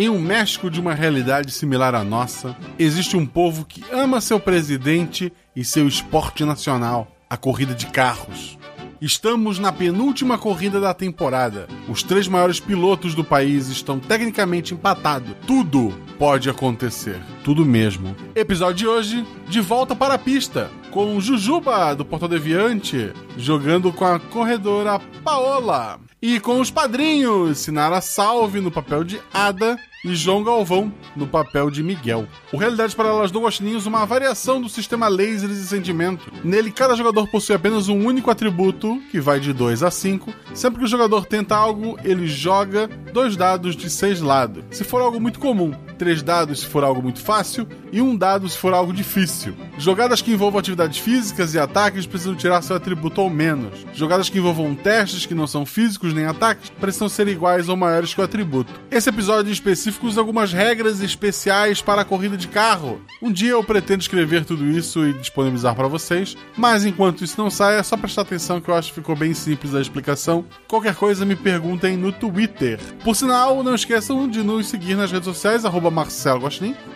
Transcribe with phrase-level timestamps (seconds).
[0.00, 4.38] Em um México de uma realidade similar à nossa, existe um povo que ama seu
[4.38, 8.56] presidente e seu esporte nacional, a corrida de carros.
[9.00, 11.66] Estamos na penúltima corrida da temporada.
[11.88, 15.34] Os três maiores pilotos do país estão tecnicamente empatados.
[15.44, 17.20] Tudo pode acontecer.
[17.42, 18.14] Tudo mesmo.
[18.36, 20.70] Episódio de hoje: de volta para a pista.
[20.92, 25.98] Com Jujuba do Portal Deviante jogando com a corredora Paola.
[26.20, 31.70] E com os padrinhos, Sinara Salve no papel de Ada e João Galvão no papel
[31.70, 32.26] de Miguel.
[32.52, 36.32] O Realidades Paralelas do Guaxininhos uma variação do sistema lasers de sentimento.
[36.44, 40.32] Nele, cada jogador possui apenas um único atributo, que vai de 2 a 5.
[40.54, 44.64] Sempre que o jogador tenta algo, ele joga dois dados de seis lados.
[44.70, 48.48] Se for algo muito comum, três dados se for algo muito fácil e um dado
[48.48, 49.54] se for algo difícil.
[49.78, 53.86] Jogadas que envolvam atividades físicas e ataques precisam tirar seu atributo ao menos.
[53.92, 58.14] Jogadas que envolvam testes que não são físicos nem ataques precisam ser iguais ou maiores
[58.14, 58.72] que o atributo.
[58.90, 63.00] Esse episódio em específico usa algumas regras especiais para a corrida de carro.
[63.22, 67.50] Um dia eu pretendo escrever tudo isso e disponibilizar para vocês, mas enquanto isso não
[67.50, 70.44] sai, é só prestar atenção que eu acho que ficou bem simples a explicação.
[70.66, 72.78] Qualquer coisa me perguntem no Twitter.
[73.02, 75.92] Por sinal, não esqueçam de nos seguir nas redes sociais, arroba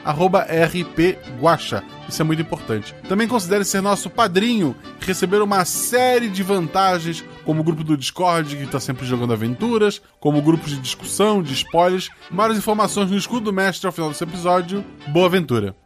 [0.04, 1.82] arroba RP Guaxa.
[2.08, 2.94] Isso é muito importante.
[3.08, 8.54] Também considere ser nosso padrinho receber uma série de vantagens, como o grupo do Discord,
[8.54, 12.10] que está sempre jogando aventuras, como grupos de discussão, de spoilers.
[12.30, 14.84] Maiores informações no escudo do mestre ao final desse episódio.
[15.06, 15.76] Boa aventura!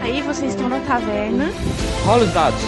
[0.00, 1.52] Aí vocês estão na taverna.
[2.04, 2.60] Rola os dados.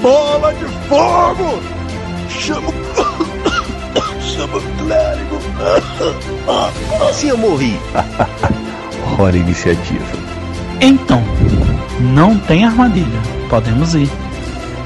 [0.00, 1.58] Bola de fogo!
[2.28, 4.22] Chama o.
[4.22, 5.38] Chama o clérigo!
[7.12, 7.74] Se eu morri.
[9.18, 10.04] Hora iniciativa.
[10.80, 11.22] Então,
[12.00, 13.20] não tem armadilha.
[13.48, 14.10] Podemos ir.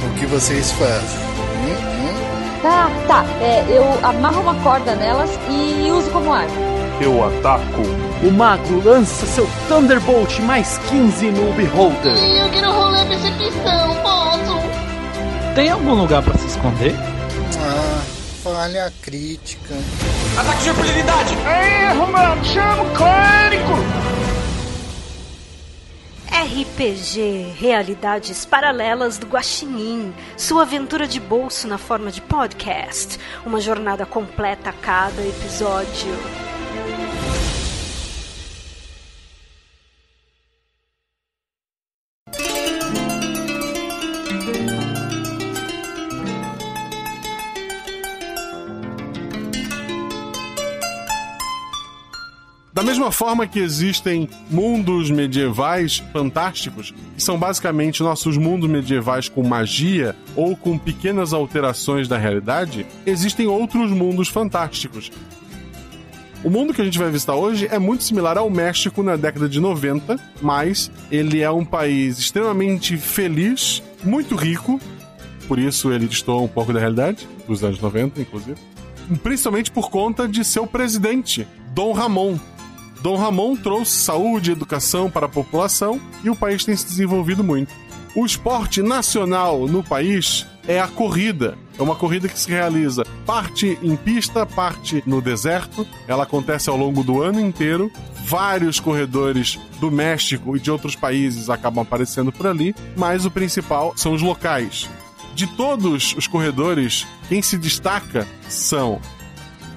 [0.04, 1.18] O que vocês fazem?
[1.64, 2.60] Hum, hum?
[2.62, 3.24] Tá, tá.
[3.40, 6.52] É, eu amarro uma corda nelas e uso como arma.
[7.00, 7.82] Eu ataco.
[8.22, 12.16] O mago lança seu Thunderbolt mais 15 no Beholder.
[12.16, 15.54] Eu quero rolar percepção, posso?
[15.54, 16.94] Tem algum lugar para se esconder?
[17.58, 18.02] Ah,
[18.42, 19.74] falha crítica.
[20.38, 21.34] Ataque de oportunidade!
[21.34, 22.44] Erro, mano!
[22.44, 23.74] Chama o clérigo!
[26.30, 30.14] RPG Realidades Paralelas do Guaxinim.
[30.36, 33.18] Sua aventura de bolso na forma de podcast.
[33.44, 36.14] Uma jornada completa a cada episódio.
[52.78, 59.42] Da mesma forma que existem mundos medievais fantásticos, que são basicamente nossos mundos medievais com
[59.42, 65.10] magia ou com pequenas alterações da realidade, existem outros mundos fantásticos.
[66.44, 69.48] O mundo que a gente vai visitar hoje é muito similar ao México na década
[69.48, 74.80] de 90, mas ele é um país extremamente feliz, muito rico,
[75.48, 78.56] por isso ele destoa um pouco da realidade, dos anos 90, inclusive.
[79.20, 81.44] Principalmente por conta de seu presidente,
[81.74, 82.38] Dom Ramon,
[83.00, 87.44] Dom Ramon trouxe saúde e educação para a população e o país tem se desenvolvido
[87.44, 87.72] muito.
[88.14, 91.56] O esporte nacional no país é a corrida.
[91.78, 95.86] É uma corrida que se realiza parte em pista, parte no deserto.
[96.06, 97.90] Ela acontece ao longo do ano inteiro.
[98.24, 103.94] Vários corredores do México e de outros países acabam aparecendo por ali, mas o principal
[103.96, 104.88] são os locais.
[105.34, 109.00] De todos os corredores, quem se destaca são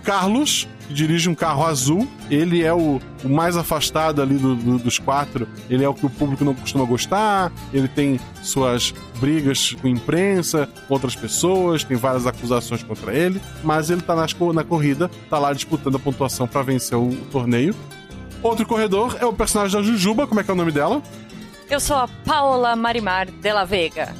[0.01, 2.07] Carlos, que dirige um carro azul.
[2.29, 5.47] Ele é o, o mais afastado ali do, do, dos quatro.
[5.69, 7.51] Ele é o que o público não costuma gostar.
[7.73, 13.41] Ele tem suas brigas com imprensa, com outras pessoas, tem várias acusações contra ele.
[13.63, 17.25] Mas ele tá nas, na corrida, tá lá disputando a pontuação para vencer o, o
[17.31, 17.75] torneio.
[18.43, 20.25] Outro corredor é o personagem da Jujuba.
[20.25, 21.01] Como é que é o nome dela?
[21.69, 24.13] Eu sou a Paola Marimar de la Vega.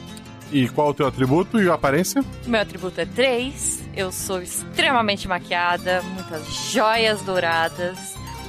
[0.51, 2.23] E qual o teu atributo e a aparência?
[2.45, 3.81] Meu atributo é 3.
[3.95, 7.97] Eu sou extremamente maquiada, muitas joias douradas,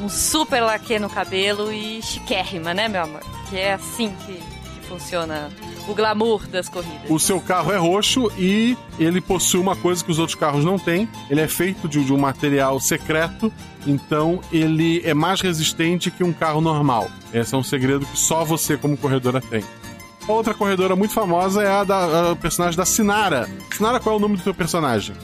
[0.00, 3.20] um super laque no cabelo e chiquérrima, né, meu amor?
[3.50, 5.50] Que é assim que, que funciona
[5.88, 7.10] o glamour das corridas.
[7.10, 10.78] O seu carro é roxo e ele possui uma coisa que os outros carros não
[10.78, 11.08] têm.
[11.28, 13.52] Ele é feito de, de um material secreto,
[13.84, 17.10] então ele é mais resistente que um carro normal.
[17.34, 19.64] Esse é um segredo que só você, como corredora, tem.
[20.28, 23.48] Outra corredora muito famosa é a da a personagem da Sinara.
[23.72, 25.16] Sinara, qual é o nome do teu personagem?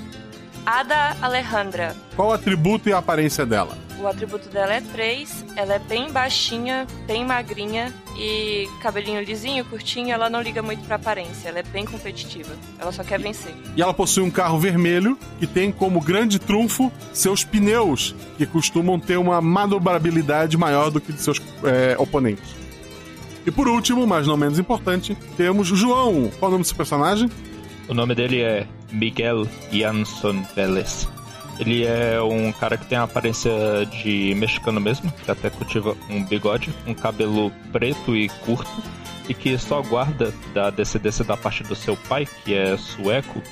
[0.64, 1.96] Ada Alejandra.
[2.14, 3.76] Qual o atributo e a aparência dela?
[4.00, 10.12] O atributo dela é 3, ela é bem baixinha, bem magrinha e cabelinho lisinho, curtinho,
[10.12, 12.54] ela não liga muito pra aparência, ela é bem competitiva.
[12.78, 13.52] Ela só quer vencer.
[13.76, 19.00] E ela possui um carro vermelho que tem como grande trunfo seus pneus, que costumam
[19.00, 22.54] ter uma manobrabilidade maior do que de seus é, oponentes.
[23.44, 26.30] E por último, mas não menos importante, temos o João.
[26.38, 27.30] Qual é o nome seu personagem?
[27.88, 31.08] O nome dele é Miguel Jansson Vélez.
[31.58, 33.50] Ele é um cara que tem a aparência
[33.86, 38.70] de mexicano mesmo, que até cultiva um bigode, um cabelo preto e curto,
[39.28, 43.42] e que só guarda da descendência da parte do seu pai, que é sueco,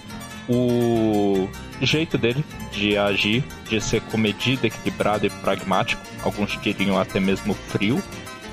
[0.48, 1.48] o
[1.80, 8.00] jeito dele de agir, de ser comedido, equilibrado e pragmático, alguns diriam até mesmo frio,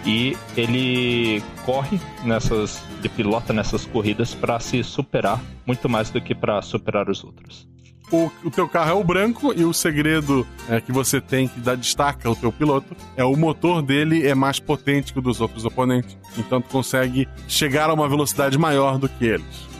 [0.05, 6.35] e ele corre nessas, ele pilota nessas corridas para se superar muito mais do que
[6.35, 7.67] para superar os outros
[8.13, 11.59] o, o teu carro é o branco e o segredo é, que você tem que
[11.59, 15.41] dá destaca ao teu piloto é o motor dele é mais potente que o dos
[15.41, 16.15] outros oponentes.
[16.37, 19.72] Então tu consegue chegar a uma velocidade maior do que eles.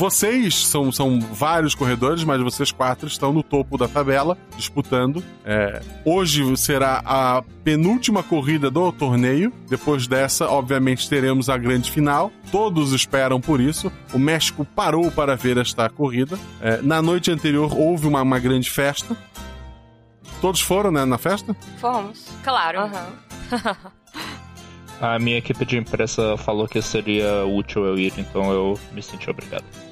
[0.00, 5.22] Vocês são, são vários corredores, mas vocês quatro estão no topo da tabela, disputando.
[5.44, 9.52] É, hoje será a penúltima corrida do torneio.
[9.68, 12.32] Depois dessa, obviamente, teremos a grande final.
[12.50, 13.92] Todos esperam por isso.
[14.10, 16.38] O México parou para ver esta corrida.
[16.62, 19.14] É, na noite anterior houve uma, uma grande festa.
[20.40, 21.54] Todos foram né, na festa?
[21.76, 22.26] Fomos.
[22.42, 22.84] Claro.
[22.84, 23.90] Uhum.
[24.98, 29.28] A minha equipe de imprensa falou que seria útil eu ir, então eu me senti
[29.28, 29.89] obrigado.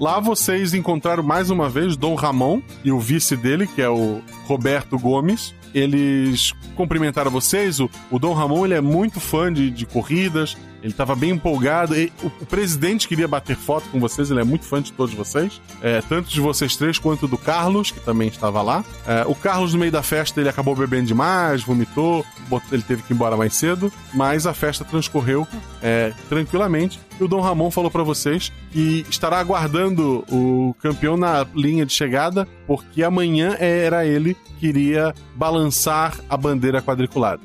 [0.00, 4.22] Lá vocês encontraram mais uma vez Dom Ramon e o vice dele, que é o
[4.46, 5.54] Roberto Gomes.
[5.74, 7.80] Eles cumprimentaram vocês.
[7.80, 11.96] O, o Dom Ramon ele é muito fã de, de corridas, ele estava bem empolgado.
[11.96, 15.60] E, o, presidente queria bater foto com vocês, ele é muito fã de todos vocês.
[15.82, 18.84] É, tanto de vocês três quanto do Carlos, que também estava lá.
[19.06, 22.24] É, o Carlos, no meio da festa, ele acabou bebendo demais, vomitou,
[22.72, 23.92] ele teve que ir embora mais cedo.
[24.12, 25.46] Mas a festa transcorreu
[25.82, 27.00] é, tranquilamente.
[27.20, 31.92] E o Dom Ramon falou para vocês que estará aguardando o campeão na linha de
[31.92, 37.42] chegada, porque amanhã era ele que iria balançar a bandeira quadriculada.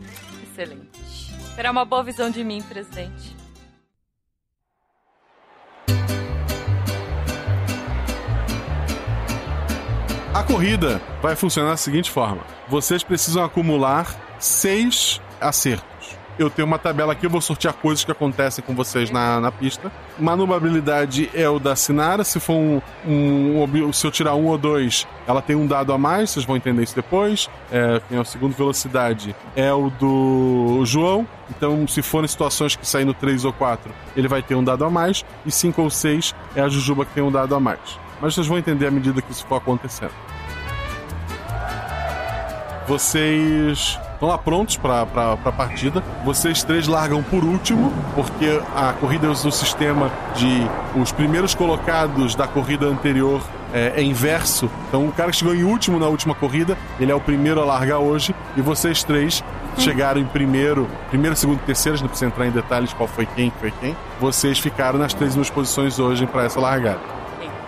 [0.51, 0.84] Excelente.
[1.56, 3.36] Terá uma boa visão de mim, presidente.
[10.34, 15.94] A corrida vai funcionar da seguinte forma: vocês precisam acumular seis acertos
[16.37, 19.51] eu tenho uma tabela aqui, eu vou sortear coisas que acontecem com vocês na, na
[19.51, 19.91] pista.
[20.19, 22.23] Manubrabilidade é o da Sinara.
[22.23, 25.97] Se for um, um, Se eu tirar um ou dois, ela tem um dado a
[25.97, 27.49] mais, vocês vão entender isso depois.
[27.71, 31.27] É, quem é o segundo velocidade é o do João.
[31.49, 34.83] Então, se forem situações que saem no 3 ou 4, ele vai ter um dado
[34.83, 35.23] a mais.
[35.45, 37.79] E 5 ou 6 é a Jujuba que tem um dado a mais.
[38.19, 40.13] Mas vocês vão entender à medida que isso for acontecendo.
[42.87, 46.03] Vocês estão lá prontos para a partida.
[46.23, 50.67] Vocês três largam por último, porque a corrida do sistema de
[51.00, 53.41] os primeiros colocados da corrida anterior
[53.73, 54.69] é, é, inverso.
[54.88, 57.65] Então o cara que chegou em último na última corrida, ele é o primeiro a
[57.65, 59.44] largar hoje, e vocês três
[59.77, 63.51] chegaram em primeiro, primeiro, segundo e terceiro, não precisa entrar em detalhes qual foi quem,
[63.59, 63.95] foi quem.
[64.19, 67.00] Vocês ficaram nas três últimas posições hoje para essa largada.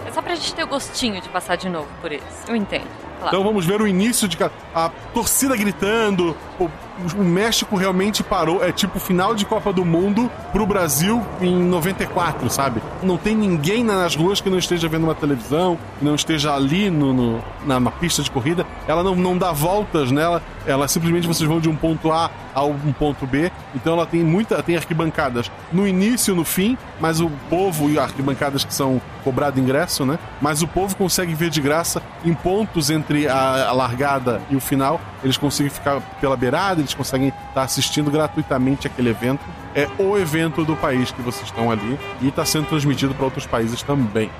[0.05, 2.23] É só pra gente ter o gostinho de passar de novo por eles.
[2.47, 3.06] Eu entendo.
[3.19, 3.27] Claro.
[3.27, 4.37] Então vamos ver o início de
[4.73, 6.35] a torcida gritando.
[6.59, 6.69] O,
[7.17, 8.63] o, México realmente parou.
[8.63, 12.81] É tipo final de Copa do Mundo pro Brasil em 94, sabe?
[13.03, 16.89] Não tem ninguém nas ruas que não esteja vendo uma televisão, que não esteja ali
[16.89, 18.65] no, no na, pista de corrida.
[18.87, 20.41] Ela não, não dá voltas nela.
[20.65, 23.51] Ela simplesmente vocês vão de um ponto A ao um ponto B.
[23.75, 24.61] Então ela tem muita.
[24.63, 30.05] tem arquibancadas no início no fim, mas o povo e arquibancadas que são cobrado ingresso,
[30.05, 30.17] né?
[30.41, 34.59] Mas o povo consegue ver de graça em pontos entre a, a largada e o
[34.59, 34.99] final.
[35.23, 39.41] Eles conseguem ficar pela beirada, eles conseguem estar assistindo gratuitamente aquele evento.
[39.75, 43.45] É o evento do país que vocês estão ali e está sendo transmitido para outros
[43.45, 44.31] países também.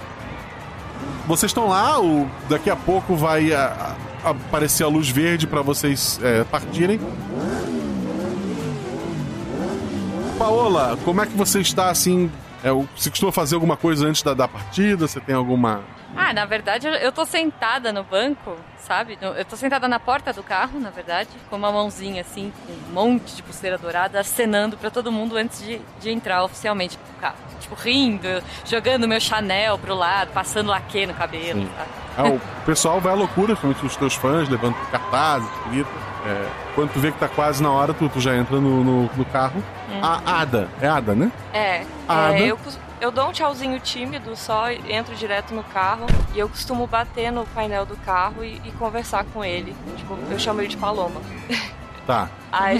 [1.28, 5.62] Vocês estão lá, o, daqui a pouco vai a, a, aparecer a luz verde para
[5.62, 7.00] vocês é, partirem.
[10.40, 12.32] Paola, como é que você está assim?
[12.64, 15.08] É, você costuma fazer alguma coisa antes da, da partida?
[15.08, 15.82] Você tem alguma
[16.16, 19.18] ah, na verdade, eu tô sentada no banco, sabe?
[19.22, 22.94] Eu tô sentada na porta do carro, na verdade, com uma mãozinha assim, com um
[22.94, 27.36] monte de pulseira dourada, acenando para todo mundo antes de, de entrar oficialmente pro carro.
[27.60, 28.28] Tipo, rindo,
[28.66, 31.68] jogando meu Chanel pro lado, passando laque no cabelo,
[32.18, 35.90] ah, o pessoal vai à loucura, principalmente os teus fãs, levando cartazes, grita.
[36.26, 39.04] É, quando tu vê que tá quase na hora, tu, tu já entra no, no,
[39.04, 39.64] no carro.
[39.90, 40.00] Hum.
[40.02, 41.32] A Ada, é Ada, né?
[41.54, 41.84] É.
[42.08, 42.40] A Ada.
[42.40, 42.58] É, eu
[43.00, 47.46] Eu dou um tchauzinho tímido só, entro direto no carro e eu costumo bater no
[47.46, 49.76] painel do carro e, e conversar com ele.
[49.96, 51.22] Tipo, eu chamo ele de Paloma.
[52.08, 52.30] Tá.
[52.50, 52.80] Aí,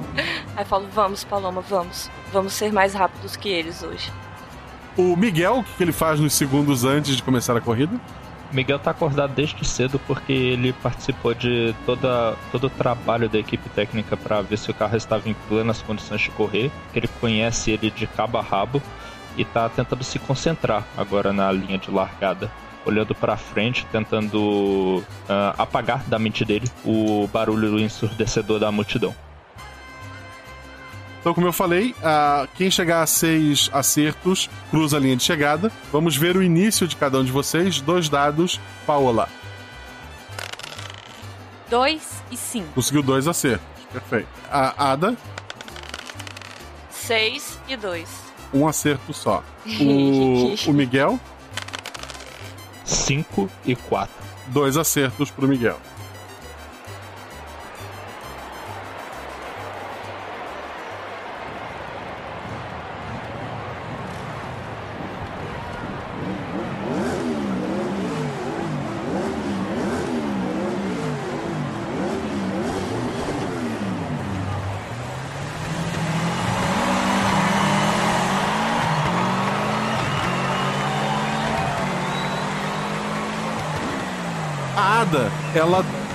[0.56, 2.10] aí falo, vamos, Paloma, vamos.
[2.32, 4.10] Vamos ser mais rápidos que eles hoje.
[4.96, 8.00] O Miguel, o que que ele faz nos segundos antes de começar a corrida?
[8.50, 13.68] Miguel tá acordado desde cedo porque ele participou de toda, todo o trabalho da equipe
[13.68, 17.72] técnica para ver se o carro estava em plenas condições de correr, que ele conhece
[17.72, 18.80] ele de cabo a rabo
[19.36, 22.50] e tá tentando se concentrar agora na linha de largada,
[22.84, 29.14] olhando para frente, tentando ah, apagar da mente dele o barulho ensurdecedor da multidão.
[31.20, 35.72] Então, como eu falei, ah, quem chegar a seis acertos cruza a linha de chegada.
[35.90, 37.80] Vamos ver o início de cada um de vocês.
[37.80, 39.28] Dois dados, Paola.
[41.70, 42.68] Dois e cinco.
[42.74, 43.66] Conseguiu dois acertos.
[43.90, 44.28] Perfeito.
[44.50, 45.16] A Ada,
[47.06, 48.23] Seis e dois.
[48.54, 49.42] Um acerto só.
[49.80, 51.18] O, o Miguel,
[52.84, 54.14] 5 e 4.
[54.48, 55.78] dois acertos pro Miguel.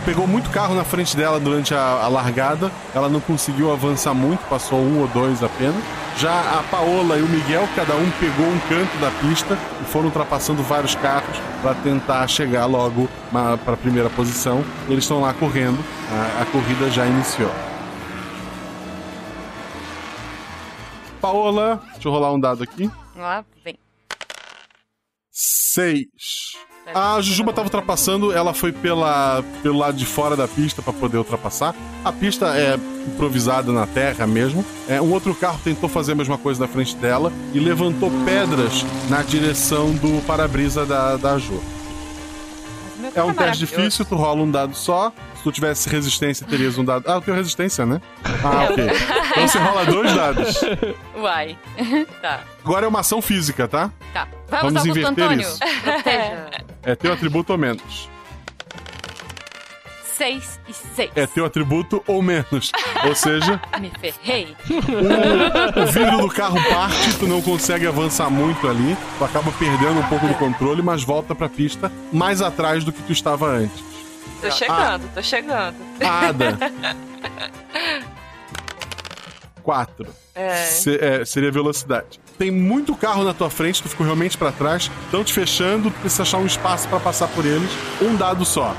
[0.10, 2.72] Pegou muito carro na frente dela durante a, a largada.
[2.96, 5.84] Ela não conseguiu avançar muito, passou um ou dois apenas.
[6.18, 10.08] Já a Paola e o Miguel, cada um pegou um canto da pista e foram
[10.08, 14.66] ultrapassando vários carros para tentar chegar logo para a primeira posição.
[14.88, 15.78] Eles estão lá correndo,
[16.12, 17.52] a, a corrida já iniciou.
[21.22, 22.90] Paola, deixa eu rolar um dado aqui.
[23.16, 23.78] Lá vem.
[25.30, 26.08] Seis.
[26.94, 31.18] A Jujuba tava ultrapassando, ela foi pela, pelo lado de fora da pista para poder
[31.18, 31.76] ultrapassar.
[32.04, 32.76] A pista é
[33.08, 34.66] improvisada na terra mesmo.
[34.88, 38.86] É, um outro carro tentou fazer a mesma coisa na frente dela e levantou pedras
[39.10, 41.62] na direção do para-brisa da, da Ju.
[43.16, 45.12] É um teste difícil, tu rola um dado só.
[45.40, 47.06] Se tu tivesse resistência, terias um dado.
[47.08, 48.02] Ah, eu tenho resistência, né?
[48.44, 48.88] Ah, ok.
[49.32, 50.62] Então você rola dois dados.
[51.16, 51.58] Uai.
[52.22, 52.42] tá.
[52.62, 53.90] Agora é uma ação física, tá?
[54.14, 54.28] Tá.
[54.50, 55.60] Vamos, Vamos inverter isso.
[56.84, 58.10] É teu atributo ou menos.
[60.04, 61.10] Seis e seis.
[61.16, 62.74] É teu atributo ou menos.
[63.06, 64.54] Ou seja, Me ferrei.
[64.70, 70.02] o, o vidro do carro parte, tu não consegue avançar muito ali, tu acaba perdendo
[70.02, 73.89] um pouco do controle, mas volta pra pista mais atrás do que tu estava antes.
[74.42, 75.76] Tô chegando, tô chegando.
[76.04, 76.58] A Ada.
[79.62, 80.08] 4.
[80.34, 81.26] É.
[81.26, 82.20] seria velocidade.
[82.38, 86.00] Tem muito carro na tua frente, tu ficou realmente pra trás, estão te fechando, tu
[86.00, 87.70] precisa achar um espaço pra passar por eles.
[88.02, 88.74] Um dado só.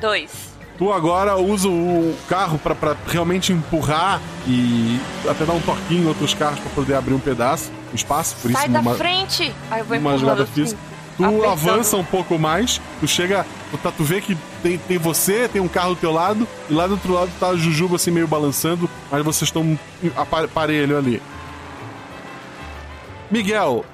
[0.00, 0.48] Dois.
[0.78, 6.32] Tu agora usa o carro pra realmente empurrar e até dar um toquinho em outros
[6.34, 8.36] carros pra poder abrir um pedaço, um espaço.
[8.36, 9.52] Por Sai isso, da uma, frente!
[9.72, 10.80] Aí eu vou uma jogada assim, física.
[11.18, 11.50] Tu apertando.
[11.50, 15.60] avança um pouco mais, tu chega, tu, tá, tu vê que tem, tem você, tem
[15.60, 18.26] um carro do teu lado, e lá do outro lado tá a Jujuba assim meio
[18.26, 19.78] balançando, mas vocês estão
[20.16, 21.20] a par- parelho ali.
[23.30, 23.84] Miguel.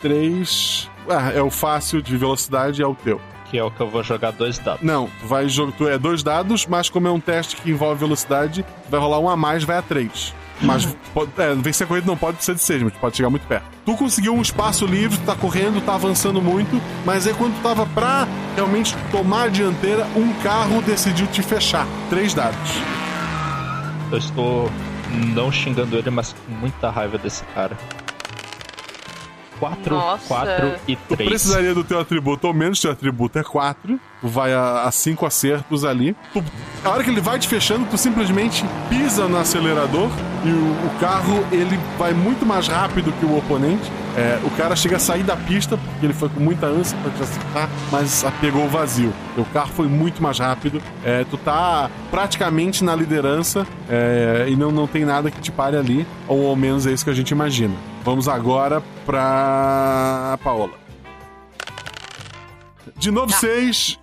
[0.00, 0.90] 3.
[1.08, 3.20] Ah, é o fácil de velocidade, é o teu.
[3.50, 4.82] Que é o que eu vou jogar dois dados.
[4.82, 5.72] Não, tu vai jogar.
[5.72, 9.28] Tu é dois dados, mas como é um teste que envolve velocidade, vai rolar um
[9.28, 10.34] a mais, vai a três.
[10.60, 13.46] Mas pode, é, vencer a corrida não pode ser de seis, mas pode chegar muito
[13.46, 13.64] perto.
[13.84, 17.86] Tu conseguiu um espaço livre, tá correndo, tá avançando muito, mas aí quando tu tava
[17.86, 21.86] pra realmente tomar a dianteira, um carro decidiu te fechar.
[22.10, 22.58] Três dados.
[24.10, 24.70] Eu estou
[25.34, 27.76] não xingando ele, mas com muita raiva desse cara.
[29.58, 30.26] 4, Nossa.
[30.26, 31.28] 4 e Tu 3.
[31.28, 33.98] precisaria do teu atributo, ou menos teu atributo é 4.
[34.20, 36.16] Tu vai a, a cinco acertos ali.
[36.32, 36.42] Tu-
[36.84, 40.10] a hora que ele vai te fechando, tu simplesmente pisa no acelerador
[40.44, 43.90] e o, o carro ele vai muito mais rápido que o oponente.
[44.18, 47.12] É, o cara chega a sair da pista porque ele foi com muita ânsia pra
[47.12, 49.12] te acertar, mas a pegou vazio.
[49.36, 50.82] O carro foi muito mais rápido.
[51.04, 55.76] É, tu tá praticamente na liderança é, e não, não tem nada que te pare
[55.76, 57.74] ali, ou ao menos é isso que a gente imagina.
[58.02, 60.72] Vamos agora pra Paola.
[62.96, 64.00] De novo, seis.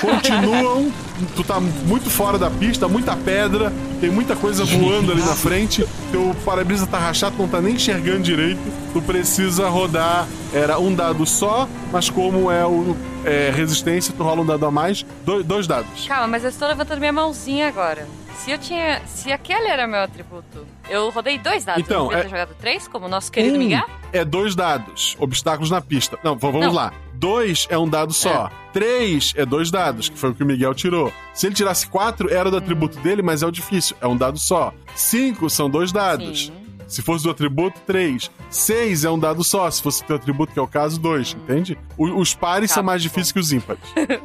[0.00, 0.92] Continuam.
[1.34, 5.86] Tu tá muito fora da pista, muita pedra, tem muita coisa voando ali na frente.
[6.12, 8.60] Teu para-brisa tá rachado, não tá nem enxergando direito.
[8.92, 10.26] Tu precisa rodar.
[10.52, 14.70] Era um dado só, mas como é o é, resistência, tu rola um dado a
[14.70, 15.04] mais.
[15.24, 16.06] Dois, dois dados.
[16.06, 18.06] Calma, mas eu estou levantando minha mãozinha agora.
[18.44, 19.00] Se eu tinha.
[19.06, 21.82] Se aquele era meu atributo, eu rodei dois dados.
[21.82, 23.84] Então, eu devia é- ter jogado três, como o nosso querido Um Miguel?
[24.12, 26.18] é dois dados, obstáculos na pista.
[26.22, 26.72] Não, vamos Não.
[26.72, 26.92] lá.
[27.18, 28.50] Dois é um dado só.
[28.72, 31.12] Três é dois dados, que foi o que o Miguel tirou.
[31.32, 33.96] Se ele tirasse quatro, era do atributo dele, mas é o difícil.
[34.00, 34.72] É um dado só.
[34.94, 36.52] Cinco são dois dados.
[36.86, 38.30] Se fosse do atributo, três.
[38.50, 39.68] Seis é um dado só.
[39.70, 41.32] Se fosse do teu atributo, que é o caso, dois.
[41.32, 41.76] Entende?
[41.96, 43.08] O- os pares Tá são mais bom.
[43.08, 43.82] difíceis que os ímpares.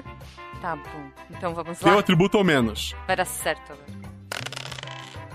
[0.61, 1.09] Tá bom.
[1.31, 1.99] Então vamos Teu lá.
[1.99, 2.93] atributo ou menos.
[3.07, 3.87] Vai dar certo agora.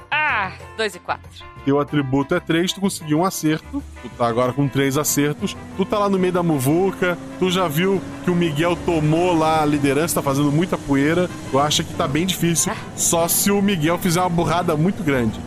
[0.09, 1.45] Ah, dois e quatro.
[1.67, 3.83] Teu atributo é 3, tu conseguiu um acerto.
[4.01, 5.57] Tu tá agora com três acertos.
[5.77, 7.19] Tu tá lá no meio da muvuca.
[7.41, 11.29] Tu já viu que o Miguel tomou lá a liderança, tá fazendo muita poeira.
[11.51, 12.73] Tu acha que tá bem difícil.
[12.95, 15.41] Só se o Miguel fizer uma burrada muito grande.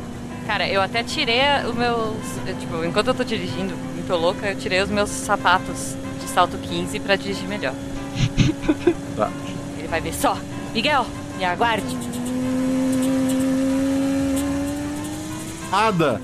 [0.45, 2.17] Cara, eu até tirei os meus.
[2.45, 6.57] eu, Tipo, enquanto eu tô dirigindo, muito louca, eu tirei os meus sapatos de salto
[6.57, 7.73] 15 pra dirigir melhor.
[9.15, 9.31] Tá.
[9.77, 10.37] Ele vai ver só.
[10.73, 11.05] Miguel,
[11.37, 11.95] me aguarde.
[15.71, 16.21] Ada.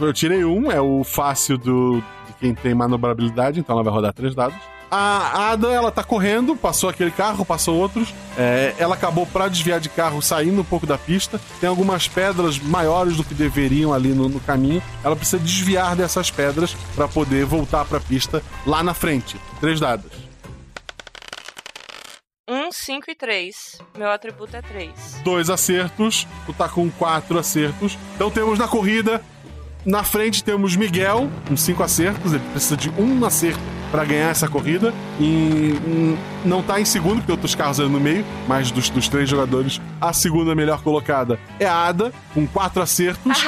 [0.00, 4.12] Eu tirei um, é o fácil do, de quem tem manobrabilidade, então ela vai rodar
[4.12, 4.56] três dados.
[4.90, 8.12] A Ada, ela tá correndo, passou aquele carro, passou outros.
[8.36, 11.40] É, ela acabou pra desviar de carro, saindo um pouco da pista.
[11.60, 14.82] Tem algumas pedras maiores do que deveriam ali no, no caminho.
[15.02, 19.40] Ela precisa desviar dessas pedras pra poder voltar pra pista lá na frente.
[19.60, 20.31] Três dados.
[22.52, 23.78] Um, cinco e três.
[23.96, 24.90] Meu atributo é três.
[25.24, 27.96] dois acertos, tu tá com quatro acertos.
[28.14, 29.22] Então temos na corrida,
[29.86, 33.58] na frente temos Miguel, com cinco acertos, ele precisa de um acerto
[33.90, 34.92] para ganhar essa corrida.
[35.18, 39.08] E hum, não tá em segundo, porque outros carros ali no meio, mas dos, dos
[39.08, 43.42] três jogadores, a segunda melhor colocada é a Ada, com quatro acertos.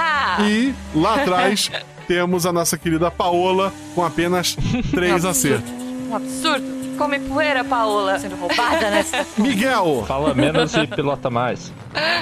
[0.49, 1.71] E lá atrás
[2.09, 4.57] temos a nossa querida Paola, com apenas
[4.91, 5.71] três acertos.
[6.09, 6.84] Um absurdo.
[6.97, 8.19] Come poeira, Paola.
[8.19, 9.27] Sendo roubada nessa.
[9.37, 10.05] Miguel!
[10.07, 11.73] Fala menos e pilota mais.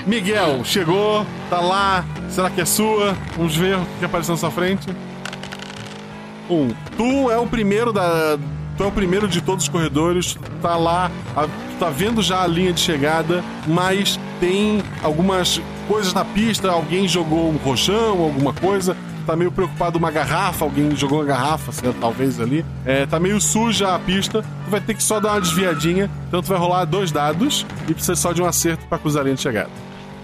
[0.06, 2.04] Miguel, chegou, tá lá.
[2.28, 3.16] Será que é sua?
[3.36, 4.88] Vamos ver o que apareceu na sua frente.
[6.50, 6.68] Um.
[6.96, 8.38] Tu é o primeiro da.
[8.76, 10.36] Tu é o primeiro de todos os corredores.
[10.60, 16.12] Tá lá, a- tu tá vendo já a linha de chegada, mas tem algumas coisas
[16.14, 16.70] na pista.
[16.70, 18.96] Alguém jogou um roxão, alguma coisa.
[19.26, 22.64] Tá meio preocupado uma garrafa, alguém jogou uma garrafa, lá, talvez ali.
[22.84, 24.42] É, tá meio suja a pista.
[24.64, 26.10] Tu vai ter que só dar uma desviadinha.
[26.28, 29.24] Então tu vai rolar dois dados e precisa só de um acerto pra cruzar a
[29.24, 29.70] linha de chegada.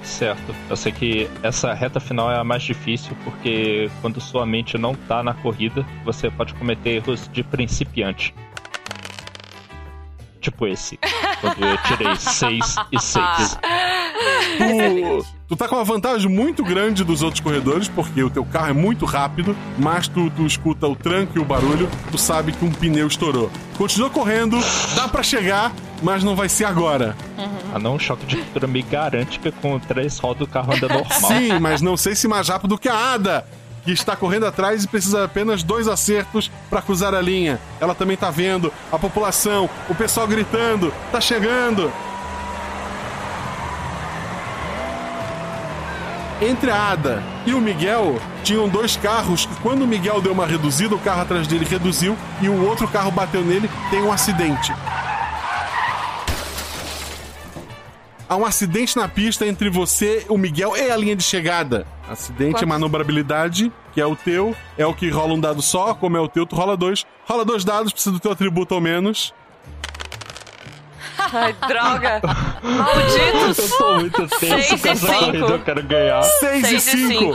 [0.02, 0.54] Certo.
[0.70, 4.94] Eu sei que essa reta final é a mais difícil, porque quando sua mente não
[4.94, 8.34] tá na corrida, você pode cometer erros de principiante.
[10.40, 10.98] Tipo esse.
[11.40, 13.58] Quando eu tirei 6 e 6.
[14.58, 18.70] Tu, tu tá com uma vantagem muito grande dos outros corredores, porque o teu carro
[18.70, 22.64] é muito rápido, mas tu, tu escuta o tranco e o barulho, tu sabe que
[22.64, 23.50] um pneu estourou.
[23.76, 24.58] Continua correndo,
[24.94, 25.72] dá pra chegar,
[26.02, 27.16] mas não vai ser agora.
[27.72, 30.88] Ah não, o choque de cultura me garante que com três rodas o carro anda
[30.88, 31.20] normal.
[31.20, 33.44] Sim, mas não sei se mais rápido que a Ada,
[33.94, 37.58] que está correndo atrás e precisa apenas dois acertos para cruzar a linha.
[37.80, 41.90] Ela também tá vendo a população, o pessoal gritando, tá chegando.
[46.40, 50.46] Entre a Ada e o Miguel, tinham dois carros que quando o Miguel deu uma
[50.46, 54.72] reduzida, o carro atrás dele reduziu e o outro carro bateu nele, tem um acidente.
[58.28, 61.86] Há um acidente na pista entre você, o Miguel e a linha de chegada.
[62.08, 62.68] Acidente é Quantos?
[62.68, 66.28] manobrabilidade, que é o teu, é o que rola um dado só, como é o
[66.28, 67.06] teu, tu rola dois.
[67.26, 69.32] Rola dois dados, precisa do teu atributo ao menos.
[71.32, 72.20] Ai, droga.
[72.62, 73.58] Malditos.
[73.70, 76.22] Eu tô muito tenso com essa corrida, eu quero ganhar.
[76.22, 77.18] Seis, e Seis e cinco.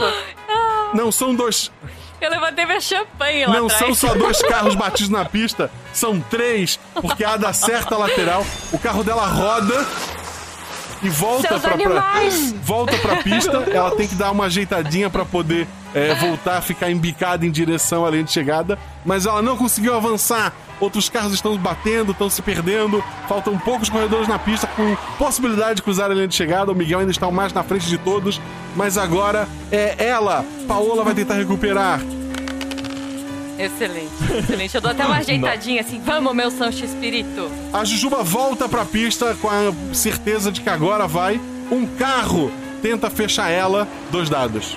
[0.94, 1.72] Não, são dois.
[2.20, 3.78] Eu levantei minha champanhe lá Não atrás.
[3.80, 8.46] são só dois carros batidos na pista, são três, porque a Ada acerta a lateral,
[8.72, 9.84] o carro dela roda
[11.06, 12.52] e volta Seus pra, pra- animais!
[12.62, 13.56] volta pra pista.
[13.72, 18.10] Ela tem que dar uma ajeitadinha pra poder é, voltar, ficar embicada em direção à
[18.10, 20.52] linha de chegada, mas ela não conseguiu avançar.
[20.80, 23.02] Outros carros estão batendo, estão se perdendo.
[23.28, 26.72] Faltam poucos corredores na pista com possibilidade de cruzar a linha de chegada.
[26.72, 28.40] O Miguel ainda está o mais na frente de todos,
[28.74, 30.44] mas agora é ela.
[30.66, 32.00] Paola vai tentar recuperar.
[33.58, 34.74] Excelente, excelente.
[34.74, 36.00] Eu dou até uma ajeitadinha assim.
[36.04, 37.50] Vamos, meu Sancho Espírito.
[37.72, 41.40] A Jujuba volta pra pista com a certeza de que agora vai.
[41.70, 42.50] Um carro
[42.82, 43.88] tenta fechar ela.
[44.10, 44.76] Dois dados.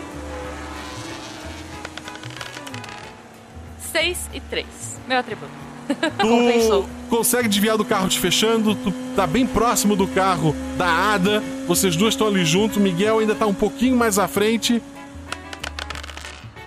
[3.91, 4.67] Seis e três.
[5.07, 5.51] Meu atributo.
[6.19, 11.41] Tu consegue desviar do carro te fechando, tu tá bem próximo do carro da Ada,
[11.65, 14.81] vocês duas estão ali junto, Miguel ainda tá um pouquinho mais à frente.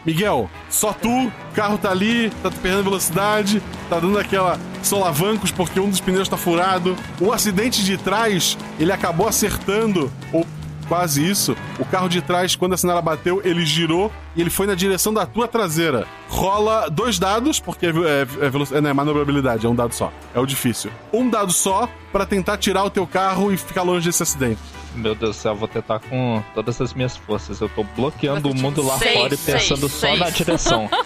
[0.04, 5.90] Miguel, só tu, carro tá ali, tá perdendo velocidade, tá dando aquela solavancos porque um
[5.90, 6.96] dos pneus tá furado.
[7.20, 10.44] O acidente de trás, ele acabou acertando o
[10.90, 11.56] quase isso.
[11.78, 15.14] O carro de trás, quando a sinala bateu, ele girou e ele foi na direção
[15.14, 16.04] da tua traseira.
[16.28, 20.12] Rola dois dados, porque é, é, é, é, não é manobrabilidade, é um dado só.
[20.34, 20.90] É o difícil.
[21.12, 24.58] Um dado só pra tentar tirar o teu carro e ficar longe desse acidente.
[24.94, 27.60] Meu Deus do céu, eu vou tentar com todas as minhas forças.
[27.60, 30.18] Eu tô bloqueando o mundo lá Seis, fora e pensando seis, só seis.
[30.18, 30.90] na direção.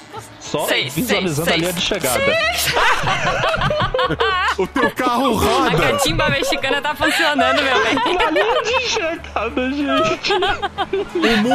[0.45, 2.23] Só Seis, visualizando seis, a linha de chegada.
[4.59, 5.77] O teu carro A roda!
[5.93, 7.95] catimba mexicana tá funcionando, meu bem.
[8.15, 10.33] Na linha de chegada, gente.
[10.35, 11.49] O mundo,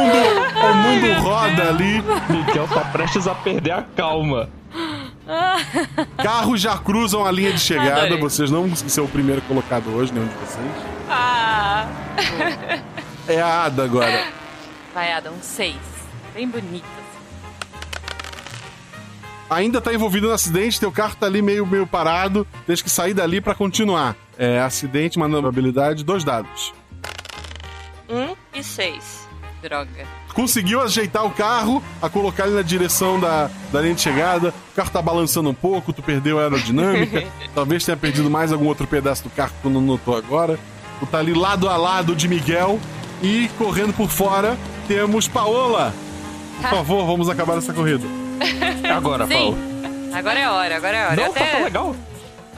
[0.60, 2.02] o mundo roda ali.
[2.28, 4.50] Miguel tá prestes a perder a calma.
[6.20, 8.02] Carros já cruzam a linha de chegada.
[8.02, 8.18] Adorei.
[8.18, 10.66] Vocês não vão ser o primeiro colocado hoje, nenhum de vocês.
[11.08, 11.39] Ah!
[13.28, 14.26] É a Ada agora.
[14.92, 15.76] Vai, Adam, um seis.
[16.34, 16.84] Bem bonito.
[19.48, 22.46] Ainda tá envolvido no acidente, teu carro tá ali meio, meio parado.
[22.66, 24.14] Tens que sair dali pra continuar.
[24.38, 26.72] É, acidente, manobrabilidade, dois dados.
[28.08, 29.28] Um e seis.
[29.60, 30.06] Droga.
[30.32, 34.54] Conseguiu ajeitar o carro, a colocar ele na direção da, da linha de chegada.
[34.72, 37.26] O carro tá balançando um pouco, tu perdeu a aerodinâmica.
[37.54, 40.58] Talvez tenha perdido mais algum outro pedaço do carro que tu não notou agora.
[41.06, 42.78] Tá ali lado a lado de Miguel.
[43.22, 44.56] E correndo por fora,
[44.88, 45.92] temos Paola.
[46.60, 48.06] Por favor, vamos acabar essa corrida.
[48.94, 49.32] Agora, Sim.
[49.34, 49.58] Paulo.
[50.12, 51.16] Agora é a hora, agora é a hora.
[51.16, 51.52] Não, Eu tá até...
[51.52, 51.96] tão legal.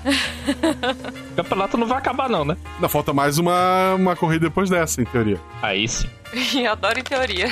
[0.04, 2.56] O campeonato não vai acabar, não, né?
[2.76, 5.38] Ainda falta mais uma, uma corrida depois dessa, em teoria.
[5.60, 6.08] Aí sim.
[6.66, 7.48] Adoro em teoria.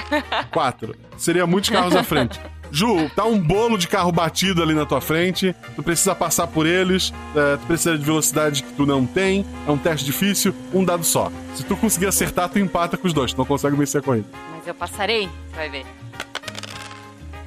[0.51, 0.95] Quatro.
[1.19, 2.41] Seria muitos carros à frente.
[2.71, 5.55] Ju, tá um bolo de carro batido ali na tua frente.
[5.75, 7.13] Tu precisa passar por eles.
[7.35, 9.45] é, tu precisa de velocidade que tu não tem.
[9.67, 11.31] É um teste difícil, um dado só.
[11.55, 13.33] Se tu conseguir acertar, tu empata com os dois.
[13.33, 14.27] Tu não consegue vencer a corrida.
[14.57, 15.85] Mas eu passarei, vai ver.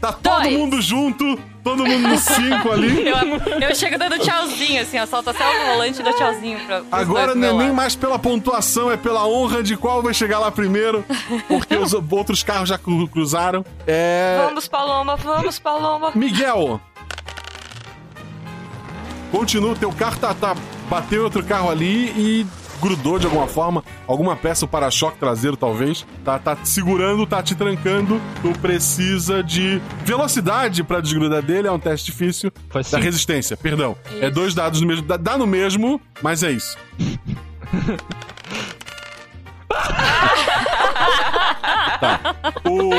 [0.04, 0.58] Tá todo Dois.
[0.58, 3.08] mundo junto, todo mundo no cinco ali.
[3.08, 5.06] Eu, eu chego dando tchauzinho, assim, ó.
[5.06, 6.82] Solto até o volante e dou tchauzinho pra.
[6.92, 10.52] Agora não é nem mais pela pontuação, é pela honra de qual vai chegar lá
[10.52, 11.06] primeiro.
[11.48, 13.64] Porque os outros carros já cru- cruzaram.
[13.88, 14.42] É.
[14.46, 16.12] Vamos, Paloma, vamos, Paloma.
[16.14, 16.82] Miguel!
[19.32, 20.56] Continua, teu carro tá, tá.
[20.90, 22.48] Bateu outro carro ali e
[22.84, 23.84] grudou de alguma forma.
[24.08, 26.06] Alguma peça, o para-choque traseiro, talvez.
[26.24, 28.22] Tá, tá te segurando, tá te trancando.
[28.42, 31.68] Tu precisa de velocidade pra desgrudar dele.
[31.68, 32.52] É um teste difícil.
[32.70, 33.00] Foi Da sim.
[33.00, 33.96] resistência, perdão.
[34.22, 35.04] É dois dados no mesmo.
[35.06, 36.78] Dá, dá no mesmo, mas é isso.
[42.00, 42.36] tá.
[42.66, 42.90] O.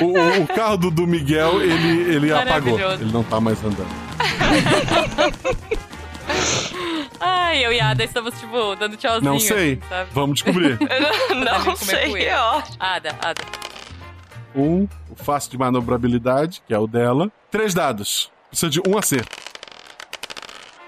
[0.00, 2.78] O, o- o carro do, do Miguel, ele, ele apagou.
[2.78, 3.88] Ele não tá mais andando.
[7.20, 9.32] Ai, eu e a Ada estamos, tipo, dando tchauzinho.
[9.32, 9.80] Não sei.
[9.88, 10.10] sabe?
[10.12, 10.78] Vamos descobrir.
[11.34, 12.76] Não, não sei, é ótimo.
[12.78, 13.42] Ada, Ada.
[14.54, 17.30] Um, o fácil de manobrabilidade, que é o dela.
[17.50, 18.30] Três dados.
[18.50, 19.36] Precisa de um acerto.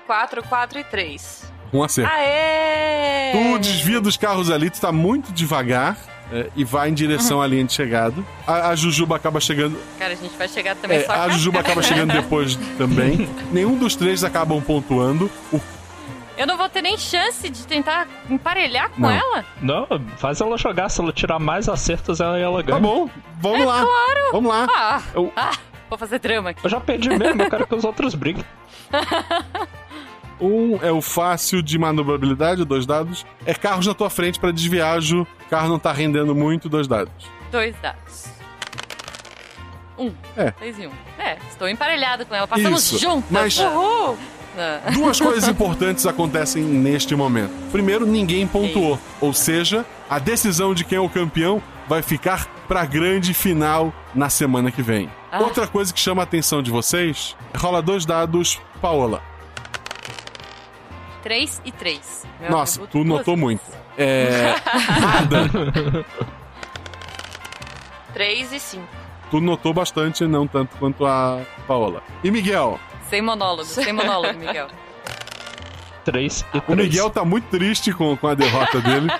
[0.07, 1.45] Quatro, quatro e três.
[1.73, 2.11] Um acerto.
[2.13, 3.33] Aê!
[3.33, 5.97] Tu desvia dos carros ali, tu tá muito devagar.
[6.33, 8.17] é, e vai em direção à linha de chegada.
[8.47, 9.79] A, a Jujuba acaba chegando.
[9.99, 13.29] Cara, a gente vai chegar também é, só a Jujuba acaba chegando depois também.
[13.53, 15.31] Nenhum dos três acabam pontuando.
[15.53, 15.61] O
[16.41, 19.11] Eu não vou ter nem chance de tentar emparelhar com Não.
[19.11, 19.45] ela?
[19.61, 20.89] Não, faz ela jogar.
[20.89, 22.81] Se ela tirar mais acertos, ela, ela ganha.
[22.81, 23.83] Tá bom, vamos lá.
[23.85, 24.33] Claro!
[24.33, 24.67] Vamos lá.
[24.75, 25.51] Ah, Eu- ah,
[25.91, 26.65] vou fazer drama aqui.
[26.65, 28.45] Eu já perdi mesmo, eu quero que os outros briguem.
[30.41, 33.27] Um é o fácil de manobrabilidade, dois dados.
[33.45, 35.27] É carros na tua frente pra desviar, Ju.
[35.47, 37.13] O carro não tá rendendo muito, dois dados.
[37.53, 38.25] Dois dados.
[39.99, 40.11] Um.
[40.35, 40.55] É.
[40.59, 40.93] Seis e um.
[41.19, 42.49] É, estou emparelhado com ela.
[42.49, 43.31] Passamos Isso, juntas.
[43.31, 44.17] mas- Uhul!
[44.59, 44.91] Ah.
[44.93, 47.53] Duas coisas importantes acontecem neste momento.
[47.71, 48.99] Primeiro, ninguém pontuou.
[49.21, 54.29] Ou seja, a decisão de quem é o campeão vai ficar pra grande final na
[54.29, 55.11] semana que vem.
[55.31, 55.41] Ah.
[55.41, 59.23] Outra coisa que chama a atenção de vocês, rola dois dados, Paola.
[61.23, 62.25] Três e três.
[62.41, 63.41] Meu Nossa, atributo, tu notou vezes.
[63.41, 63.63] muito.
[63.99, 64.55] É.
[65.19, 66.05] Ada,
[68.15, 68.87] Três e cinco.
[69.31, 72.03] tu notou bastante, não tanto quanto a Paola.
[72.25, 72.81] E Miguel?
[73.11, 74.69] Sem monólogo, sem monólogo, Miguel.
[76.05, 76.79] Três e O três.
[76.79, 79.11] Miguel tá muito triste com, com a derrota dele.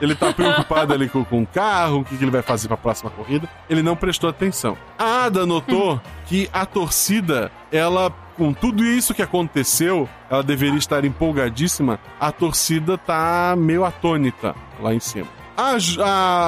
[0.00, 2.76] Ele tá preocupado ali com, com o carro, o que, que ele vai fazer pra
[2.76, 3.48] próxima corrida.
[3.68, 4.76] Ele não prestou atenção.
[4.98, 11.04] A Ada notou que a torcida, ela, com tudo isso que aconteceu, ela deveria estar
[11.04, 12.00] empolgadíssima.
[12.18, 15.28] A torcida tá meio atônita lá em cima.
[15.56, 15.76] A,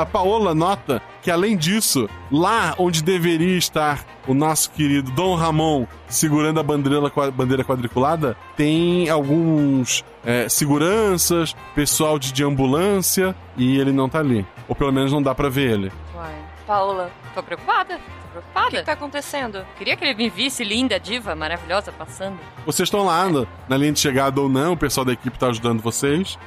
[0.01, 5.87] a Paola nota que, além disso, lá onde deveria estar o nosso querido Dom Ramon
[6.07, 7.01] segurando a bandeira,
[7.33, 14.47] bandeira quadriculada, tem alguns é, seguranças, pessoal de, de ambulância, e ele não tá ali.
[14.69, 15.93] Ou pelo menos não dá pra ver ele.
[16.15, 16.35] Uai.
[16.67, 17.97] Paula, Tô preocupada.
[17.97, 18.71] Tô o preocupada.
[18.71, 19.65] que tá acontecendo?
[19.79, 22.39] Queria que ele me visse linda, diva, maravilhosa, passando.
[22.67, 25.47] Vocês estão lá na, na linha de chegada ou não, o pessoal da equipe tá
[25.49, 26.39] ajudando vocês.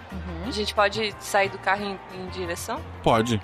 [0.46, 2.80] A gente pode sair do carro em, em direção?
[3.04, 3.42] Pode.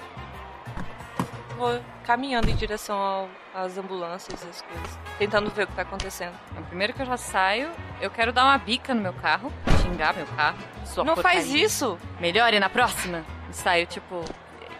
[1.63, 4.99] Vou caminhando em direção ao, às ambulâncias e as coisas.
[5.17, 6.33] Tentando ver o que tá acontecendo.
[6.51, 7.69] Então, primeiro que eu já saio,
[8.01, 9.49] eu quero dar uma bica no meu carro,
[9.81, 10.57] xingar meu carro.
[10.85, 11.39] Sua Não porcaria.
[11.41, 11.97] faz isso!
[12.19, 13.23] Melhore na próxima.
[13.51, 14.25] Saio, tipo,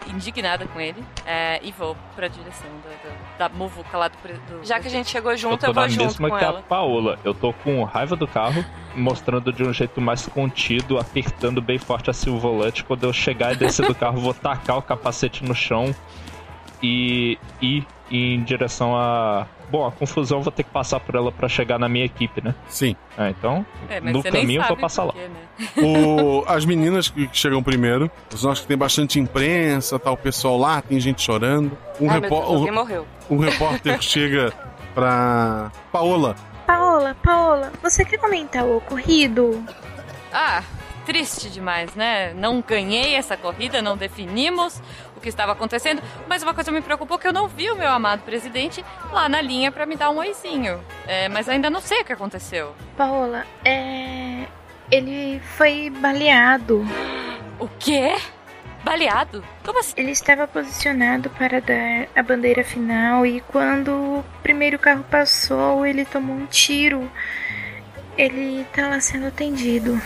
[0.08, 1.02] indignada com ele.
[1.24, 4.16] é, e vou pra direção do, do- da muvuca lá do,
[4.58, 4.64] do.
[4.64, 6.44] Já que a gente chegou Eu junto, tô eu, vou na junto mesma com que
[6.44, 6.58] ela.
[6.58, 7.18] a Paola.
[7.24, 8.62] Eu tô com raiva do carro,
[8.94, 12.84] mostrando de um jeito mais contido, apertando bem forte assim o volante.
[12.84, 15.94] Quando eu chegar e descer do carro, vou tacar o capacete no chão
[16.84, 19.46] e ir em direção a.
[19.70, 22.40] Bom, a confusão eu vou ter que passar por ela pra chegar na minha equipe,
[22.44, 22.54] né?
[22.68, 22.94] Sim.
[23.16, 25.14] É, então, É, mas no caminho eu vou passar lá.
[25.14, 25.30] né?
[25.82, 30.58] O- as meninas que chegam primeiro, os nossos que tem bastante imprensa, tá o pessoal
[30.58, 31.76] lá, tem gente chorando.
[32.00, 33.06] Um, Ai, meu repó- Deus, um- morreu.
[33.30, 34.52] um repórter chega
[34.94, 36.36] pra Paola.
[36.66, 39.64] Paola, Paola, você quer comentar o ocorrido?
[40.32, 40.62] Ah,
[41.06, 42.32] triste demais, né?
[42.34, 44.80] Não ganhei essa corrida, não definimos
[45.24, 48.20] que estava acontecendo, mas uma coisa me preocupou que eu não vi o meu amado
[48.22, 50.84] presidente lá na linha pra me dar um oizinho.
[51.06, 52.74] É, mas ainda não sei o que aconteceu.
[52.96, 54.44] Paola, é.
[54.90, 56.84] Ele foi baleado.
[57.58, 58.14] O quê?
[58.84, 59.42] Baleado?
[59.64, 59.94] Como assim?
[59.96, 66.04] Ele estava posicionado para dar a bandeira final e quando o primeiro carro passou, ele
[66.04, 67.10] tomou um tiro.
[68.18, 69.98] Ele tá lá sendo atendido.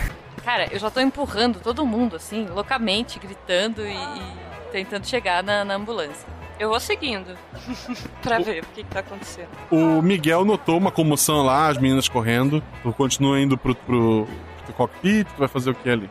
[0.44, 5.74] Cara, eu já tô empurrando todo mundo, assim, loucamente, gritando e tentando chegar na, na
[5.74, 6.26] ambulância.
[6.58, 7.36] Eu vou seguindo.
[8.22, 9.48] pra ver o que, que tá acontecendo.
[9.70, 12.62] O Miguel notou uma comoção lá, as meninas correndo.
[12.82, 14.26] Tu continua indo pro, pro,
[14.64, 16.10] pro cockpit, tu vai fazer o que ali?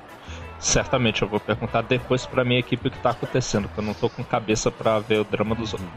[0.59, 3.93] Certamente eu vou perguntar depois pra minha equipe o que tá acontecendo, que eu não
[3.93, 5.91] tô com cabeça pra ver o drama dos outros.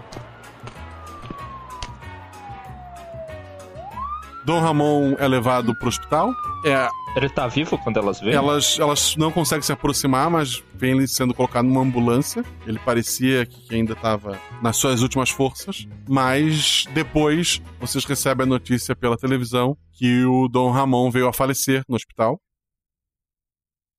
[4.44, 6.32] Dom Ramon é levado pro hospital.
[6.64, 8.34] É, Ele tá vivo quando elas veem?
[8.34, 12.42] elas, elas não conseguem se aproximar, mas vem ele sendo colocado numa ambulância.
[12.66, 15.86] Ele parecia que ainda estava nas suas últimas forças.
[16.08, 21.82] Mas depois vocês recebem a notícia pela televisão que o Dom Ramon veio a falecer
[21.88, 22.40] no hospital.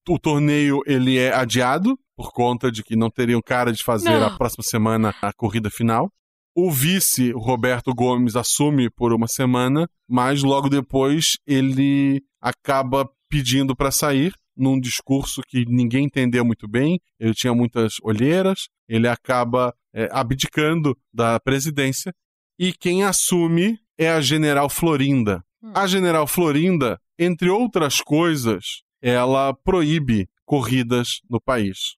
[0.09, 4.25] O torneio ele é adiado por conta de que não teriam cara de fazer Não.
[4.25, 6.09] a próxima semana a corrida final.
[6.55, 13.91] O vice, Roberto Gomes, assume por uma semana, mas logo depois ele acaba pedindo para
[13.91, 16.99] sair num discurso que ninguém entendeu muito bem.
[17.17, 22.13] Ele tinha muitas olheiras, ele acaba é, abdicando da presidência
[22.59, 25.43] e quem assume é a General Florinda.
[25.73, 31.95] A General Florinda, entre outras coisas, ela proíbe corridas no país.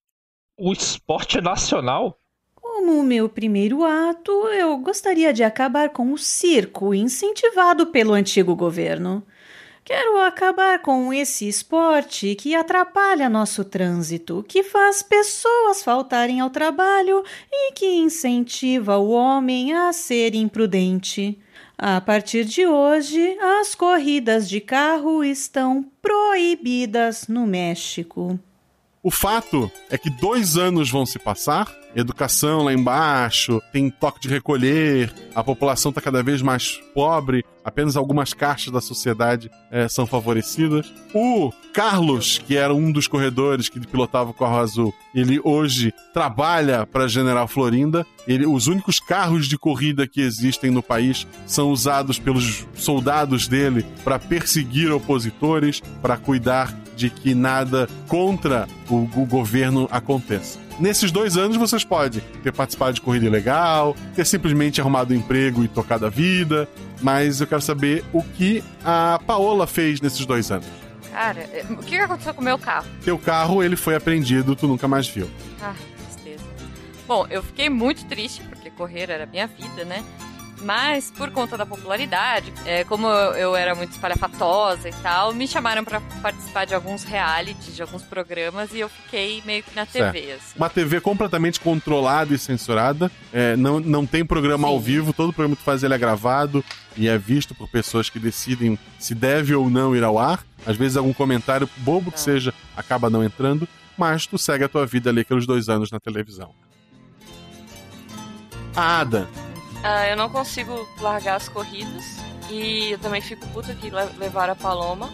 [0.57, 2.19] O esporte nacional?
[2.75, 9.23] Como meu primeiro ato, eu gostaria de acabar com o circo incentivado pelo antigo governo.
[9.85, 17.23] Quero acabar com esse esporte que atrapalha nosso trânsito, que faz pessoas faltarem ao trabalho
[17.51, 21.39] e que incentiva o homem a ser imprudente.
[21.77, 28.39] A partir de hoje, as corridas de carro estão proibidas no México.
[29.03, 34.27] O fato é que dois anos vão se passar, educação lá embaixo, tem toque de
[34.27, 40.05] recolher, a população está cada vez mais pobre, apenas algumas caixas da sociedade eh, são
[40.05, 40.91] favorecidas.
[41.13, 46.85] O Carlos, que era um dos corredores que pilotava o carro azul, ele hoje trabalha
[46.85, 48.05] para General Florinda.
[48.27, 53.85] Ele, os únicos carros de corrida que existem no país são usados pelos soldados dele
[54.03, 60.62] para perseguir opositores, para cuidar de que nada contra o, o governo aconteça.
[60.79, 65.63] Nesses dois anos vocês podem ter participado de corrida ilegal, ter simplesmente arrumado um emprego
[65.63, 66.67] e tocado a vida,
[67.01, 70.67] mas eu quero saber o que a Paola fez nesses dois anos.
[71.11, 72.87] Cara, é, o que que aconteceu com o meu carro?
[73.03, 75.29] Teu carro, ele foi apreendido, tu nunca mais viu.
[75.61, 75.75] Ah,
[76.07, 76.43] tristeza.
[77.07, 80.03] Bom, eu fiquei muito triste, porque correr era minha vida, né?
[80.63, 85.83] Mas, por conta da popularidade, é, como eu, era muito espalhafatosa e tal, me chamaram
[85.83, 90.33] pra participar de alguns realities, de alguns programas, e eu fiquei meio que na TV,
[90.33, 90.55] assim.
[90.55, 93.11] Uma TV completamente controlada e censurada.
[93.33, 96.63] é, não, não tem programa ao vivo, todo programa que tu faz ele é gravado
[96.95, 100.43] e é visto por pessoas que decidem se deve ou não ir ao ar.
[100.65, 104.85] Às vezes algum comentário bobo que seja acaba não entrando, mas tu segue a tua
[104.85, 106.51] vida ali aqueles dois anos na televisão.
[108.75, 109.27] A Ada,
[109.83, 112.17] Ah, eu não consigo largar as corridas.
[112.49, 115.09] E eu também fico puta que le- levaram a Paloma.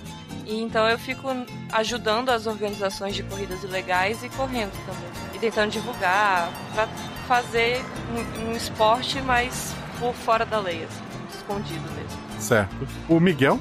[0.45, 1.27] E então eu fico
[1.71, 5.09] ajudando as organizações de corridas ilegais e correndo também.
[5.33, 6.87] E tentando divulgar pra
[7.27, 7.83] fazer
[8.45, 11.03] um, um esporte, mas por fora da lei, assim,
[11.37, 12.19] escondido mesmo.
[12.39, 12.87] certo.
[13.07, 13.59] O Miguel,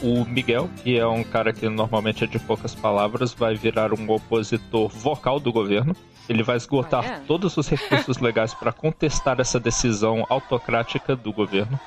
[0.00, 4.08] O Miguel, que é um cara que normalmente é de poucas palavras, vai virar um
[4.08, 5.96] opositor vocal do governo.
[6.28, 7.20] Ele vai esgotar Ah, é?
[7.26, 11.78] todos os recursos legais para contestar essa decisão autocrática do governo.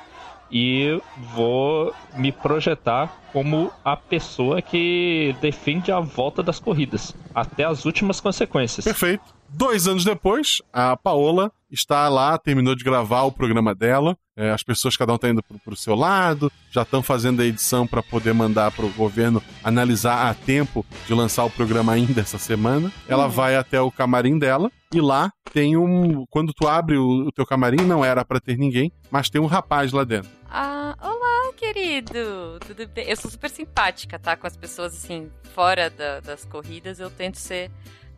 [0.54, 1.02] E
[1.34, 8.20] vou me projetar como a pessoa que defende a volta das corridas, até as últimas
[8.20, 8.84] consequências.
[8.84, 9.24] Perfeito.
[9.48, 14.18] Dois anos depois, a Paola está lá, terminou de gravar o programa dela.
[14.42, 17.46] É, as pessoas, cada um está indo pro, pro seu lado, já estão fazendo a
[17.46, 22.40] edição para poder mandar pro governo analisar a tempo de lançar o programa ainda essa
[22.40, 22.92] semana.
[23.08, 26.26] Ela vai até o camarim dela e lá tem um.
[26.30, 29.46] Quando tu abre o, o teu camarim, não era para ter ninguém, mas tem um
[29.46, 30.32] rapaz lá dentro.
[30.50, 32.58] Ah, olá, querido!
[32.66, 33.08] Tudo bem?
[33.08, 34.36] Eu sou super simpática, tá?
[34.36, 37.70] Com as pessoas, assim, fora da- das corridas, eu tento ser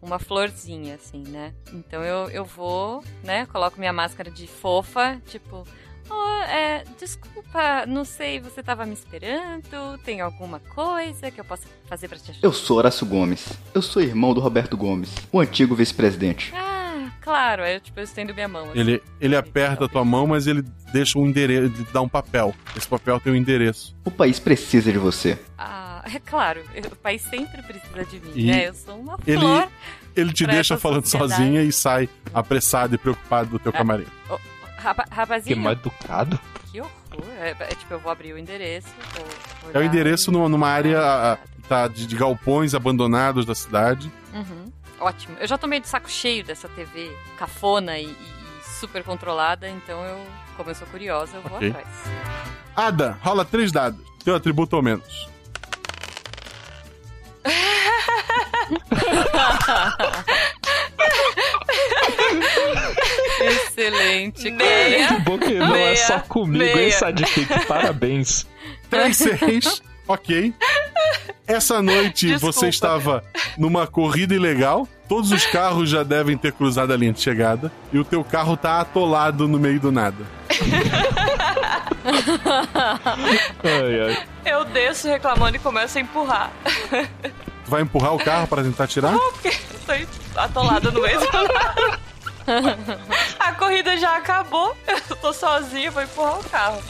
[0.01, 1.53] uma florzinha, assim, né?
[1.73, 3.45] Então eu, eu vou, né?
[3.47, 5.65] Coloco minha máscara de fofa, tipo.
[6.09, 9.97] Oh, é, desculpa, não sei, você tava me esperando?
[10.03, 12.45] Tem alguma coisa que eu possa fazer pra te ajudar?
[12.47, 13.47] Eu sou Horácio Gomes.
[13.73, 16.51] Eu sou irmão do Roberto Gomes, o antigo vice-presidente.
[16.55, 18.69] Ah, claro, eu, tipo, eu estendo minha mão.
[18.69, 18.79] assim.
[18.79, 20.61] Ele, ele aperta a tua mão, mas ele
[20.91, 22.53] deixa um endereço, ele dá um papel.
[22.75, 23.95] Esse papel tem um endereço.
[24.03, 25.39] O país precisa de você.
[25.57, 26.61] Ah, é claro,
[26.91, 28.67] o país sempre precisa de mim, E né?
[28.67, 29.69] Eu sou uma Ele, flor.
[30.15, 31.31] ele te deixa falando sociedade.
[31.35, 33.77] sozinha e sai apressado e preocupado do teu É.
[33.77, 34.05] camarim.
[34.29, 34.37] Ô,
[34.83, 35.55] Rapa, rapazinho.
[35.55, 36.37] Que mal educado.
[36.69, 36.91] Que horror.
[37.39, 38.89] É, é tipo, eu vou abrir o endereço.
[39.61, 44.11] vou É o endereço numa, numa área tá, de, de galpões abandonados da cidade.
[44.33, 44.69] Uhum.
[44.99, 45.37] Ótimo.
[45.39, 48.17] Eu já tô meio de saco cheio dessa TV cafona e, e-
[48.79, 50.19] super controlada, então eu,
[50.57, 51.69] como eu sou curiosa, eu vou Ok.
[51.69, 51.87] atrás.
[52.75, 54.01] Ada, rola três dados.
[54.23, 55.29] Teu atributo ao menos.
[63.51, 65.07] Excelente, Meia.
[65.07, 65.97] Que bom que não é Meia.
[66.07, 66.91] só comigo, hein, Meia.
[66.91, 67.65] Sidekick?
[67.67, 68.47] Parabéns.
[68.89, 69.81] Três, seis.
[70.07, 70.53] ok.
[71.47, 72.53] Essa noite Desculpa.
[72.53, 73.23] você estava
[73.57, 74.87] numa corrida ilegal.
[75.09, 77.71] Todos os carros já devem ter cruzado a linha de chegada.
[77.91, 80.23] E o teu carro tá atolado no meio do nada.
[83.63, 84.23] Ai, ai.
[84.45, 86.51] Eu desço reclamando e começo a empurrar.
[86.89, 89.11] Tu vai empurrar o carro para tentar tirar?
[89.13, 91.99] Não, porque eu tô atolada no meio do nada.
[93.39, 96.81] A corrida já acabou, eu tô sozinha, vou empurrar o carro.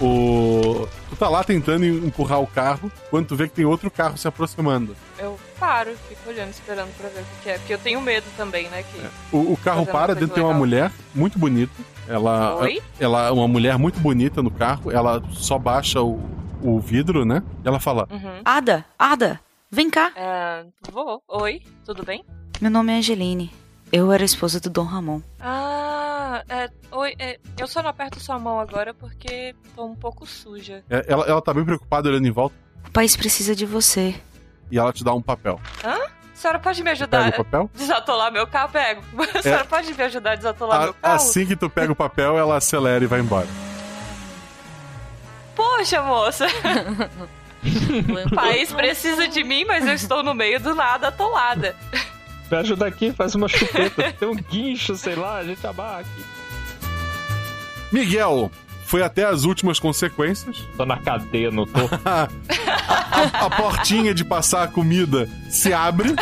[0.00, 0.88] O...
[1.08, 4.26] Tu tá lá tentando empurrar o carro, quando tu vê que tem outro carro se
[4.26, 4.96] aproximando.
[5.18, 7.58] Eu paro, fico olhando, esperando pra ver o que é.
[7.58, 8.82] Porque eu tenho medo também, né?
[8.82, 9.36] Que...
[9.36, 10.58] O, o carro para, dentro tem uma legal.
[10.58, 11.72] mulher muito bonita.
[12.08, 12.82] Ela, Oi?
[12.98, 14.90] ela é uma mulher muito bonita no carro.
[14.90, 16.20] Ela só baixa o,
[16.60, 17.42] o vidro, né?
[17.64, 18.40] E ela fala: Uhum.
[18.44, 20.12] Ada, Ada, vem cá.
[20.16, 21.22] É, vou.
[21.28, 22.24] Oi, tudo bem?
[22.60, 23.63] Meu nome é Angeline.
[23.96, 25.20] Eu era esposa do Dom Ramon.
[25.38, 30.26] Ah, é, oi, é, eu só não aperto sua mão agora porque tô um pouco
[30.26, 30.82] suja.
[30.90, 32.56] É, ela, ela tá bem preocupada olhando em volta
[32.88, 34.12] O país precisa de você.
[34.68, 35.60] e ela te dá um papel.
[35.84, 35.94] Hã?
[35.94, 37.70] A senhora pode me ajudar Pega o papel?
[37.72, 38.72] a desatolar meu carro?
[38.72, 39.02] Pego.
[39.38, 41.14] A senhora pode me ajudar a desatolar A- meu carro?
[41.14, 43.46] assim que tu pega o papel, ela acelera e vai embora.
[45.54, 46.46] Poxa, moça.
[48.26, 51.76] o país precisa de mim, mas eu estou no meio do nada atolada.
[52.50, 54.12] Me ajuda aqui, faz uma chupeta.
[54.12, 56.24] Tem um guincho, sei lá, a gente abarra aqui.
[57.90, 58.50] Miguel
[58.86, 60.62] foi até as últimas consequências.
[60.76, 61.80] Tô na cadeia, não tô.
[62.04, 62.28] a,
[63.46, 66.14] a portinha de passar a comida se abre.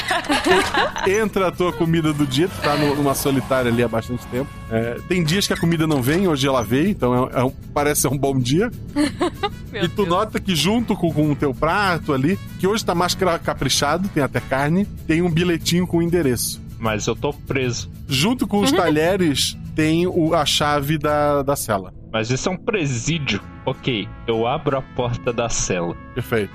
[1.07, 2.49] entra a tua comida do dia.
[2.49, 4.49] Tu tá numa solitária ali há bastante tempo.
[4.71, 7.53] É, tem dias que a comida não vem, hoje ela veio, então é, é um-
[7.75, 8.71] parece ser um bom dia.
[9.75, 13.15] e tu nota que junto com, com o teu prato ali, que hoje tá mais
[13.15, 16.61] caprichado, tem até carne, tem um bilhetinho com o endereço.
[16.79, 17.91] Mas eu tô preso.
[18.09, 21.93] Junto com os talheres, tem o- a chave da, da cela.
[22.13, 23.41] Mas isso é um presídio.
[23.65, 25.95] Ok, eu abro a porta da cela.
[26.15, 26.53] Perfeito.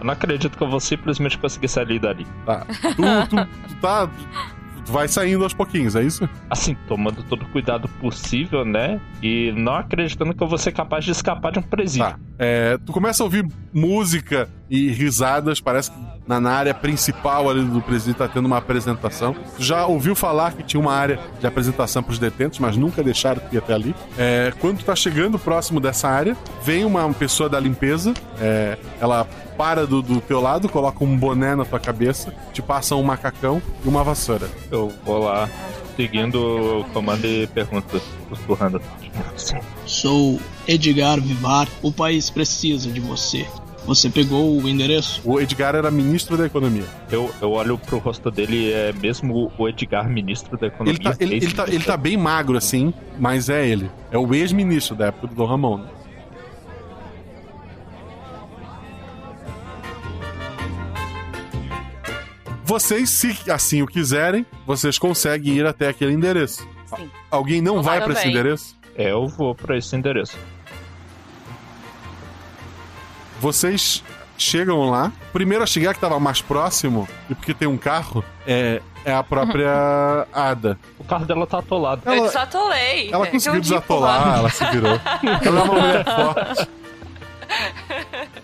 [0.00, 2.26] Eu não acredito que eu vou simplesmente conseguir sair dali.
[2.46, 2.64] Tá.
[2.64, 3.36] Tu, tu,
[3.68, 4.08] tu tá.
[4.90, 6.28] Tu vai saindo aos pouquinhos, é isso?
[6.50, 9.00] Assim, tomando todo o cuidado possível, né?
[9.22, 12.08] E não acreditando que eu vou ser capaz de escapar de um presídio.
[12.08, 12.18] Tá.
[12.36, 17.62] É, tu começa a ouvir música e risadas, parece que na, na área principal ali
[17.62, 19.32] do presídio tá tendo uma apresentação.
[19.56, 23.40] Tu já ouviu falar que tinha uma área de apresentação pros detentos, mas nunca deixaram
[23.40, 23.94] tu ir até ali.
[24.18, 29.24] É, quando tu tá chegando próximo dessa área, vem uma pessoa da limpeza, é, ela
[29.60, 33.60] para do, do teu lado, coloca um boné na tua cabeça, te passa um macacão
[33.84, 34.48] e uma vassoura.
[34.70, 35.50] Eu vou lá,
[35.96, 38.00] seguindo o comando e pergunto,
[38.30, 38.80] sussurrando.
[39.84, 41.68] Sou Edgar Vivar.
[41.82, 43.46] O país precisa de você.
[43.84, 45.20] Você pegou o endereço?
[45.26, 46.86] O Edgar era ministro da economia.
[47.10, 50.94] Eu, eu olho pro rosto dele, é mesmo o Edgar, ministro da Economia.
[50.94, 53.90] Ele tá, ele, ele tá, ele tá bem magro assim, mas é ele.
[54.10, 55.84] É o ex-ministro da época do Dom Ramon.
[62.70, 66.64] Vocês, se assim o quiserem, vocês conseguem ir até aquele endereço.
[66.86, 67.10] Sim.
[67.28, 68.76] Alguém não vai para esse endereço?
[68.94, 70.38] Eu vou pra esse endereço.
[73.40, 74.04] Vocês
[74.38, 75.10] chegam lá.
[75.32, 79.24] Primeiro a chegar que tava mais próximo, e porque tem um carro, é, é a
[79.24, 79.68] própria
[80.32, 80.78] Ada.
[80.96, 82.02] O carro dela tá atolado.
[82.06, 83.10] Eu desatolei.
[83.12, 84.92] Ela É, conseguiu desatolar, ela se virou.
[85.44, 86.68] Ela é uma mulher forte.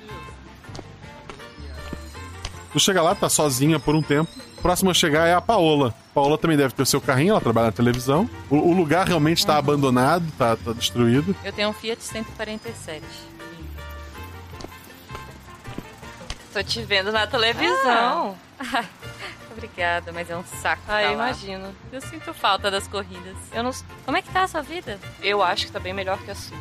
[2.77, 4.31] Tu chega lá, tá sozinha por um tempo.
[4.61, 5.95] Próximo a chegar é a Paola.
[6.12, 8.29] Paola também deve ter o seu carrinho, ela trabalha na televisão.
[8.51, 11.35] O, o lugar realmente tá abandonado, tá, tá destruído.
[11.43, 13.03] Eu tenho um Fiat 147.
[16.53, 18.37] Tô te vendo na televisão.
[18.61, 18.85] Ah.
[19.57, 20.83] Obrigada, mas é um saco.
[20.87, 21.12] Ah, lá.
[21.14, 21.74] imagino.
[21.91, 23.39] Eu sinto falta das corridas.
[23.55, 23.70] Eu não.
[24.05, 25.01] Como é que tá a sua vida?
[25.22, 26.59] Eu acho que tá bem melhor que a sua.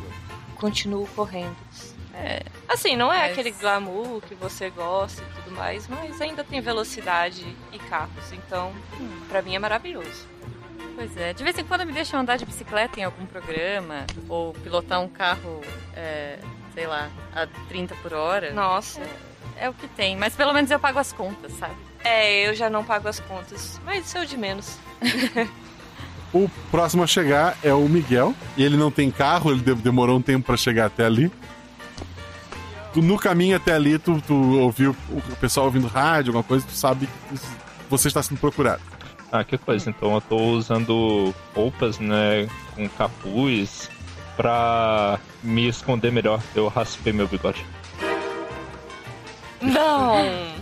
[0.54, 1.54] Continuo correndo.
[2.18, 2.42] É.
[2.68, 6.60] Assim, não é Mas- aquele glamour que você gosta e tudo mais, mas ainda tem
[6.60, 8.72] velocidade e carros, então
[9.28, 10.26] pra mim é maravilhoso.
[10.96, 14.54] Pois é, de vez em quando me deixam andar de bicicleta em algum programa, ou
[14.54, 15.60] pilotar um carro,
[15.94, 16.38] é,
[16.72, 18.50] sei lá, a 30 por hora.
[18.54, 19.00] Nossa.
[19.58, 21.74] É, é o que tem, mas pelo menos eu pago as contas, sabe?
[22.02, 24.78] É, eu já não pago as contas, mas isso é o de menos.
[26.34, 28.34] O próximo a chegar é o Miguel.
[28.56, 31.30] E ele não tem carro, ele de- demorou um tempo pra chegar até ali.
[32.96, 36.72] Tu, no caminho até ali, tu, tu ouviu o pessoal ouvindo rádio, alguma coisa, tu
[36.72, 37.38] sabe que
[37.90, 38.80] você está sendo procurado.
[39.30, 39.90] Ah, que coisa.
[39.90, 43.90] Então eu tô usando roupas, né, com capuz
[44.34, 46.40] pra me esconder melhor.
[46.54, 47.66] Eu raspei meu bigode.
[49.60, 50.54] Não!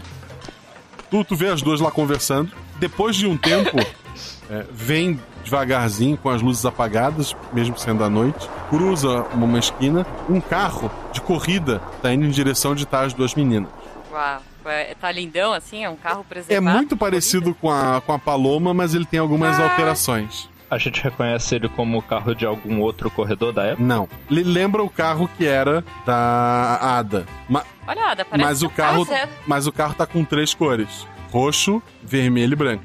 [1.09, 2.51] Tu, tu vê as duas lá conversando.
[2.81, 3.79] Depois de um tempo,
[4.51, 10.41] é, vem devagarzinho com as luzes apagadas, mesmo sendo à noite, cruza uma esquina, um
[10.41, 13.71] carro de corrida tá indo em direção de tá as duas meninas.
[14.13, 16.77] Uau, é- tá lindão assim, é um carro É preservado.
[16.77, 20.49] muito parecido com a, com a Paloma, mas ele tem algumas alterações.
[20.71, 23.83] A gente reconhece ele como o carro de algum outro corredor da época?
[23.85, 24.09] Não.
[24.31, 27.27] Ele lembra o carro que era da Ada.
[27.49, 29.31] Ma- Olha, Ada, parece mas, o carro, zero.
[29.47, 32.83] mas o carro tá com três cores: roxo, vermelho e branco.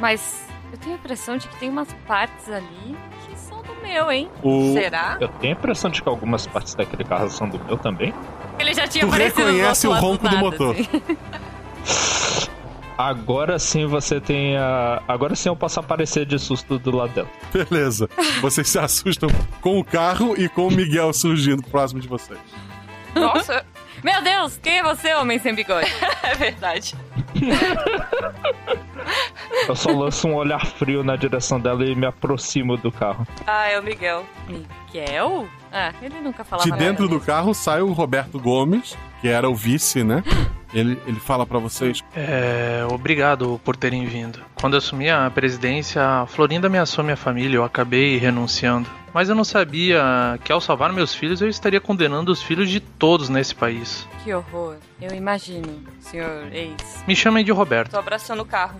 [0.00, 0.40] Mas
[0.72, 2.96] eu tenho a impressão de que tem umas partes ali
[3.28, 4.28] que são do meu, hein?
[4.42, 5.16] O- Será?
[5.20, 8.12] Eu tenho a impressão de que algumas partes daquele carro são do meu também.
[8.58, 10.74] Ele já tinha Tu aparecido do reconhece o ronco do nada, motor.
[10.74, 12.48] assim.
[12.96, 15.02] Agora sim você tem a.
[15.08, 17.28] Agora sim eu posso aparecer de susto do lado dela.
[17.52, 18.08] Beleza.
[18.40, 19.28] Vocês se assustam
[19.60, 22.38] com o carro e com o Miguel surgindo próximo de vocês.
[23.14, 23.64] Nossa!
[24.04, 25.90] Meu Deus, quem é você, homem sem bigode?
[26.22, 26.94] é verdade.
[29.68, 33.26] Eu só lanço um olhar frio na direção dela e me aproximo do carro.
[33.46, 34.24] Ah, é o Miguel.
[34.48, 35.46] Miguel?
[35.72, 37.26] Ah, ele nunca falava De nada dentro do mesmo.
[37.26, 40.22] carro sai o Roberto Gomes, que era o vice, né?
[40.74, 42.00] Ele, ele fala pra vocês.
[42.16, 44.40] É, obrigado por terem vindo.
[44.58, 48.88] Quando eu assumi a presidência, a Florinda ameaçou minha família, eu acabei renunciando.
[49.12, 50.02] Mas eu não sabia
[50.42, 54.08] que ao salvar meus filhos eu estaria condenando os filhos de todos nesse país.
[54.24, 54.76] Que horror.
[55.02, 57.02] Eu imagino, senhor ex.
[57.08, 57.90] Me chamem de Roberto.
[57.90, 58.78] Tô abraçando o carro.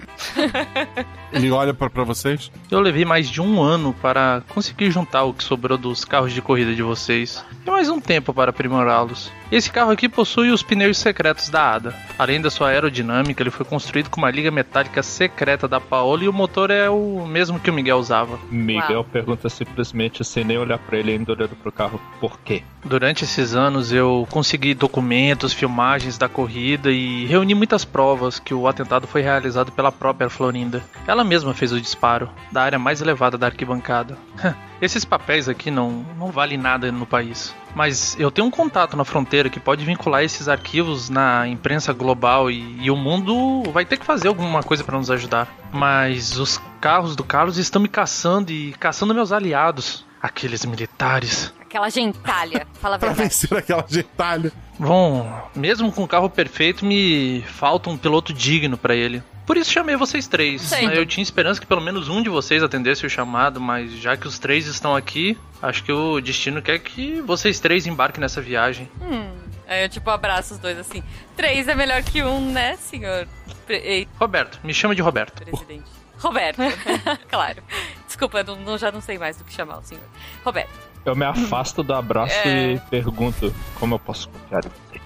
[1.33, 2.49] Ele olha pra, pra vocês.
[2.71, 6.41] Eu levei mais de um ano para conseguir juntar o que sobrou dos carros de
[6.41, 7.45] corrida de vocês.
[7.67, 9.33] E mais um tempo para aprimorá-los.
[9.51, 11.95] Esse carro aqui possui os pneus secretos da Ada.
[12.19, 16.29] Além da sua aerodinâmica, ele foi construído com uma liga metálica secreta da Paola e
[16.29, 18.39] o motor é o mesmo que o Miguel usava.
[18.51, 22.63] Miguel pergunta simplesmente, sem nem olhar pra ele, ainda olhando pro carro, por quê?
[22.83, 28.67] Durante esses anos eu consegui documentos, filmagens da corrida e reuni muitas provas que o
[28.69, 30.83] atentado foi realizado pela própria Florinda.
[31.07, 34.17] Ela mesma fez o disparo, da área mais elevada da arquibancada.
[34.81, 37.55] Esses papéis aqui não, não valem nada no país.
[37.75, 42.51] Mas eu tenho um contato na fronteira que pode vincular esses arquivos na imprensa global
[42.51, 45.47] e, e o mundo vai ter que fazer alguma coisa para nos ajudar.
[45.73, 51.55] Mas os carros do Carlos estão me caçando e caçando meus aliados, aqueles militares.
[51.61, 53.29] Aquela gentalha, fala a Pra verdade.
[53.31, 54.53] vencer aquela gentalha.
[54.87, 59.23] Bom, mesmo com o carro perfeito, me falta um piloto digno pra ele.
[59.47, 60.63] Por isso chamei vocês três.
[60.63, 60.93] Certo.
[60.93, 64.27] Eu tinha esperança que pelo menos um de vocês atendesse o chamado, mas já que
[64.27, 68.89] os três estão aqui, acho que o destino quer que vocês três embarquem nessa viagem.
[69.01, 69.31] Hum.
[69.69, 71.03] Aí eu tipo abraço os dois assim.
[71.37, 73.27] Três é melhor que um, né, senhor?
[73.67, 75.45] Pre- Roberto, me chama de Roberto.
[75.45, 75.91] presidente.
[76.19, 76.59] Roberto.
[77.29, 77.63] claro.
[78.07, 80.05] Desculpa, não- já não sei mais do que chamar o senhor.
[80.45, 80.92] Roberto.
[81.05, 82.75] Eu me afasto do abraço É.
[82.75, 85.01] e pergunto como eu posso confiar em você.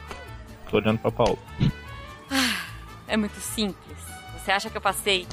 [0.71, 1.39] Tô olhando pra Paulo.
[3.09, 3.97] É muito simples.
[4.39, 5.27] Você acha que eu passei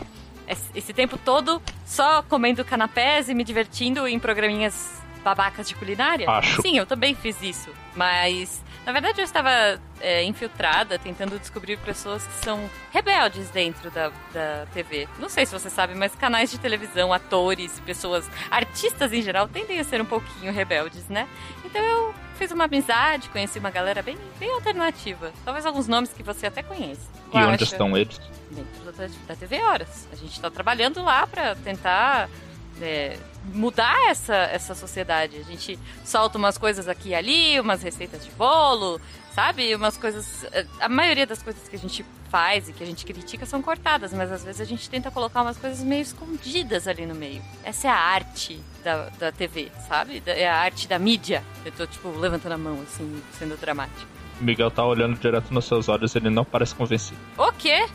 [0.47, 6.29] esse esse tempo todo só comendo canapés e me divertindo em programinhas babacas de culinária?
[6.29, 6.61] Acho.
[6.61, 7.69] Sim, eu também fiz isso.
[7.95, 14.09] Mas, na verdade, eu estava é, infiltrada tentando descobrir pessoas que são rebeldes dentro da,
[14.33, 15.07] da TV.
[15.19, 19.79] Não sei se você sabe, mas canais de televisão, atores, pessoas, artistas em geral, tendem
[19.79, 21.27] a ser um pouquinho rebeldes, né?
[21.63, 25.31] Então eu fiz uma amizade, conheci uma galera bem, bem alternativa.
[25.45, 27.07] Talvez alguns nomes que você até conhece.
[27.33, 28.19] E onde estão eles?
[28.51, 30.07] Dentro da, da TV Horas.
[30.11, 32.29] A gente está trabalhando lá para tentar
[32.81, 35.37] é, mudar essa, essa sociedade.
[35.37, 38.99] A gente solta umas coisas aqui e ali, umas receitas de bolo,
[39.33, 39.73] sabe?
[39.75, 40.45] Umas coisas.
[40.51, 43.61] é, A maioria das coisas que a gente faz e que a gente critica são
[43.61, 47.41] cortadas, mas às vezes a gente tenta colocar umas coisas meio escondidas ali no meio.
[47.63, 50.23] Essa é a arte da, da TV, sabe?
[50.25, 51.43] É a arte da mídia.
[51.63, 54.11] Eu tô, tipo, levantando a mão, assim, sendo dramático.
[54.41, 57.19] Miguel tá olhando direto nos seus olhos, ele não parece convencido.
[57.37, 57.85] O quê?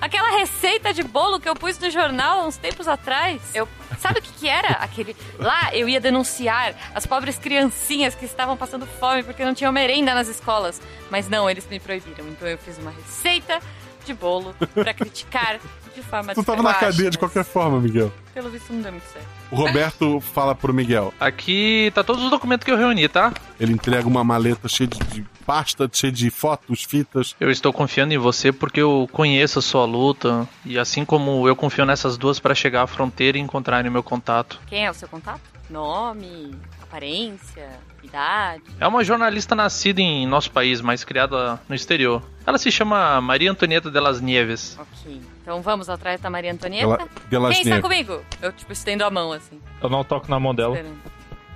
[0.00, 3.42] Aquela receita de bolo que eu pus no jornal há uns tempos atrás.
[3.54, 4.68] Eu, sabe o que, que era?
[4.68, 5.14] Aquele.
[5.38, 10.14] Lá eu ia denunciar as pobres criancinhas que estavam passando fome porque não tinham merenda
[10.14, 10.80] nas escolas.
[11.10, 12.26] Mas não, eles me proibiram.
[12.28, 13.60] Então eu fiz uma receita
[14.04, 15.60] de bolo pra criticar
[15.94, 18.10] de forma Tu tava na cadeia de qualquer forma, Miguel.
[18.32, 19.39] Pelo visto não deu muito certo.
[19.50, 21.12] O Roberto fala pro Miguel.
[21.18, 23.32] Aqui tá todos os documentos que eu reuni, tá?
[23.58, 27.34] Ele entrega uma maleta cheia de, de pasta, cheia de fotos, fitas.
[27.40, 31.56] Eu estou confiando em você porque eu conheço a sua luta e assim como eu
[31.56, 34.60] confio nessas duas para chegar à fronteira e encontrarem meu contato.
[34.68, 35.40] Quem é o seu contato?
[35.68, 37.68] Nome, aparência,
[38.02, 38.62] idade.
[38.78, 42.22] É uma jornalista nascida em nosso país, mas criada no exterior.
[42.46, 44.78] Ela se chama Maria Antonieta de las Nieves.
[44.78, 45.20] Ok.
[45.42, 47.08] Então vamos atrás da Maria Antonieta.
[47.30, 48.20] Ela- Quem está comigo?
[48.42, 49.60] Eu, tipo, estendo a mão assim.
[49.82, 50.98] Eu não toco na mão dela, esperando.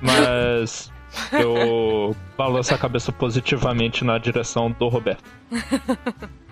[0.00, 0.90] mas
[1.32, 5.22] eu balanço a cabeça positivamente na direção do Roberto.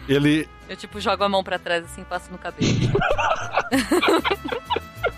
[0.08, 0.48] Ele.
[0.68, 2.72] Eu, tipo, jogo a mão pra trás assim, passo no cabelo.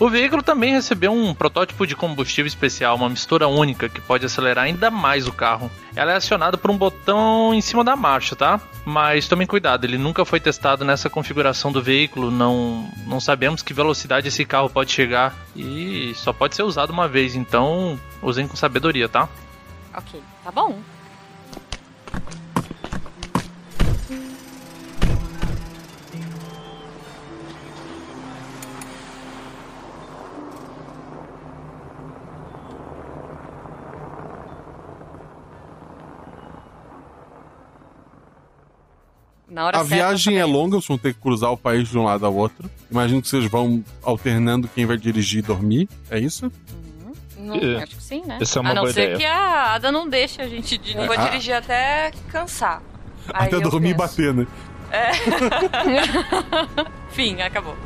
[0.00, 4.64] O veículo também recebeu um protótipo de combustível especial, uma mistura única que pode acelerar
[4.64, 5.68] ainda mais o carro.
[5.96, 8.60] Ela é acionada por um botão em cima da marcha, tá?
[8.84, 13.74] Mas tomem cuidado, ele nunca foi testado nessa configuração do veículo, não, não sabemos que
[13.74, 18.56] velocidade esse carro pode chegar e só pode ser usado uma vez, então usem com
[18.56, 19.28] sabedoria, tá?
[19.98, 20.78] ok, tá bom.
[39.50, 40.52] Na hora A certa, viagem é também.
[40.54, 42.68] longa, vocês vão ter que cruzar o país de um lado ao outro.
[42.90, 45.88] Imagino que vocês vão alternando quem vai dirigir e dormir.
[46.10, 46.52] É isso?
[47.38, 47.82] Não, É.
[47.82, 48.38] acho que sim, né?
[48.40, 49.16] Essa é uma a não boa ser ideia.
[49.16, 51.00] que a Ada não deixe a gente dirigir.
[51.00, 51.24] Eu vou Ah.
[51.28, 52.82] dirigir até cansar.
[53.32, 54.16] Aí Até dormir e penso.
[54.16, 54.46] bater, né?
[57.10, 57.76] Fim, acabou.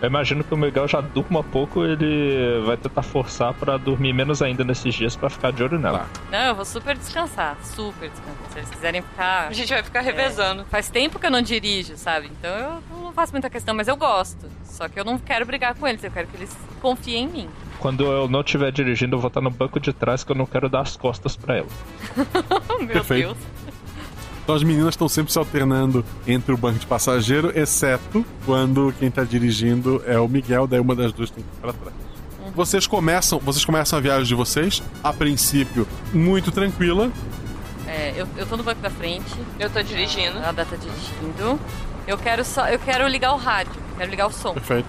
[0.00, 4.42] Eu imagino que o Miguel já durma pouco, ele vai tentar forçar pra dormir menos
[4.42, 6.06] ainda nesses dias pra ficar de olho nela.
[6.30, 8.34] Não, eu vou super descansar, super descansar.
[8.50, 9.48] Se eles quiserem ficar.
[9.48, 10.62] A gente vai ficar revezando.
[10.62, 12.30] É, faz tempo que eu não dirijo, sabe?
[12.38, 14.46] Então eu não faço muita questão, mas eu gosto.
[14.64, 17.48] Só que eu não quero brigar com eles, eu quero que eles confiem em mim.
[17.78, 20.46] Quando eu não estiver dirigindo, eu vou estar no banco de trás que eu não
[20.46, 21.68] quero dar as costas pra ela.
[22.80, 23.34] Meu Perfeito.
[23.34, 23.38] Deus.
[24.44, 29.10] Então as meninas estão sempre se alternando entre o banco de passageiro, exceto quando quem
[29.10, 31.94] tá dirigindo é o Miguel, daí uma das duas tem que ir pra trás.
[32.54, 37.10] Vocês começam, vocês começam a viagem de vocês, a princípio, muito tranquila.
[37.86, 39.34] É, eu, eu tô no banco da frente.
[39.58, 40.38] Eu tô dirigindo.
[40.38, 41.58] A Ada tá dirigindo.
[42.06, 42.68] Eu quero só.
[42.68, 43.72] Eu quero ligar o rádio.
[43.96, 44.52] Quero ligar o som.
[44.52, 44.88] Perfeito.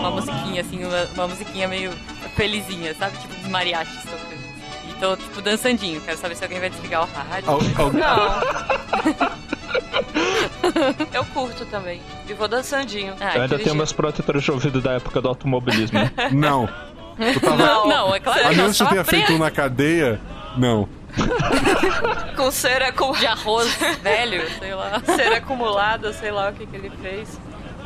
[0.00, 1.92] Uma musiquinha, assim, uma, uma musiquinha meio
[2.36, 3.16] felizinha, sabe?
[3.18, 4.40] Tipo dos mariachis tocando.
[4.88, 6.00] E tô, tipo, dançandinho.
[6.00, 7.50] Quero saber se alguém vai desligar o rádio.
[7.50, 9.30] Al- al- Não.
[11.12, 12.00] eu curto também.
[12.28, 13.14] E vou dançandinho.
[13.20, 15.98] Ah, eu ainda tenho meus protetores de ouvido da época do automobilismo.
[15.98, 16.10] né?
[16.32, 16.66] Não.
[16.66, 20.18] Tava- Não, não, é claro A que menos que eu tenha feito um na cadeia,
[20.56, 20.88] não.
[22.36, 23.12] Com cera com...
[23.12, 25.00] de arroz velho, sei lá.
[25.04, 27.38] cera acumulada, sei lá o que, que ele fez.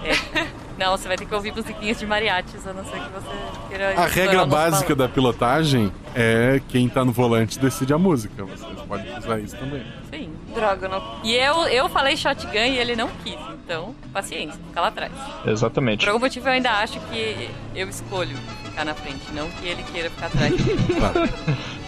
[0.05, 0.65] É.
[0.79, 3.95] Não, você vai ter que ouvir musiquinhas de mariachis, a não ser que você queira.
[3.97, 5.09] A regra básica balão.
[5.09, 8.45] da pilotagem é quem tá no volante decide a música.
[8.45, 9.87] Vocês podem usar isso também.
[10.11, 10.33] Sim.
[10.53, 11.21] Droga, não.
[11.23, 15.13] E eu, eu falei shotgun e ele não quis, então, paciência, fica lá atrás.
[15.47, 16.05] Exatamente.
[16.05, 19.83] Por algum motivo eu ainda acho que eu escolho ficar na frente, não que ele
[19.85, 20.55] queira ficar atrás.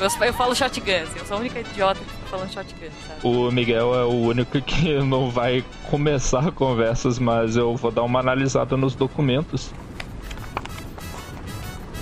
[0.00, 3.20] eu, eu falo shotgun, assim, eu sou a única idiota que fica falando shotgun, sabe?
[3.22, 8.20] O Miguel é o único que não vai começar conversas, mas eu vou dar uma
[8.20, 9.70] analisada nos documentos.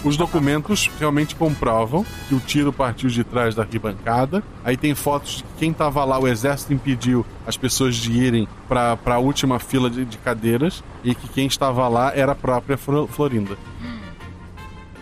[0.04, 4.44] Os documentos realmente comprovam que o tiro partiu de trás da arquibancada.
[4.64, 8.96] Aí tem fotos de quem tava lá, o exército impediu as pessoas de irem para
[9.04, 13.58] a última fila de, de cadeiras e que quem estava lá era a própria Florinda.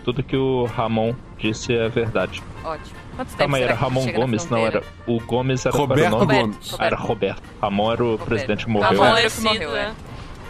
[0.03, 2.41] Tudo que o Ramon disse é verdade.
[2.63, 2.95] Ótimo.
[3.15, 4.49] Quanto tempo Calma aí, era Ramon Gomes?
[4.49, 4.83] Não, era.
[5.07, 6.41] O Gomes era Roberto o nome?
[6.41, 6.75] Gomes.
[6.77, 7.43] Ah, era Roberto.
[7.61, 8.99] Ramon era o presidente que morreu.
[8.99, 9.19] Ramon né?
[9.21, 9.93] era o que morreu, é.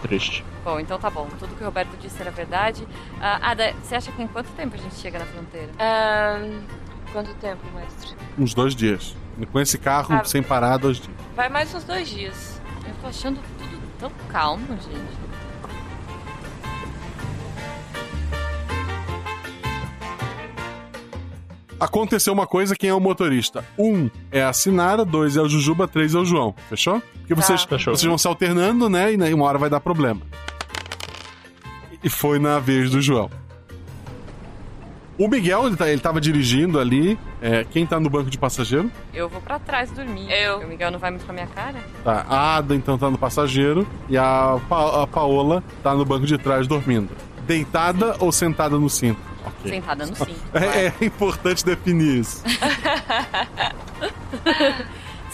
[0.01, 0.43] Triste.
[0.63, 1.27] Bom, então tá bom.
[1.39, 2.85] Tudo que o Roberto disse era verdade.
[3.21, 5.69] Ah, Ada, você acha que em quanto tempo a gente chega na fronteira?
[5.79, 6.59] Ahn,
[7.13, 8.15] quanto tempo, mestre?
[8.37, 9.15] Uns dois dias.
[9.51, 10.23] Com esse carro Ah.
[10.25, 11.15] sem parar, dois dias.
[11.35, 12.61] Vai mais uns dois dias.
[12.85, 15.26] Eu tô achando tudo tão calmo, gente.
[21.79, 23.63] Aconteceu uma coisa, quem é o motorista?
[23.77, 26.55] Um é a Sinara, dois é o Jujuba, três é o João.
[26.69, 27.01] Fechou?
[27.19, 27.95] Porque vocês, Fechou.
[27.95, 29.13] vocês vão se alternando, né?
[29.13, 30.21] E né, uma hora vai dar problema.
[32.03, 33.29] E foi na vez do João.
[35.19, 37.17] O Miguel, ele, tá, ele tava dirigindo ali.
[37.41, 38.91] É, quem tá no banco de passageiro?
[39.13, 40.31] Eu vou pra trás dormir.
[40.31, 40.59] Eu.
[40.59, 41.77] O Miguel não vai muito com a minha cara?
[42.03, 42.23] Tá.
[42.29, 43.87] A Ada, então, tá no passageiro.
[44.07, 47.09] E a, Pa- a Paola tá no banco de trás dormindo.
[47.47, 49.19] Deitada ou sentada no cinto?
[49.47, 49.71] Ok.
[49.71, 50.41] Sentada no cinto.
[50.53, 52.43] É, é importante definir isso.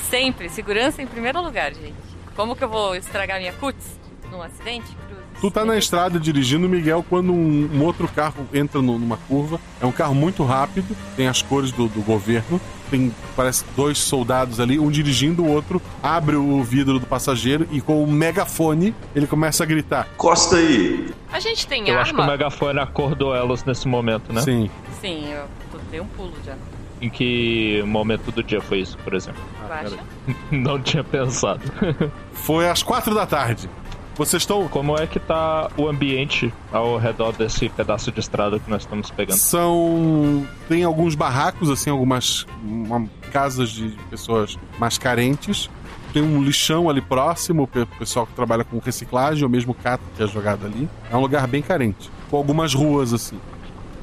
[0.09, 0.49] Sempre.
[0.49, 1.93] Segurança em primeiro lugar, gente.
[2.35, 3.99] Como que eu vou estragar minha cutis
[4.31, 4.95] num acidente?
[5.07, 5.22] Cruz?
[5.43, 9.59] Tu tá na estrada dirigindo, Miguel, quando um, um outro carro entra no- numa curva.
[9.81, 12.61] É um carro muito rápido, tem as cores do, do governo.
[12.89, 17.81] Tem, parece, dois soldados ali, um dirigindo, o outro abre o vidro do passageiro e
[17.81, 21.09] com o megafone ele começa a gritar: Costa aí!
[21.29, 22.31] A gente tem Eu acho que o arma?
[22.31, 24.39] megafone acordou elas nesse momento, né?
[24.39, 24.69] Sim.
[25.01, 25.43] Sim, eu
[25.91, 26.55] dei um pulo já.
[27.01, 29.41] Em que momento do dia foi isso, por exemplo?
[29.69, 29.97] Acha?
[30.49, 31.59] Não tinha pensado.
[32.31, 33.69] Foi às quatro da tarde.
[34.15, 34.67] Vocês estão.
[34.67, 39.09] Como é que tá o ambiente ao redor desse pedaço de estrada que nós estamos
[39.09, 39.37] pegando?
[39.37, 40.45] São.
[40.67, 45.69] Tem alguns barracos, assim, algumas uma- casas de pessoas mais carentes.
[46.13, 50.21] Tem um lixão ali próximo, o pessoal que trabalha com reciclagem, ou mesmo cato que
[50.21, 50.87] é jogado ali.
[51.11, 52.11] É um lugar bem carente.
[52.29, 53.39] Com algumas ruas, assim.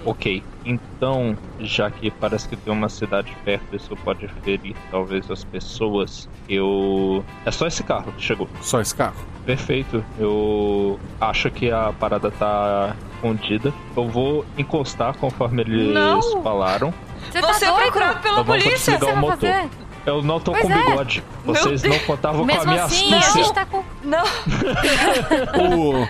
[0.05, 5.45] Ok, então, já que parece que tem uma cidade perto, isso pode ferir talvez as
[5.45, 7.23] pessoas, eu.
[7.45, 8.49] É só esse carro que chegou.
[8.63, 9.17] Só esse carro.
[9.45, 13.73] Perfeito, eu acho que a parada tá escondida.
[13.97, 16.43] Eu vou encostar conforme eles Não!
[16.43, 16.95] falaram.
[17.31, 18.95] Você, Você é procurado pela Eu não vou polícia.
[18.95, 19.37] desligar o vai motor.
[19.39, 19.69] fazer?
[20.07, 20.85] Eu não tô Pois com é.
[20.87, 21.23] bigode.
[21.45, 22.03] Vocês não Deus.
[22.05, 23.43] contavam com a Mesmo minha assim, a astúcia.
[23.45, 23.85] gente tá com.
[24.03, 24.23] Não.
[25.61, 26.09] O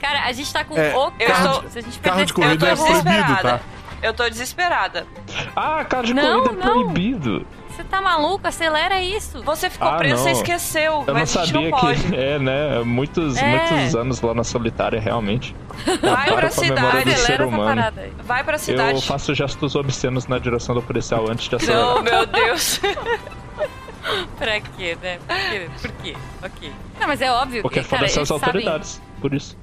[0.00, 1.62] Cara, a gente tá com É, o eu carro.
[1.62, 3.58] tô- Se a gente carro perder de esse corrida carro, é proibido, desesperada.
[3.58, 3.60] tá?
[4.02, 5.06] Eu tô desesperada.
[5.54, 6.72] Ah, carro de Não, corrida é não.
[6.84, 7.46] proibido.
[7.80, 8.46] Você tá maluco?
[8.46, 9.42] Acelera isso.
[9.42, 10.22] Você ficou Ah, preso, não.
[10.22, 11.04] você esqueceu.
[11.06, 11.86] Eu não sabia não que.
[12.14, 12.80] É, né?
[12.84, 13.46] Muitos, É.
[13.46, 15.54] muitos anos lá na solitária, realmente.
[16.02, 16.86] Vai pra cidade.
[17.10, 18.12] Acelera essa parada aí.
[18.22, 18.96] Vai pra cidade.
[18.96, 21.84] Eu faço gestos obscenos na direção do policial antes de acelerar.
[21.86, 22.80] Não, meu Deus.
[24.38, 25.18] Pra quê, né?
[25.26, 25.68] Por quê?
[25.80, 26.16] Por quê?
[26.42, 26.72] Ok.
[27.00, 27.62] Não, mas é óbvio.
[27.62, 29.00] Porque foda-se as eles sabem- autoridades.
[29.20, 29.56] Por isso.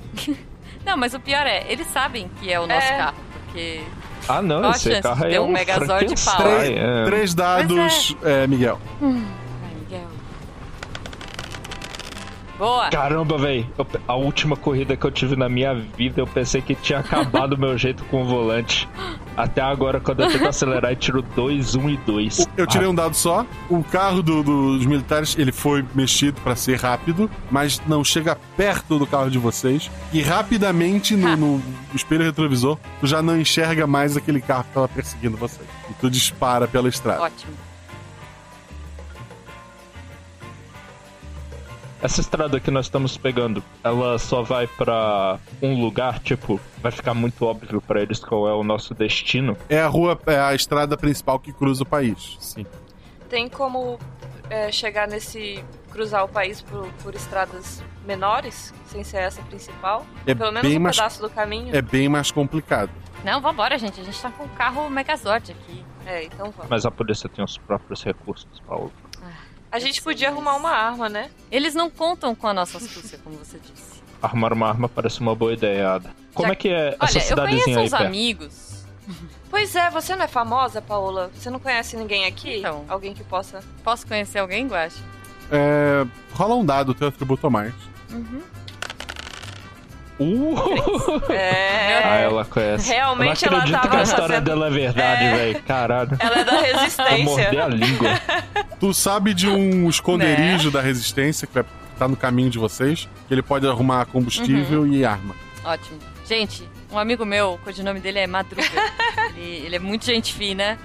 [0.85, 2.97] Não, mas o pior é, eles sabem que é o nosso É.
[2.97, 3.17] carro.
[3.47, 3.81] Porque.
[4.27, 6.35] Ah, não, Qual a esse carro é um um Megazord de pau?
[6.35, 7.03] Frankenstein, Três, é.
[7.05, 8.79] três dados, é, Miguel.
[9.01, 9.09] Ai,
[9.79, 10.07] Miguel.
[12.59, 12.89] Boa!
[12.89, 13.65] Caramba, velho.
[14.07, 17.57] A última corrida que eu tive na minha vida, eu pensei que tinha acabado o
[17.57, 18.87] meu jeito com o volante.
[19.37, 22.47] Até agora, quando eu tento acelerar, eu tiro 2, 1 e 2.
[22.57, 23.45] Eu tirei um dado só.
[23.69, 28.97] O carro do- dos militares ele foi mexido para ser rápido, mas não chega perto
[28.97, 29.91] do carro de vocês.
[30.11, 31.61] E rapidamente no, no
[31.93, 35.67] espelho retrovisor, tu já não enxerga mais aquele carro que tava perseguindo vocês.
[35.89, 37.21] E tu dispara pela estrada.
[37.21, 37.53] Ótimo.
[42.01, 47.13] Essa estrada que nós estamos pegando, ela só vai pra um lugar, tipo, vai ficar
[47.15, 49.57] muito óbvio pra eles qual é o nosso destino.
[49.67, 52.37] É a rua, é a estrada principal que cruza o país.
[52.39, 52.65] Sim.
[53.29, 53.97] Tem como
[54.49, 55.63] é, chegar nesse.
[55.91, 60.05] cruzar o país por, por estradas menores, sem ser essa principal?
[60.27, 61.75] É Pelo menos bem um mais- pedaço do caminho?
[61.75, 62.91] É bem mais complicado.
[63.25, 63.99] Não, vambora, gente.
[63.99, 65.83] A gente tá com o carro Megazord aqui.
[66.05, 66.69] É, então vamos.
[66.69, 68.93] Mas a polícia tem os próprios recursos, Paulo.
[69.77, 71.29] A gente podia arrumar uma arma, né?
[71.51, 74.01] Eles não contam com a nossa astúcia, como você disse.
[74.19, 76.09] Armar uma arma parece uma boa ideia, Ada.
[76.33, 78.05] Como Já- é que é essa Olha, eu cidadezinha conheço aí perto?
[78.05, 78.85] amigos.
[79.51, 81.29] Pois é, você não é famosa, Paola?
[81.35, 82.57] Você não conhece ninguém aqui?
[82.57, 82.83] Então.
[82.89, 83.63] Alguém que possa.
[83.83, 85.01] Posso conhecer alguém, Guache?
[85.51, 87.73] É, rola um dado, teu atributo mais.
[88.11, 88.41] Uhum.
[90.19, 91.31] Uh!
[91.31, 92.01] É.
[92.03, 92.89] Ah, ela conhece.
[92.91, 95.35] Realmente eu não ela acredito tava que a história fazendo- dela é verdade, É.
[95.35, 95.63] velho.
[95.63, 96.09] Caralho.
[96.19, 97.23] Ela é da Vou resistência.
[97.23, 98.09] morder a língua.
[98.79, 99.89] Tu sabe de um Né?
[99.89, 104.81] esconderijo da resistência que vai estar no caminho de vocês, que ele pode arrumar combustível
[104.81, 104.93] Uhum.
[104.93, 105.35] e arma.
[105.63, 105.97] Ótimo.
[106.27, 108.63] Gente, um amigo meu, o codinome dele é Madruga.
[109.35, 110.77] ele, ele é muito gente fina.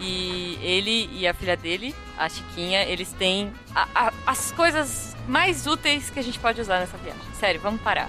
[0.00, 5.66] E ele e a filha dele, a Chiquinha, eles têm a- a- as coisas mais
[5.66, 7.20] úteis que a gente pode usar nessa viagem.
[7.34, 8.08] Sério, vamos parar.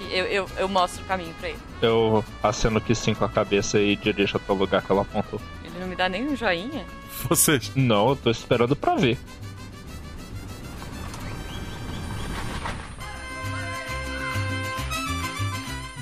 [0.00, 1.58] Gente, eu, eu, eu mostro o caminho pra ele.
[1.82, 5.40] Eu aceno que sim com a cabeça e dirijo até o lugar que ela apontou.
[5.64, 6.84] Ele não me dá nem um joinha.
[7.28, 7.70] Vocês.
[7.74, 9.18] Não, eu tô esperando pra ver.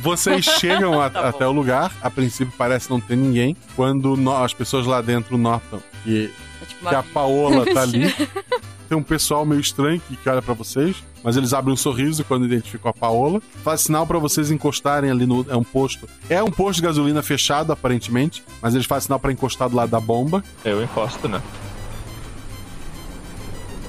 [0.00, 3.56] Vocês chegam a- Tá até o lugar, a princípio parece não ter ninguém.
[3.74, 6.30] Quando no- as pessoas lá dentro notam que,
[6.66, 8.14] tipo que a Paola tá ali,
[8.88, 12.24] tem um pessoal meio estranho que, que olha pra vocês, mas eles abrem um sorriso
[12.24, 13.40] quando identificam a Paola.
[13.62, 15.44] Faz sinal pra vocês encostarem ali no.
[15.48, 16.08] É um posto.
[16.28, 19.90] É um posto de gasolina fechado, aparentemente, mas eles fazem sinal pra encostar do lado
[19.90, 20.42] da bomba.
[20.64, 21.40] Eu encosto, né?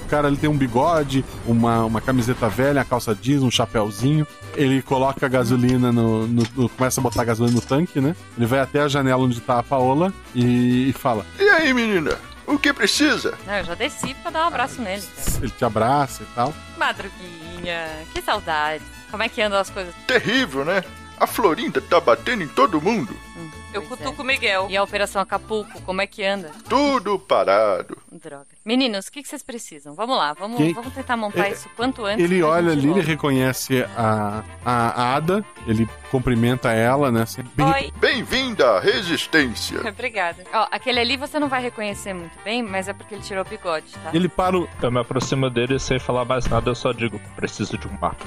[0.06, 4.26] O cara ele tem um bigode, uma, uma camiseta velha, uma calça jeans, um chapéuzinho.
[4.56, 8.16] Ele coloca a gasolina no, no- no- Começa a botar a gasolina no tanque, né?
[8.36, 11.24] Ele vai até a janela onde tá a Paola e, e fala.
[11.40, 12.18] E aí, menina?
[12.50, 13.38] O que precisa?
[13.46, 15.04] Não, eu já desci pra dar um abraço nele.
[15.40, 16.52] Ele te abraça e tal.
[16.78, 18.84] Madruguinha, que saudade.
[19.12, 19.94] Como é que andam as coisas?
[20.08, 20.84] Terrível, né?
[21.20, 23.16] A Florinda tá batendo em todo mundo.
[23.74, 24.68] Eu cutuco o Miguel.
[24.70, 26.52] E a Operação Acapulco, como é que anda?
[26.68, 27.98] Tudo parado.
[28.12, 28.48] Droga.
[28.66, 29.94] Meninos, o que, que vocês precisam?
[29.94, 32.24] Vamos lá, vamos, Quem- vamos tentar montar É, isso quanto antes.
[32.24, 33.06] Ele olha ali, ele volta.
[33.08, 37.22] reconhece a, a Ada, ele cumprimenta ela, né?
[37.22, 37.92] assim, bem- Oi.
[37.98, 39.80] Bem-vinda à Resistência.
[39.88, 40.44] Obrigada.
[40.52, 43.48] Ó, aquele ali você não vai reconhecer muito bem, mas é porque ele tirou o
[43.48, 44.10] bigode, tá?
[44.14, 47.78] Ele para o- Eu me aproximo dele sem falar mais nada, eu só digo, preciso
[47.78, 48.26] de um mapa.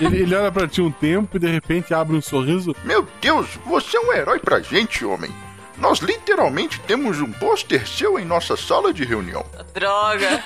[0.00, 2.74] Ele, ele olha pra ti um tempo e de repente abre um sorriso.
[2.84, 5.32] Meu Deus, você é um herói pra gente, homem.
[5.78, 9.44] Nós literalmente temos um pôster seu em nossa sala de reunião.
[9.74, 10.42] Droga.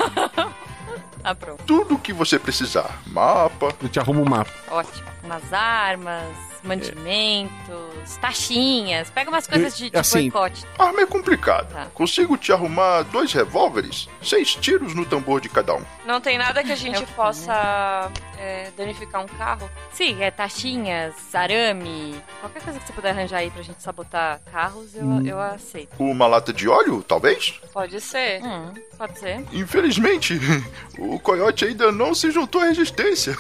[1.23, 1.63] Ah, pronto.
[1.65, 3.01] Tudo o que você precisar.
[3.07, 3.75] Mapa.
[3.81, 4.51] Ele te arruma um mapa.
[4.71, 5.07] Ótimo.
[5.25, 6.37] Umas armas,
[6.67, 9.09] mantimentos, taxinhas.
[9.11, 10.65] Pega umas coisas de, de assim, boicote.
[10.79, 11.73] Arma é complicado.
[11.73, 11.87] Tá.
[11.95, 15.83] Consigo te arrumar dois revólveres, seis tiros no tambor de cada um.
[16.05, 19.69] Não tem nada que a É gente o que possa é, danificar um carro?
[19.93, 24.95] Sim, é taxinhas, arame, qualquer coisa que você puder arranjar aí pra gente sabotar carros,
[24.95, 25.27] eu, Hum.
[25.27, 25.89] eu aceito.
[25.99, 27.55] Uma lata de óleo, talvez?
[27.73, 28.43] Pode ser.
[28.45, 29.45] Hum, pode ser.
[29.53, 30.39] Infelizmente,
[30.99, 33.37] o coiote ainda não se juntou à resistência.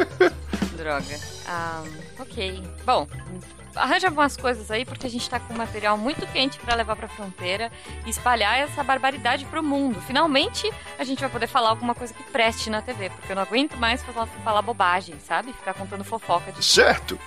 [0.76, 1.18] Droga.
[1.46, 1.82] Ah,
[2.20, 2.62] ok.
[2.84, 3.06] Bom,
[3.74, 7.08] arranja algumas coisas aí, porque a gente tá com material muito quente pra levar pra
[7.08, 7.70] fronteira
[8.06, 10.00] e espalhar essa barbaridade pro mundo.
[10.02, 13.42] Finalmente, a gente vai poder falar alguma coisa que preste na TV, porque eu não
[13.42, 15.52] aguento mais falar, falar bobagem, sabe?
[15.52, 16.64] Ficar contando fofoca de.
[16.64, 17.18] Certo.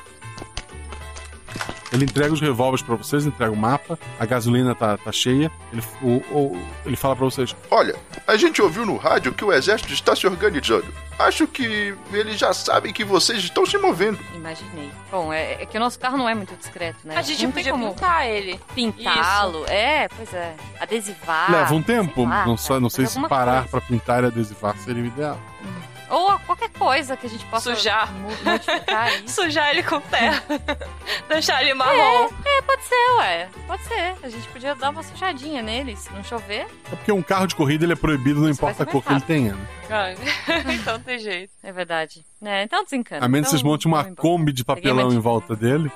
[1.91, 5.51] Ele entrega os revólveres pra vocês, entrega o mapa, a gasolina tá, tá cheia.
[5.71, 7.95] Ele, o- o- ele fala pra vocês: Olha,
[8.25, 10.85] a gente ouviu no rádio que o exército está se organizando.
[11.19, 14.17] Acho que eles já sabem que vocês estão se movendo.
[14.33, 14.89] Imaginei.
[15.11, 17.15] Bom, é, é que o nosso carro não é muito discreto, né?
[17.15, 18.59] A gente não podia como pintar ele.
[18.73, 19.63] pintá-lo.
[19.67, 20.55] É, pois é.
[20.79, 21.51] Adesivar.
[21.51, 22.25] leva um tempo.
[22.25, 25.39] lá, não, sa- não sei se parar pra pintar e adesivar seria o ideal.
[26.13, 28.13] Ou qualquer coisa que a gente possa Sujar.
[28.13, 29.41] modificar isso.
[29.41, 30.43] Sujar ele com terra.
[31.27, 32.29] Deixar ele marrom.
[32.45, 33.49] É, é, pode ser, ué.
[33.65, 34.15] Pode ser.
[34.21, 36.67] A gente podia dar uma sujadinha nele, se não chover.
[36.91, 39.21] É porque um carro de corrida ele é proibido, não importa a cor que ele
[39.21, 39.53] tenha.
[39.55, 40.15] Né?
[40.75, 41.51] então tem jeito.
[41.63, 42.23] É verdade.
[42.43, 43.25] É, então desencana.
[43.25, 45.91] A menos que então, vocês montem uma Kombi de papelão em volta dele.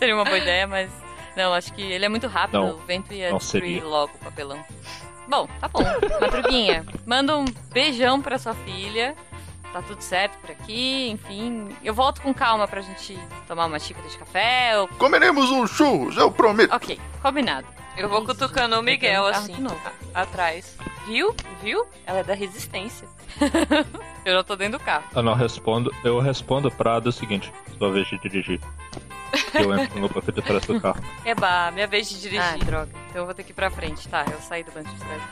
[0.00, 0.90] Seria uma boa ideia, mas.
[1.36, 2.58] Não, acho que ele é muito rápido.
[2.60, 3.84] Não, o vento ia não destruir seria.
[3.84, 4.64] logo o papelão.
[5.28, 5.82] Bom, tá bom.
[6.20, 9.14] Madruguinha, manda um beijão pra sua filha.
[9.72, 11.68] Tá tudo certo por aqui, enfim.
[11.84, 14.78] Eu volto com calma pra gente tomar uma xícara de café.
[14.78, 14.88] Ou...
[14.88, 16.74] Comeremos uns churros, eu prometo.
[16.74, 17.66] Ok, combinado.
[17.96, 19.54] Eu vou cutucando o Miguel assim,
[20.14, 20.76] a- atrás.
[21.06, 21.34] Viu?
[21.62, 21.84] Viu?
[22.06, 23.08] Ela é da resistência.
[24.24, 25.04] Eu já tô dentro do carro.
[25.14, 28.60] Eu não respondo, eu respondo pra Ada o seguinte, sua vez de dirigir.
[29.54, 31.02] Eu entro no banco de trás do carro.
[31.24, 32.42] Eba, minha vez de dirigir.
[32.42, 32.88] Ah, droga.
[33.08, 34.06] Então eu vou ter que ir pra frente.
[34.08, 35.22] Tá, eu saí do banco de trás.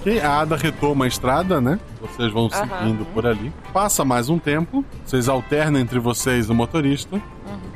[0.00, 1.80] Ok, a Ada retoma a estrada, né?
[1.98, 2.78] Vocês vão Aham.
[2.78, 3.50] seguindo por ali.
[3.72, 7.20] Passa mais um tempo, vocês alternam entre vocês o motorista.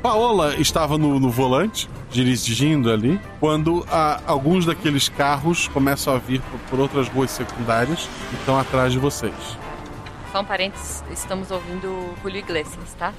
[0.01, 6.39] Paola estava no, no volante, dirigindo ali, quando ah, alguns daqueles carros começam a vir
[6.41, 9.33] por, por outras ruas secundárias e estão atrás de vocês.
[10.31, 13.13] Só um parênteses, estamos ouvindo Julio Iglesias, tá?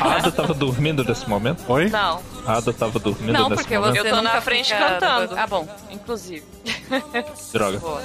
[0.00, 1.64] A Ada tava dormindo nesse momento?
[1.68, 1.88] Oi?
[1.90, 2.20] Não.
[2.46, 3.94] A Ada tava dormindo Não, nesse porque momento?
[4.02, 5.36] você Eu tô na frente fica cantando.
[5.38, 5.68] Ah, bom.
[5.90, 6.44] Inclusive.
[7.52, 7.78] Droga.
[7.78, 8.02] Boa.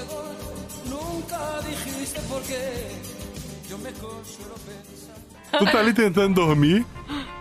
[5.58, 6.86] Tu tá ali tentando dormir,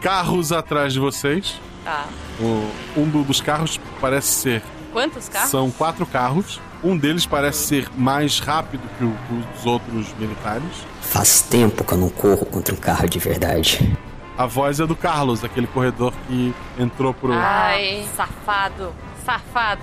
[0.01, 1.61] carros atrás de vocês.
[1.85, 2.07] Tá.
[2.41, 4.63] O- um do- dos carros parece ser
[4.93, 5.51] Quantos carros?
[5.51, 6.61] São quatro carros.
[6.83, 10.63] Um deles parece ser mais rápido que, o, que os outros militares.
[11.03, 13.97] Faz tempo que eu não corro contra um carro de verdade.
[14.37, 17.33] A voz é do Carlos, aquele corredor que entrou pro.
[17.33, 18.93] Ai, safado,
[19.25, 19.83] safado.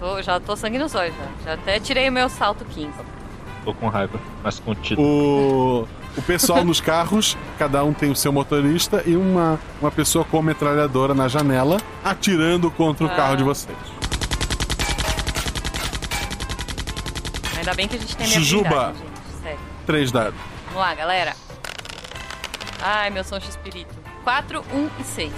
[0.00, 1.50] tô- já tô sangue nos olhos, já.
[1.50, 2.90] Já até tirei o meu salto 15.
[3.64, 5.02] Tô com raiva, mas contido.
[5.02, 10.24] O, o pessoal nos carros, cada um tem o seu motorista e uma, uma pessoa
[10.24, 13.16] com metralhadora na janela atirando contra o Ah.
[13.16, 13.76] carro de vocês.
[17.66, 18.94] Ainda bem que a gente tem minha Jujuba.
[19.42, 19.58] Sério.
[19.84, 20.38] Três dados.
[20.66, 21.34] Vamos lá, galera.
[22.80, 23.92] Ai, meu São Espírito.
[24.22, 25.32] 4, 1 e 6.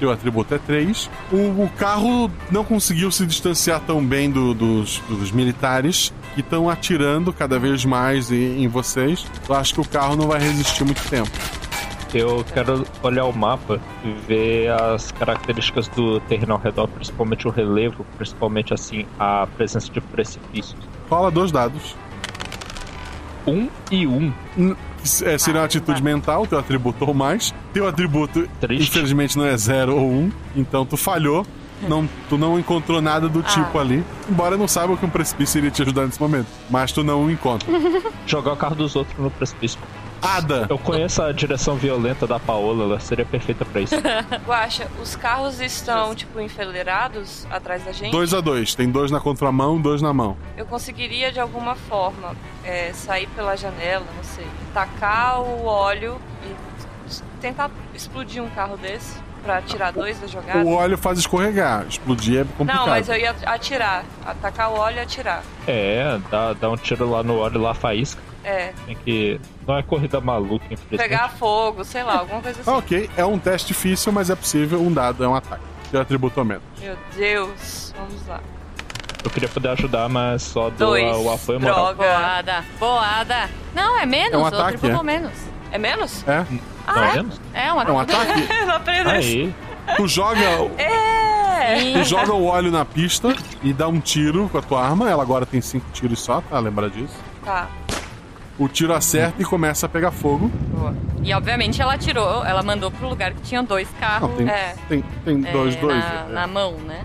[0.00, 1.08] Teu atributo é 3.
[1.30, 6.68] O, o carro não conseguiu se distanciar tão bem do- dos, dos militares que estão
[6.68, 9.24] atirando cada vez mais em, em vocês.
[9.48, 11.30] Eu acho que o carro não vai resistir muito tempo.
[12.12, 17.50] Eu quero olhar o mapa e ver as características do terreno ao redor, principalmente o
[17.50, 20.78] relevo, principalmente assim a presença de precipícios.
[21.08, 21.96] Rola dois dados.
[23.46, 24.32] Um e um.
[25.24, 27.54] É, seria uma atitude mental, teu atributo ou mais.
[27.72, 30.32] Teu atributo, infelizmente, não é zero ou um.
[30.56, 31.46] Então tu falhou.
[31.88, 34.02] Não, tu não encontrou nada do tipo ali.
[34.30, 36.46] Embora não saiba que um precipício iria te ajudar nesse momento.
[36.70, 37.68] Mas tu não o encontra.
[38.26, 39.78] Jogar o carro dos outros no precipício.
[40.24, 40.66] Ada!
[40.68, 43.94] Eu conheço a direção violenta da Paola, ela seria perfeita pra isso.
[44.46, 48.10] Guaxa, os carros estão, tipo, enfileirados atrás da gente?
[48.10, 48.74] Dois a dois.
[48.74, 50.36] Tem dois na contramão, dois na mão.
[50.56, 57.40] Eu conseguiria, de alguma forma, é, sair pela janela, não sei, tacar o óleo e
[57.40, 60.60] tentar explodir um carro desse pra tirar dois da jogada?
[60.60, 61.86] O óleo faz escorregar.
[61.86, 62.78] Explodir é complicado.
[62.78, 64.04] Não, mas eu ia atirar.
[64.24, 65.42] Atacar o óleo e atirar.
[65.66, 68.20] É, dá, dá um tiro lá no óleo, lá faísca.
[68.44, 68.72] É.
[68.86, 69.40] Tem que.
[69.66, 70.98] Não é corrida maluca, infelizmente.
[70.98, 72.70] Pegar fogo, sei lá, alguma coisa assim.
[72.70, 74.80] Ah, ok, é um teste difícil, mas é possível.
[74.80, 75.62] Um dado é um ataque.
[75.90, 76.62] Teu atributo aumenta.
[76.80, 78.40] Meu Deus, vamos lá.
[79.22, 81.16] Eu queria poder ajudar, mas só dou Dois.
[81.16, 81.94] o apoio moral.
[81.94, 83.50] Boada, boada.
[83.74, 85.02] Não, é menos, É um o ataque, triplo é?
[85.02, 85.32] menos.
[85.72, 86.28] É menos?
[86.28, 86.44] É?
[86.86, 87.40] Não é menos?
[87.54, 88.42] É um É um ataque?
[88.66, 89.54] não aprendeu Aí.
[89.96, 90.40] Tu joga,
[90.76, 91.92] É!
[91.94, 95.08] tu joga o óleo na pista e dá um tiro com a tua arma.
[95.08, 96.58] Ela agora tem cinco tiros só, tá?
[96.58, 97.14] Lembra disso?
[97.44, 97.68] Tá.
[98.58, 100.50] O tiro acerta e começa a pegar fogo.
[101.22, 104.30] E obviamente ela tirou, ela mandou pro lugar que tinha dois carros.
[104.30, 105.96] Não, tem, é, tem, tem dois, é, dois.
[105.96, 106.32] Na, é.
[106.32, 107.04] na mão, né?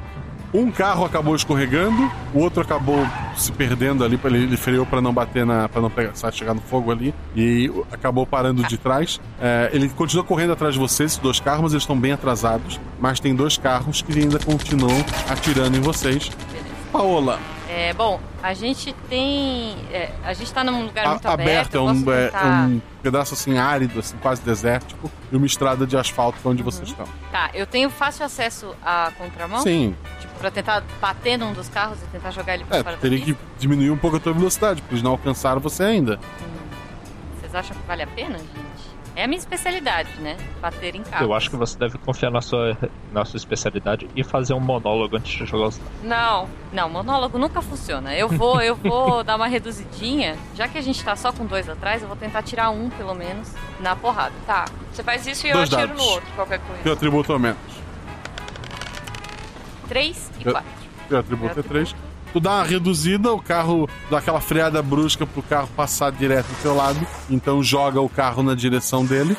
[0.52, 3.06] Um carro acabou escorregando, o outro acabou
[3.38, 5.70] se perdendo ali, ele, ele freou pra não bater na.
[5.70, 9.22] para não pegar, sabe, chegar no fogo ali, e acabou parando de trás.
[9.40, 12.80] É, ele continua correndo atrás de vocês, esses dois carros, mas eles estão bem atrasados.
[13.00, 16.32] Mas tem dois carros que ainda continuam atirando em vocês.
[16.92, 17.40] Paola,
[17.72, 19.76] É, bom, a gente tem.
[19.92, 21.76] é, a gente tá num lugar a- muito aberto, aberto.
[21.78, 25.46] é um, posso é- tentar- é um pedaço assim árido, assim, quase desértico, e uma
[25.46, 27.06] estrada de asfalto é onde vocês estão.
[27.32, 29.62] Tá, eu tenho fácil acesso à contramão?
[29.62, 29.96] Sim.
[30.20, 33.22] Tipo, pra tentar bater num dos carros e tentar jogar ele pra É, fora teria
[33.22, 36.20] que diminuir um pouco a tua velocidade, porque eles não alcançaram você ainda.
[37.40, 38.69] Vocês acham que vale a pena, gente?
[39.20, 40.38] É a minha especialidade, né?
[40.62, 41.28] Bater em carros.
[41.28, 42.78] Eu acho que você deve confiar na sua,
[43.12, 45.92] na sua especialidade e fazer um monólogo antes de jogar os dados.
[46.02, 46.48] Não.
[46.72, 48.16] Não, monólogo nunca funciona.
[48.16, 50.38] Eu vou, eu vou dar uma reduzidinha.
[50.56, 53.14] Já que a gente tá só com dois atrás, eu vou tentar tirar um, pelo
[53.14, 54.34] menos, na porrada.
[54.48, 54.64] Tá.
[54.94, 56.02] Você faz isso e eu Dois atiro dados.
[56.02, 56.82] no outro, qualquer coisa.
[56.82, 57.60] Teu atributo aumenta.
[59.90, 60.70] Três e Teu- quatro.
[61.10, 61.94] Teu atributo é 3.
[62.32, 66.62] Tu dá uma reduzida, o carro dá aquela freada brusca pro carro passar direto do
[66.62, 67.00] teu lado.
[67.30, 69.36] Então joga o carro na direção dele.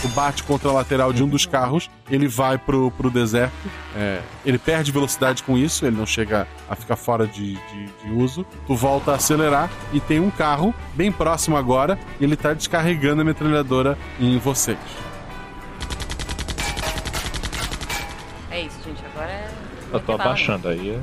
[0.00, 3.54] Tu bate contra a lateral de um dos carros, ele vai pro, pro deserto.
[3.94, 8.10] É, ele perde velocidade com isso, ele não chega a ficar fora de, de, de
[8.10, 8.44] uso.
[8.66, 13.22] Tu volta a acelerar e tem um carro bem próximo agora, e ele tá descarregando
[13.22, 15.11] a metralhadora em vocês.
[19.92, 20.98] Eu tô abaixando aí.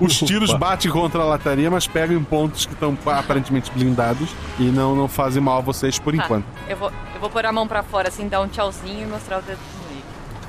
[0.00, 4.64] Os tiros batem contra a lataria, mas pegam em pontos que estão aparentemente blindados e
[4.64, 6.46] não, não fazem mal a vocês por Tá, enquanto.
[6.66, 9.38] Eu vou, eu vou pôr a mão pra fora, assim, dar um tchauzinho e mostrar
[9.38, 10.02] o dedo do meio.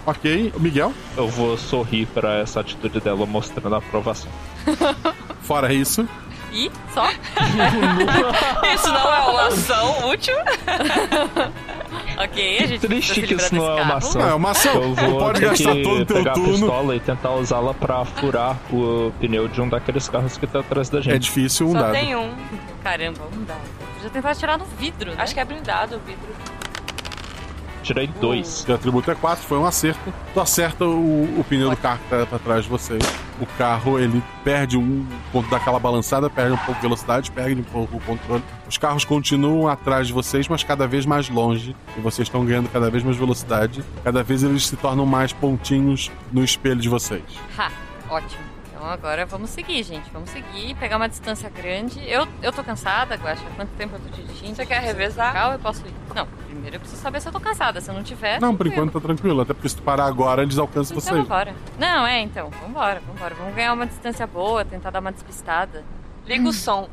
[0.06, 0.94] Ok, Miguel?
[1.18, 4.32] Eu vou sorrir pra essa atitude dela mostrando a aprovação.
[5.42, 6.08] Fora isso,
[6.56, 7.10] E só?
[8.74, 10.36] Isso não é uma ação útil?
[12.18, 14.22] ok, a gente Triste que isso não é uma ação.
[14.22, 14.74] Não, é uma ação.
[14.74, 16.50] Eu vou pode ter gastar que todo o teu pegar turno.
[16.50, 20.62] a pistola e tentar usá-la pra furar o pneu de um daqueles carros que tá
[20.62, 21.16] atrás da gente.
[21.16, 21.92] é difícil um Só dado.
[21.92, 22.34] tem um.
[22.82, 23.60] Caramba, um dado.
[23.96, 25.18] Podia tentar atirar no vidro, né?
[25.20, 26.55] Acho que é blindado o vidro.
[27.86, 28.64] Tirei dois.
[28.64, 30.12] Teu atributo é 4, foi um acerto.
[30.34, 33.04] Tu acerta o, o pneu do carro que tá pra trás de vocês.
[33.40, 37.64] o carro ele perde um ponto daquela balançada, perde um pouco de velocidade, perde um
[37.64, 38.44] pouco o controle.
[38.68, 42.70] Os carros continuam atrás de vocês, mas cada vez mais longe, e vocês estão ganhando
[42.70, 43.84] cada vez mais velocidade.
[44.04, 47.22] Cada vez eles se tornam mais pontinhos no espelho de vocês.
[47.56, 47.70] Ha,
[48.10, 48.42] ótimo.
[48.86, 50.08] Então agora vamos seguir, gente.
[50.14, 52.00] Vamos seguir, pegar uma distância grande.
[52.08, 53.44] Eu, eu tô cansada, Guaxa.
[53.56, 54.54] Quanto tempo eu tô dirigindo?
[54.54, 55.34] Você quer revezar?
[55.34, 55.94] Carro, eu posso ir.
[56.14, 57.82] Não, primeiro eu preciso saber se eu tô cansada.
[57.82, 58.40] Se eu não tiver.
[58.40, 61.18] Não, por enquanto tá tranquilo, até porque se tu parar agora, eles alcançam Então vocês.
[61.24, 61.56] vambora.
[61.80, 62.52] Não, é, então.
[62.62, 63.34] Vambora, vambora.
[63.34, 65.84] Vamos ganhar uma distância boa, tentar dar uma despistada.
[66.28, 66.88] Liga o som.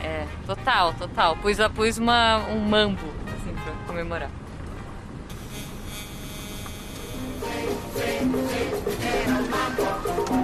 [0.00, 1.36] é, total, total.
[1.38, 3.08] Pus, pus uma, um mambo,
[3.40, 4.30] assim, pra comemorar.
[7.42, 8.30] Thank
[10.30, 10.41] you.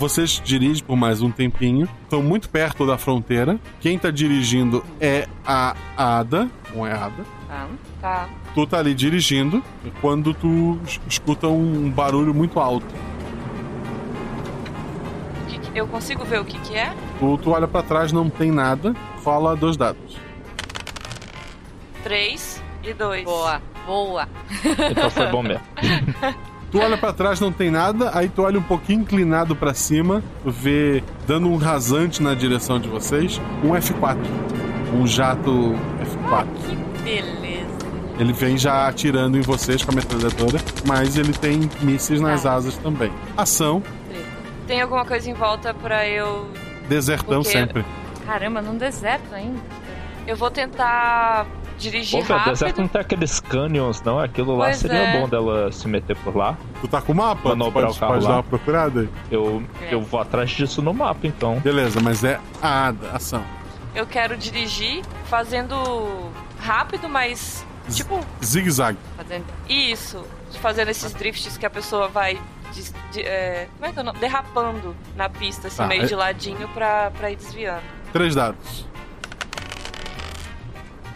[0.00, 3.60] Vocês dirigem por mais um tempinho, estão muito perto da fronteira.
[3.80, 7.24] Quem tá dirigindo é a Ada, não é a Ada.
[7.46, 7.66] Tá.
[8.00, 8.28] Tá.
[8.54, 9.62] Tu tá ali dirigindo
[10.00, 12.86] quando tu es- escuta um barulho muito alto.
[15.42, 16.94] O que que- Eu consigo ver o que que é?
[17.18, 20.16] Tu, tu olha pra trás, não tem nada, rola dois dados.
[22.02, 23.22] Três e dois.
[23.24, 24.26] Boa, boa.
[24.90, 25.62] Então foi bom mesmo.
[26.70, 30.22] Tu olha pra trás, não tem nada, aí tu olha um pouquinho inclinado pra cima,
[30.44, 34.16] tu vê dando um rasante na direção de vocês, um F4.
[34.94, 35.74] Um jato
[36.28, 36.46] F4.
[37.02, 37.70] Beleza.
[38.18, 42.76] Ele vem já atirando em vocês com a metralhadora, mas ele tem mísseis nas asas
[42.76, 43.10] também.
[43.36, 43.82] Ação,
[44.66, 46.46] Tem alguma coisa em volta pra eu.
[46.88, 47.84] desertão Porque- sempre.
[48.26, 49.58] Caramba, num deserto ainda.
[50.26, 51.46] Eu vou tentar
[51.80, 52.52] dirigir Pô, cara, rápido.
[52.54, 54.18] deserto não tem aqueles canyons, não?
[54.20, 55.20] Aquilo lá Pois seria é.
[55.20, 56.56] bom dela se meter por lá.
[56.80, 57.42] Tu tá com o mapa?
[57.42, 58.30] Tu Manobrar pode, o carro pode lá.
[58.30, 59.08] dar uma procurada aí?
[59.30, 59.94] Eu, É.
[59.94, 61.58] eu vou atrás disso no mapa, então.
[61.60, 63.42] Beleza, mas é a ação.
[63.94, 67.66] Eu quero dirigir fazendo rápido, mas.
[67.90, 68.98] Tipo, Zigue-zague.
[69.16, 69.44] Fazendo.
[69.68, 70.24] isso.
[70.60, 72.38] Fazendo esses drifts que a pessoa vai.
[72.72, 74.18] des- de- é, como é que é o nome?
[74.20, 77.82] Derrapando na pista, assim, Tá, meio é- de ladinho pra, pra ir desviando.
[78.12, 78.86] Três dados.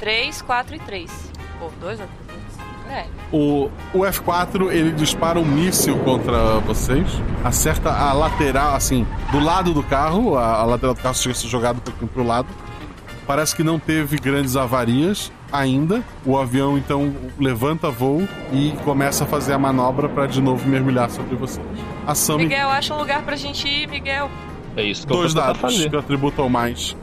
[0.05, 1.33] 3, 4 e 3.
[1.59, 2.45] Pô, dois ou três?
[2.91, 3.07] É.
[3.33, 7.09] O, o F4 ele dispara um míssil contra vocês,
[7.43, 11.35] acerta a lateral, assim, do lado do carro, a, a lateral do carro chega a
[11.35, 12.49] ser jogado um pouquinho pro lado.
[13.27, 16.05] Parece que não teve grandes avarias ainda.
[16.27, 21.09] O avião então levanta voo e começa a fazer a manobra para de novo mergulhar
[21.09, 21.67] sobre vocês.
[22.07, 24.31] Ação Miguel, acha um lugar pra gente ir, Miguel.
[24.77, 25.89] É isso que eu dois vou tentar dados fazer.
[25.89, 26.95] que atributam mais.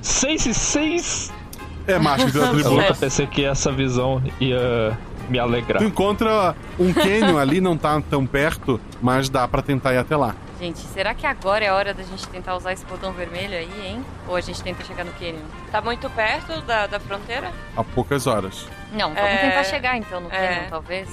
[0.00, 1.32] 6 e 6?
[1.86, 4.96] É macho que tu Eu nunca pensei que essa visão ia
[5.28, 5.78] me alegrar.
[5.82, 10.16] Tu encontra um canyon ali, não tá tão perto, mas dá pra tentar ir até
[10.16, 10.34] lá.
[10.60, 13.86] Gente, será que agora é a hora da gente tentar usar esse botão vermelho aí,
[13.86, 14.04] hein?
[14.28, 15.42] Ou a gente tenta chegar no Canyon?
[15.70, 17.50] Tá muito perto da, da fronteira?
[17.76, 18.66] Há poucas horas.
[18.92, 20.30] Não, vamos É, tentar chegar então no é.
[20.30, 21.08] Canyon, talvez.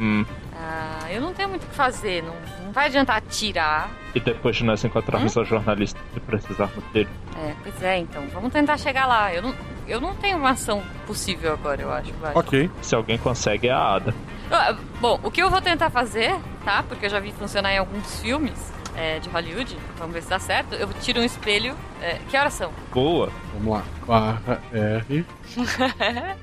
[0.00, 0.24] Hum.
[0.58, 2.34] Ah, eu não tenho muito o que fazer, não,
[2.64, 3.90] não vai adiantar atirar.
[4.14, 5.40] E depois de nós encontrarmos Hum?
[5.42, 7.08] a jornalista e precisarmos dele.
[7.36, 9.32] É, pois é, então, vamos tentar chegar lá.
[9.34, 9.54] Eu não,
[9.86, 12.12] eu não tenho uma ação possível agora, eu acho.
[12.14, 12.32] vai.
[12.34, 12.70] Ok.
[12.82, 14.14] Se alguém consegue, é a Ada.
[14.50, 16.34] Ah, Bom, o que eu vou tentar fazer,
[16.64, 16.82] tá?
[16.82, 19.76] Porque eu já vi funcionar em alguns filmes é, de Hollywood.
[19.98, 20.74] Vamos ver se dá certo.
[20.74, 21.74] Eu tiro um espelho.
[22.00, 22.72] é, que horas são?
[22.92, 23.30] Boa.
[23.52, 23.84] Vamos lá.
[24.06, 25.26] Barra R.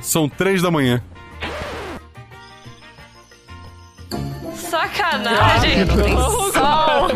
[0.00, 1.02] São três da manhã.
[4.70, 5.86] Sacanagem!
[6.52, 7.08] sol.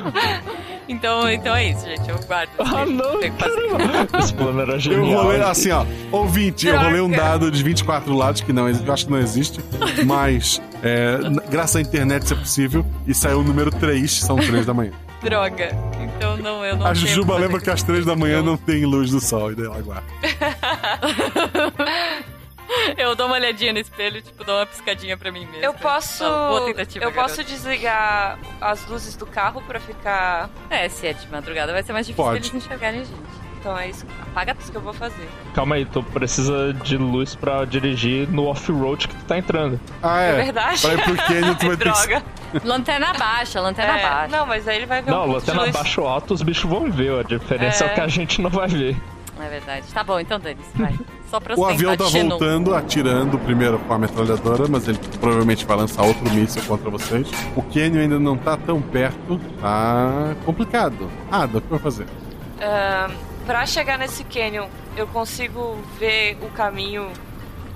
[0.88, 2.08] então, então é isso, gente.
[2.08, 2.50] Eu guardo.
[2.58, 3.20] Ah, não.
[3.20, 4.18] Tem que fazer.
[4.18, 5.22] Esse plano era Eu genial.
[5.22, 6.88] rolei, assim, ó, ouvinte, eu Droga.
[6.88, 9.60] rolei um dado de 24 lados, que não, eu acho que não existe,
[10.06, 11.18] mas é,
[11.50, 14.92] graças à internet isso é possível, e saiu o número 3, são 3 da manhã.
[15.22, 15.68] Droga.
[16.00, 19.10] Então não, eu não a Jujuba lembra que às 3 da manhã não tem luz
[19.10, 20.02] do sol, e daí ela guarda.
[22.96, 25.64] Eu dou uma olhadinha no espelho, tipo, dou uma piscadinha pra mim mesmo.
[25.64, 26.24] Eu posso.
[27.00, 30.48] Eu posso desligar as luzes do carro pra ficar.
[30.68, 32.38] É, se é de madrugada vai ser mais difícil Pode.
[32.38, 33.40] eles enxergarem a gente.
[33.58, 34.06] Então é isso.
[34.22, 35.28] Apaga isso que eu vou fazer.
[35.54, 39.78] Calma aí, tu precisa de luz pra dirigir no off-road que tu tá entrando.
[40.02, 40.80] Ah, É verdade?
[40.80, 41.84] Pra ir pro Canyon, tu vai que...
[41.84, 42.22] Droga.
[42.64, 44.28] Lanterna baixa, lanterna É, baixa.
[44.36, 47.20] Não, mas aí ele vai ver Não, um lanterna baixo alto, os bichos vão ver.
[47.20, 47.90] A diferença é, É.
[47.90, 48.96] o que a gente não vai ver.
[49.38, 49.86] É verdade.
[49.92, 50.98] Tá bom, então dane-se, vai.
[51.30, 52.30] Só pra O avião tá xenon.
[52.30, 57.28] voltando, atirando primeiro com a metralhadora, mas ele provavelmente vai lançar outro míssil contra vocês.
[57.54, 61.08] O Canyon ainda não tá tão perto, tá complicado.
[61.30, 62.06] Ah, o que vai fazer?
[62.60, 63.12] Ahn,
[63.46, 64.66] pra chegar nesse canyon,
[64.96, 67.08] eu consigo ver o caminho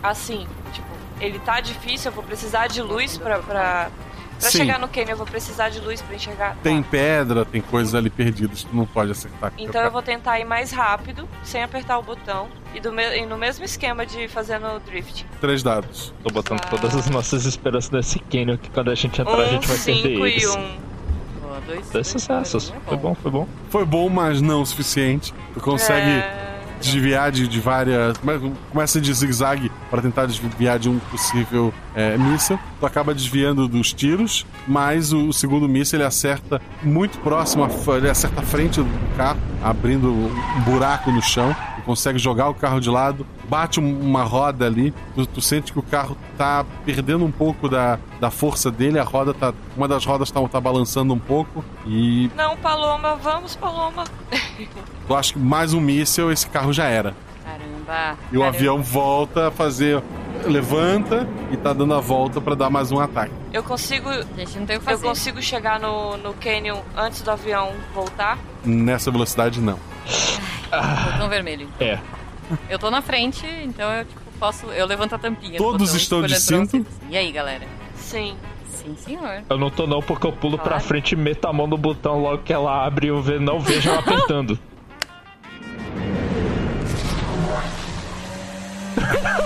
[0.02, 0.46] assim.
[0.72, 0.88] Tipo,
[1.20, 3.38] ele tá difícil, eu vou precisar de luz pra.
[3.38, 3.88] pra...
[4.41, 4.59] Pra Sim.
[4.59, 6.57] chegar no Canyon eu vou precisar de luz pra enxergar.
[6.62, 9.51] Tem pedra, tem coisas ali perdidas que tu não pode acertar.
[9.57, 12.49] o Então eu vou tentar ir mais rápido, sem apertar o botão.
[12.74, 15.24] E, do me- e no mesmo esquema de fazendo drift.
[15.41, 16.12] Três dados.
[16.22, 19.49] Tô botando todas as nossas esperanças nesse Canyon que quando a gente entrar a Um,
[19.49, 20.55] gente vai cinco perder e eles.
[20.57, 20.85] um.
[21.93, 22.72] Dois sucessos.
[22.87, 23.49] Foi bom, foi bom.
[23.70, 25.32] Foi bom, mas não o suficiente.
[25.55, 26.53] Tu consegue É.
[26.85, 28.16] desviar de, de várias.
[28.18, 32.59] come- Começa de zigue-zague para tentar desviar de um possível é, míssil.
[32.80, 37.68] Tu acaba desviando dos tiros, mas o, o segundo míssil ele acerta muito próximo, a
[37.97, 41.55] ele acerta a frente do carro, abrindo um buraco no chão.
[41.85, 44.93] Consegue jogar o carro de lado, bate um- uma roda ali.
[45.14, 49.05] Tu, tu sente que o carro tá perdendo um pouco da, da força dele, a
[49.05, 49.53] roda tá.
[49.76, 54.05] Uma das rodas tá, tá balançando um pouco e Não, Paloma, vamos, Paloma.
[55.07, 57.14] Tu acha que mais um míssil, esse carro já era.
[57.45, 58.18] Caramba.
[58.32, 58.47] E o caramba.
[58.57, 60.03] avião volta a fazer.
[60.47, 63.32] Levanta e tá dando a volta pra dar mais um ataque.
[63.53, 64.11] Eu consigo.
[64.37, 65.07] Gente, não tem o que Eu fazer.
[65.07, 68.39] consigo chegar no, no Canyon antes do avião voltar?
[68.64, 69.78] Nessa velocidade, não.
[70.70, 71.68] Botão vermelho.
[71.80, 71.98] É.
[72.68, 74.66] Eu tô na frente, então eu tipo, posso.
[74.66, 75.52] Eu levanto a tampinha.
[75.52, 76.86] do Todos botão, estão de pra cinto?
[77.08, 77.66] E aí, galera?
[77.96, 78.36] Sim.
[78.70, 79.42] Sim, senhor.
[79.48, 80.84] Eu não tô não porque eu pulo pra Claro.
[80.84, 83.88] frente e meto a mão no botão logo que ela abre e eu não vejo
[83.88, 84.58] ela apertando.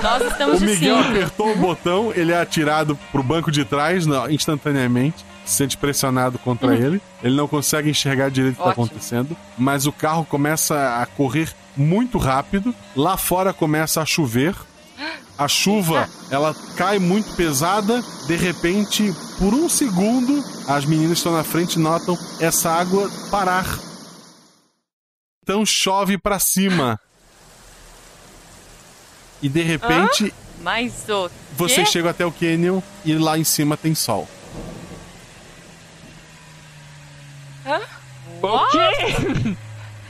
[0.03, 1.09] Nós estamos O de Miguel cinto.
[1.11, 5.25] apertou o botão, ele é atirado pro banco de trás não, instantaneamente.
[5.49, 7.01] Se sente pressionado contra ele.
[7.23, 8.85] Ele não consegue enxergar direito o que tá Ótimo.
[8.85, 9.37] acontecendo.
[9.57, 12.75] Mas o carro começa a correr muito rápido.
[12.95, 14.55] Lá fora começa a chover.
[15.39, 18.03] A chuva, ela cai muito pesada.
[18.27, 23.09] De repente, por um segundo, as meninas que estão na frente e notam essa água
[23.31, 23.65] parar.
[25.43, 27.01] Então chove pra cima.
[29.41, 31.31] E de repente, Mais o.
[31.57, 34.29] vocês chegam até o Canyon e lá em cima tem sol.
[37.69, 37.81] Hã?
[38.43, 39.57] O quê?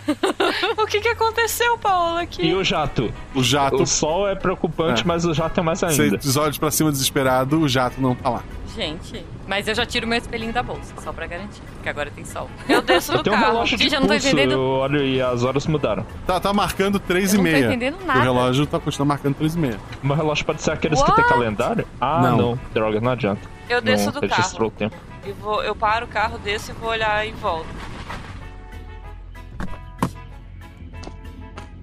[0.79, 2.47] o que que aconteceu, Paola, aqui?
[2.47, 3.13] E o jato?
[3.35, 3.83] O jato.
[3.83, 5.05] O sol é preocupante, É.
[5.05, 6.19] mas o jato é mais Você ainda.
[6.41, 8.43] olha pra cima desesperado, o jato não tá lá.
[8.77, 12.25] Gente, mas eu já tiro meu espelhinho da bolsa, só pra garantir, porque agora tem
[12.25, 12.49] sol.
[12.69, 14.53] Eu desço Eu tenho um relógio de Gente, eu não tô pulso, entendendo.
[14.53, 16.07] eu olho e as horas mudaram.
[16.27, 17.67] Tá, tá marcando 3 Eu e não tô meia.
[17.67, 18.21] entendendo nada.
[18.21, 19.81] O relógio tá continuando marcando 3 e meia.
[20.03, 21.35] Meu relógio pode ser aqueles que tem What?
[21.35, 21.87] calendário?
[22.01, 22.37] Ah, Não.
[22.37, 22.61] não.
[22.73, 23.41] Droga, não adianta.
[23.69, 24.67] Eu desço não do carro.
[24.67, 24.97] o tempo.
[25.27, 27.69] E vou, eu paro o carro, desço e vou olhar em volta.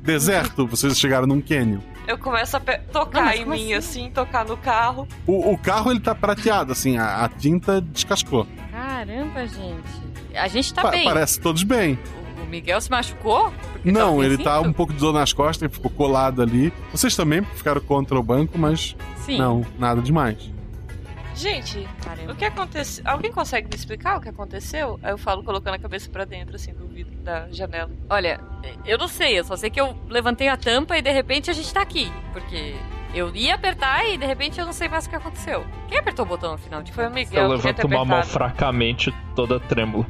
[0.02, 1.80] Deserto, vocês chegaram num Canyon.
[2.08, 4.12] Eu começo a tocar Não, mas em mim, assim?
[4.12, 5.08] tocar no carro.
[5.26, 8.46] O, o carro ele tá prateado, assim, a, a tinta descascou.
[8.72, 10.36] Caramba, gente.
[10.36, 11.04] A gente tá Pa- bem.
[11.06, 11.98] Parece todos bem.
[12.44, 13.52] O Miguel se machucou?
[13.72, 16.72] Porque Não, ele tá um pouco de dor nas costas, ele ficou colado ali.
[16.92, 19.40] Vocês também ficaram contra o banco, mas Sim.
[19.40, 20.54] não, nada demais.
[21.36, 21.86] Gente,
[22.30, 23.04] o que aconteceu?
[23.06, 24.98] Alguém consegue me explicar o que aconteceu?
[25.04, 27.92] Aí eu falo colocando a cabeça pra dentro, assim, do vidro da janela.
[28.10, 28.40] Olha,
[28.86, 31.54] eu não sei, eu só sei que eu levantei a tampa e de repente a
[31.54, 32.10] gente tá aqui.
[32.32, 32.76] Porque
[33.14, 35.66] eu ia apertar e de repente eu não sei mais o que aconteceu.
[35.90, 37.12] Quem apertou o botão afinal de Foi o?
[37.12, 37.44] Miguel.
[37.44, 40.06] Eu levanto uma mão fracamente, toda trêmula.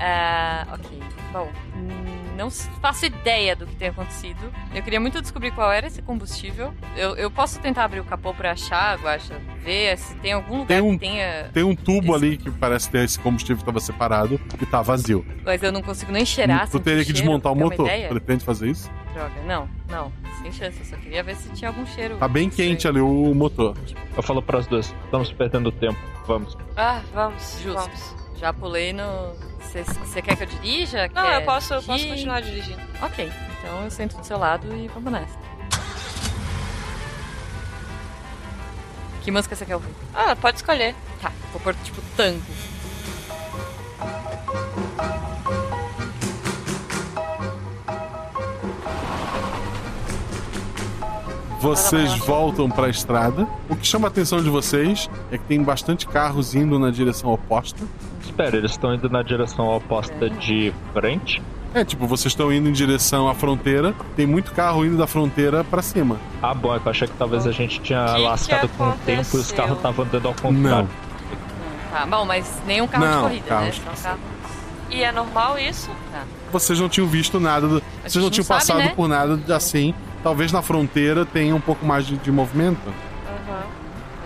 [0.00, 1.00] Ah, ok.
[1.32, 4.52] Bom, hum, não faço ideia do que tem acontecido.
[4.74, 6.72] Eu queria muito descobrir qual era esse combustível.
[6.96, 9.40] Eu, eu posso tentar abrir o capô pra achar, Guaxa?
[9.62, 11.50] Ver se tem algum lugar Tem um, que tenha.
[11.52, 15.24] tem um tubo ali que parece ter esse combustível que tava separado e tá vazio.
[15.44, 16.68] Mas eu não consigo nem cheirar.
[16.68, 17.88] tu teria que cheiro, desmontar o motor.
[18.08, 18.90] Pretende fazer isso?
[19.12, 20.12] Droga, não, não.
[20.40, 20.78] Sem chance.
[20.80, 22.16] Eu só queria ver se tinha algum cheiro.
[22.16, 23.76] Tá bem quente ali o motor.
[24.16, 26.56] Eu falo pras duas, estamos perdendo tempo, vamos.
[26.76, 27.74] Ah, vamos, Justo.
[27.78, 28.21] vamos.
[28.42, 29.36] Já pulei no.
[29.60, 31.08] Você quer que eu dirija?
[31.14, 32.82] Não, Quer eu posso, eu posso continuar dirigindo.
[33.00, 35.38] Ok, então eu sento do seu lado e vamos nessa.
[39.22, 39.94] Que música você quer ouvir?
[40.12, 40.92] Ah, pode escolher.
[41.20, 42.42] Tá, vou pôr tipo tango.
[51.60, 53.46] Vocês voltam pra estrada.
[53.70, 57.32] O que chama a atenção de vocês é que tem bastante carros indo na direção
[57.32, 57.86] oposta.
[58.22, 61.42] Espera, eles estão indo na direção oposta de frente?
[61.74, 65.64] É, tipo, vocês estão indo em direção à fronteira, tem muito carro indo da fronteira
[65.64, 66.18] pra cima.
[66.42, 68.88] Ah, bom, é que eu achei que talvez a gente tinha Que que lascado com
[68.90, 70.88] o tempo e os carros estavam andando ao contrário.
[70.88, 70.88] Não.
[71.90, 73.72] Tá, bom, mas nenhum carro Não, de corrida, né?
[73.72, 74.18] Só carro.
[74.90, 75.90] E é normal isso?
[76.10, 76.24] Tá.
[76.52, 78.92] Vocês não tinham visto nada, do- vocês não não tinham sabe, passado né?
[78.94, 79.94] por nada assim.
[80.22, 82.78] Talvez na fronteira tenha um pouco mais de, de movimento.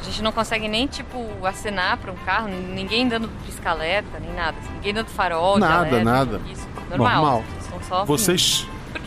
[0.06, 4.56] Gente não consegue nem, tipo, acenar pra um carro, ninguém dando pisca-alerta, nem nada.
[4.58, 6.40] assim, ninguém dando farol, de Nada, alerta, nada.
[6.50, 7.14] Isso, normal.
[7.14, 7.44] Normal.
[7.88, 8.66] Só Vocês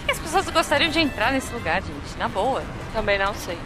[0.10, 2.18] que as pessoas gostariam de entrar nesse lugar, gente?
[2.18, 2.64] Na boa.
[2.94, 3.58] Também não sei.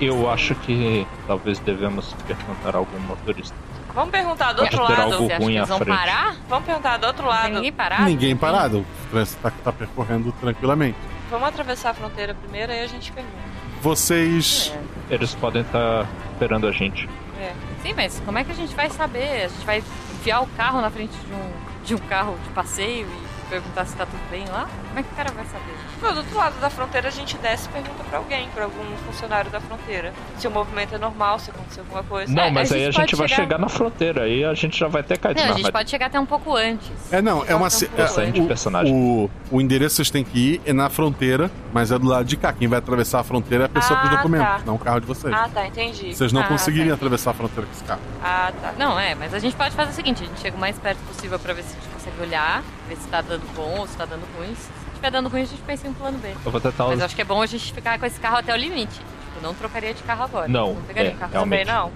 [0.00, 3.54] Eu acho que talvez devemos perguntar a algum motorista.
[3.94, 5.12] Vamos perguntar do outro lado.
[5.12, 5.96] algo Você acha ruim eles vão frente.
[5.96, 6.36] parar?
[6.48, 7.52] Vamos perguntar do outro tem lado.
[7.52, 8.04] ninguém parado?
[8.04, 8.78] Ninguém parado.
[8.78, 10.98] O trânsito tá, tá percorrendo tranquilamente.
[11.30, 13.53] Vamos atravessar a fronteira primeiro e a gente pergunta.
[13.84, 14.72] Vocês.
[15.10, 17.06] Eles podem estar esperando a gente.
[17.38, 17.52] É.
[17.82, 19.44] Sim, mas como é que a gente vai saber?
[19.44, 19.84] A gente vai
[20.14, 23.96] enfiar o carro na frente de um, de um carro de passeio e perguntar se
[23.96, 24.68] tá tudo bem lá?
[24.88, 25.74] Como é que o cara vai saber?
[26.00, 28.96] Pô, do outro lado da fronteira a gente desce e pergunta pra alguém, pra algum
[29.06, 30.12] funcionário da fronteira.
[30.38, 32.32] Se o movimento é normal, se aconteceu alguma coisa.
[32.32, 34.54] Não, É, mas a aí a gente pode vai chegar- chegar na fronteira, aí a
[34.54, 36.90] gente já vai ter caído Não, na a gente pode chegar até um pouco antes.
[37.10, 37.68] É, não, é uma.
[37.68, 38.92] Um é, o, personagem.
[38.94, 42.24] O, o endereço que vocês têm que ir é na fronteira, mas é do lado
[42.24, 42.52] de cá.
[42.52, 44.62] Quem vai atravessar a fronteira é a pessoa com os Ah, documentos, tá.
[44.66, 45.32] não o carro de vocês.
[45.32, 46.14] Ah, tá, entendi.
[46.14, 46.94] Vocês não ah, conseguiriam tá.
[46.94, 48.00] atravessar a fronteira com esse carro.
[48.22, 48.72] Ah, tá.
[48.78, 50.98] Não, é, mas a gente pode fazer o seguinte, a gente chega o mais perto
[51.06, 53.96] possível pra ver se a gente consegue olhar, ver se tá dando bom ou se
[53.96, 54.54] tá dando ruim.
[54.54, 56.34] Se estiver dando ruim, a gente pensa em um plano B.
[56.44, 58.38] Eu vou tentar Mas eu acho que é bom a gente ficar com esse carro
[58.38, 58.94] até o limite.
[58.94, 60.48] Tipo, não trocaria de carro agora.
[60.48, 61.66] Não, Não pegaria é, um carro realmente.
[61.66, 61.92] Também não.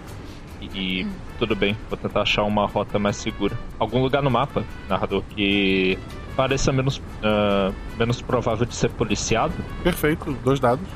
[0.60, 1.06] E
[1.39, 3.56] tudo bem, vou tentar achar uma rota mais segura.
[3.78, 5.97] Algum lugar no mapa, narrador, que
[6.36, 9.55] pareça menos, ah, menos provável de ser policiado.
[9.82, 10.86] Perfeito, dois dados.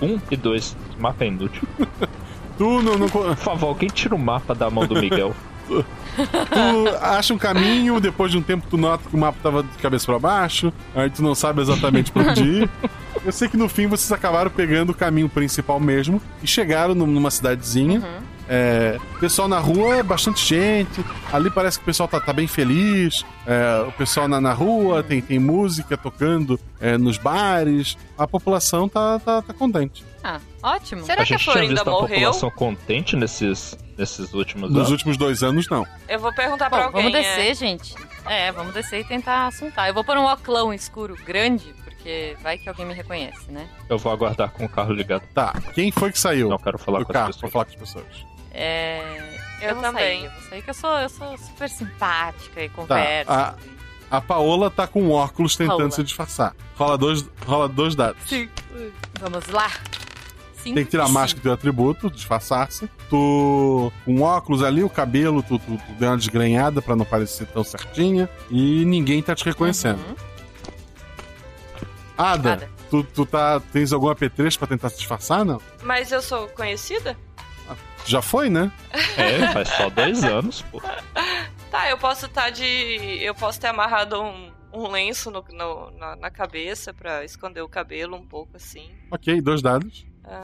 [0.00, 0.76] Um e dois.
[0.98, 1.66] O mapa é inútil.
[2.58, 5.32] Tu não, não, Por favor, alguém tira o mapa da mão do Miguel.
[6.26, 9.68] tu acha um caminho, depois de um tempo tu nota que o mapa tava de
[9.78, 12.70] cabeça pra baixo, aí tu não sabe exatamente pra onde ir.
[13.24, 17.06] Eu sei que no fim vocês acabaram pegando o caminho principal mesmo e chegaram num-
[17.06, 18.00] numa cidadezinha.
[18.48, 21.04] É, pessoal na rua, bastante gente.
[21.32, 23.24] Ali parece que o pessoal tá, tá bem feliz.
[23.46, 27.96] É, o pessoal na, na rua tem, tem música tocando é, nos bares.
[28.16, 30.04] A população tá, tá, tá contente.
[30.24, 31.02] Ah, ótimo.
[31.04, 32.08] Será a que a gente tinha Florinda visto a morreu?
[32.16, 34.90] população contente nesses, nesses últimos Nos anos.
[34.90, 35.86] últimos dois anos, não.
[36.08, 37.02] Eu vou perguntar Bom, pra alguém.
[37.04, 37.54] vamos descer, é.
[37.54, 37.94] gente.
[38.26, 39.88] É, vamos descer e tentar assuntar.
[39.88, 43.66] Eu vou pôr um oclão escuro grande, porque vai que alguém me reconhece, né?
[43.88, 45.22] Eu vou aguardar com o carro ligado.
[45.34, 46.48] Tá, quem foi que saiu?
[46.48, 47.52] Não quero falar do com carro as pessoas.
[47.52, 48.27] falar com as pessoas.
[48.58, 49.38] É.
[49.60, 50.20] Eu vou também.
[50.20, 53.30] Sair, eu vou sair que eu sou, eu sou super simpática e Tá, converso.
[53.32, 53.54] a,
[54.10, 55.90] a Paola tá com óculos tentando Paola.
[55.90, 56.54] se disfarçar.
[56.76, 58.22] Rola dois, rola dois dados.
[58.26, 58.48] Sim.
[59.20, 59.70] Vamos lá.
[60.62, 60.74] Sim.
[60.74, 62.88] Tem que tirar a máscara do teu atributo, disfarçar-se.
[63.08, 67.46] Tu, com óculos ali, o cabelo, tu, tu, tu deu uma desgrenhada pra não parecer
[67.46, 68.28] tão certinha.
[68.50, 69.98] E ninguém tá te reconhecendo.
[69.98, 70.16] Uhum.
[72.16, 72.70] Ada, Ada.
[72.90, 75.60] Tu, tu tá, tens algum apetrecho pra tentar se disfarçar, não?
[75.82, 77.16] Mas eu sou conhecida?
[78.06, 78.70] Já foi, né?
[79.16, 80.80] É, faz só dois anos, pô.
[81.70, 82.64] Tá, eu posso estar de.
[83.22, 87.68] Eu posso ter amarrado um, um lenço no, no- na, na cabeça pra esconder o
[87.68, 88.90] cabelo um pouco assim.
[89.10, 90.06] Ok, dois dados.
[90.24, 90.40] Ah,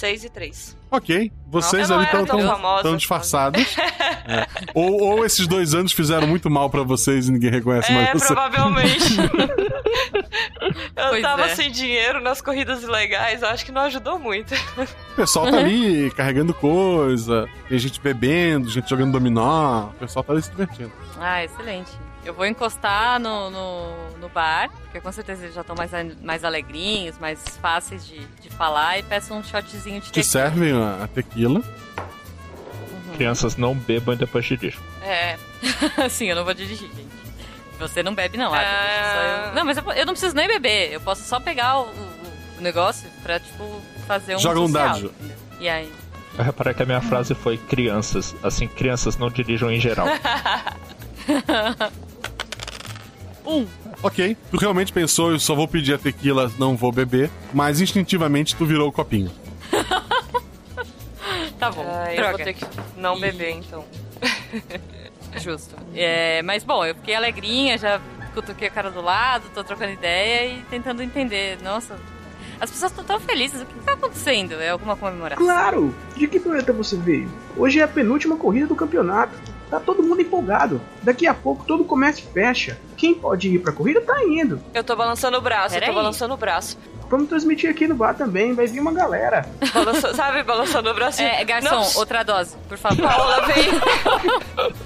[0.00, 0.76] seis e três.
[0.90, 2.96] Ok, vocês não ali estão tão famosa.
[2.96, 3.62] disfarçados.
[4.26, 4.46] É.
[4.74, 8.12] Ou, ou esses dois anos fizeram muito mal pra vocês e ninguém reconhece mais É,
[8.12, 8.26] você.
[8.26, 9.16] provavelmente.
[10.96, 11.54] eu Pois tava é.
[11.56, 14.54] sem dinheiro nas corridas ilegais, acho que não ajudou muito.
[15.12, 20.32] O pessoal tá ali carregando coisa, tem gente bebendo, gente jogando dominó, o pessoal tá
[20.32, 20.92] ali se divertindo.
[21.18, 21.90] Ah, excelente.
[22.24, 25.90] Eu vou encostar no, no, no bar, porque com certeza eles já estão mais,
[26.22, 30.24] mais alegrinhos, mais fáceis de, de falar, e peço um shotzinho de Te tequila.
[30.24, 31.62] servem a, a tequila.
[33.16, 34.80] Crianças não bebam depois dirigam.
[35.02, 35.36] É.
[36.08, 37.08] Sim, eu não vou dirigir, gente.
[37.78, 38.66] Você não bebe, não, Adam.
[38.68, 39.44] Ah.
[39.48, 40.92] Eu- Não, mas eu, eu não preciso nem beber.
[40.92, 44.38] Eu posso só pegar o, o- o negócio pra, tipo, fazer um.
[44.38, 45.12] Joga um dado.
[45.58, 45.90] E aí?
[46.38, 48.34] Eu reparei que a minha frase foi crianças.
[48.42, 50.06] Assim, crianças não dirijam em geral.
[53.46, 53.66] um.
[54.02, 58.56] Ok, tu realmente pensou, eu só vou pedir a tequila, não vou beber, mas instintivamente
[58.56, 59.30] tu virou o copinho.
[61.58, 61.84] Tá bom.
[61.86, 62.36] Ah, eu droga.
[62.38, 62.64] vou ter que
[62.96, 63.84] não beber então.
[65.36, 65.76] Justo.
[65.94, 68.00] É, mas bom, eu fiquei alegrinha, já
[68.32, 71.58] cutuquei a cara do lado, tô trocando ideia e tentando entender.
[71.62, 71.98] Nossa,
[72.58, 73.60] as pessoas estão tão felizes.
[73.60, 74.54] O que tá acontecendo?
[74.54, 75.44] É alguma comemoração?
[75.44, 75.94] Claro!
[76.16, 77.30] De que planeta você veio?
[77.54, 79.34] Hoje é a penúltima corrida do campeonato.
[79.70, 80.80] Tá todo mundo empolgado.
[81.02, 82.76] Daqui a pouco todo o comércio fecha.
[82.96, 84.60] Quem pode ir pra corrida tá indo.
[84.74, 85.88] Eu tô balançando o braço, eu Peraí.
[85.90, 86.76] tô balançando o braço.
[87.08, 89.44] Vamos transmitir aqui no bar também, vai vir uma galera.
[89.74, 91.20] Balança- sabe, balançando o braço.
[91.22, 93.02] É, garçom, Não, outra dose, por favor.
[93.08, 93.64] Paola, vem.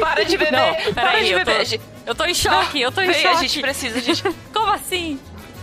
[0.00, 0.52] Para de beber.
[0.52, 1.58] Não, para peraí, de eu beber.
[1.58, 1.82] tô, gente.
[2.06, 3.34] eu tô em choque, eu tô em Vem, choque.
[3.34, 4.22] a gente precisa, gente.
[4.52, 5.18] Como assim?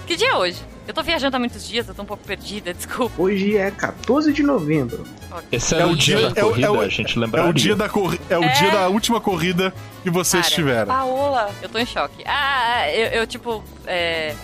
[0.07, 0.57] Que dia é hoje?
[0.89, 3.21] Eu tô viajando há muitos dias, eu tô um pouco perdida, desculpa.
[3.21, 5.05] Hoje é 14 de novembro.
[5.51, 7.49] Esse era o dia da é corrida, é o- a gente É lembraria.
[7.51, 8.47] o dia da, corri é o É.
[8.53, 9.71] dia da última corrida
[10.01, 10.55] que vocês Para.
[10.55, 10.87] tiveram.
[10.87, 11.51] Paola.
[11.61, 12.23] Eu tô em choque.
[12.25, 14.35] Ah, eu, eu, tipo, é,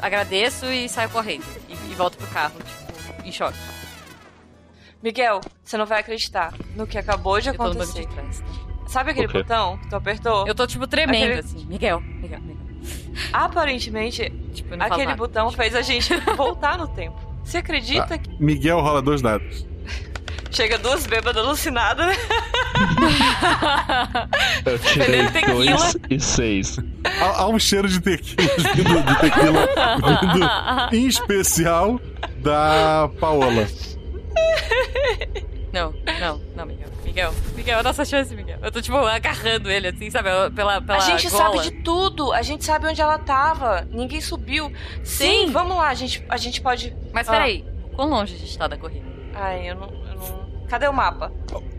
[0.00, 1.44] agradeço e saio correndo.
[1.68, 3.58] E, e volto pro carro, tipo, em choque.
[5.02, 8.06] Miguel, você não vai acreditar no que acabou de Eu tô no banco acontecer.
[8.08, 8.42] de trás.
[8.88, 9.38] Sabe aquele O quê?
[9.42, 10.46] botão que tu apertou?
[10.46, 11.66] Eu tô, tipo, tremendo, Aquele- assim.
[11.66, 12.53] Miguel, Miguel, Miguel.
[13.32, 14.32] Aparentemente,
[14.68, 15.16] falo aquele nada.
[15.16, 17.16] botão fez a gente voltar no tempo.
[17.44, 18.18] Você acredita Tá.
[18.18, 19.66] que Miguel rola dois dados.
[20.50, 22.14] chega duas bêbadas alucinadas, né?
[24.64, 26.78] Eu tirei dois e seis.
[27.20, 29.68] Há, há um cheiro de tequila, vindo de tequila,
[30.90, 32.00] vindo em especial
[32.38, 33.66] da Paola.
[35.72, 36.88] Não, não, não, Miguel.
[37.14, 38.58] Miguel, Miguel, é a nossa chance, Miguel.
[38.60, 40.28] Eu tô, tipo, agarrando ele, assim, sabe?
[40.52, 41.44] Pela, pela a gente gola.
[41.44, 43.86] sabe de tudo, a gente sabe onde ela tava.
[43.92, 44.72] Ninguém subiu.
[45.04, 45.52] Sim, Sim.
[45.52, 46.92] vamos lá, a gente, a gente pode.
[47.12, 47.32] Mas Ah.
[47.32, 47.64] peraí,
[47.94, 49.06] quão longe a gente tá da corrida?
[49.32, 50.66] Ai, eu não, eu não.
[50.68, 51.30] Cadê o mapa?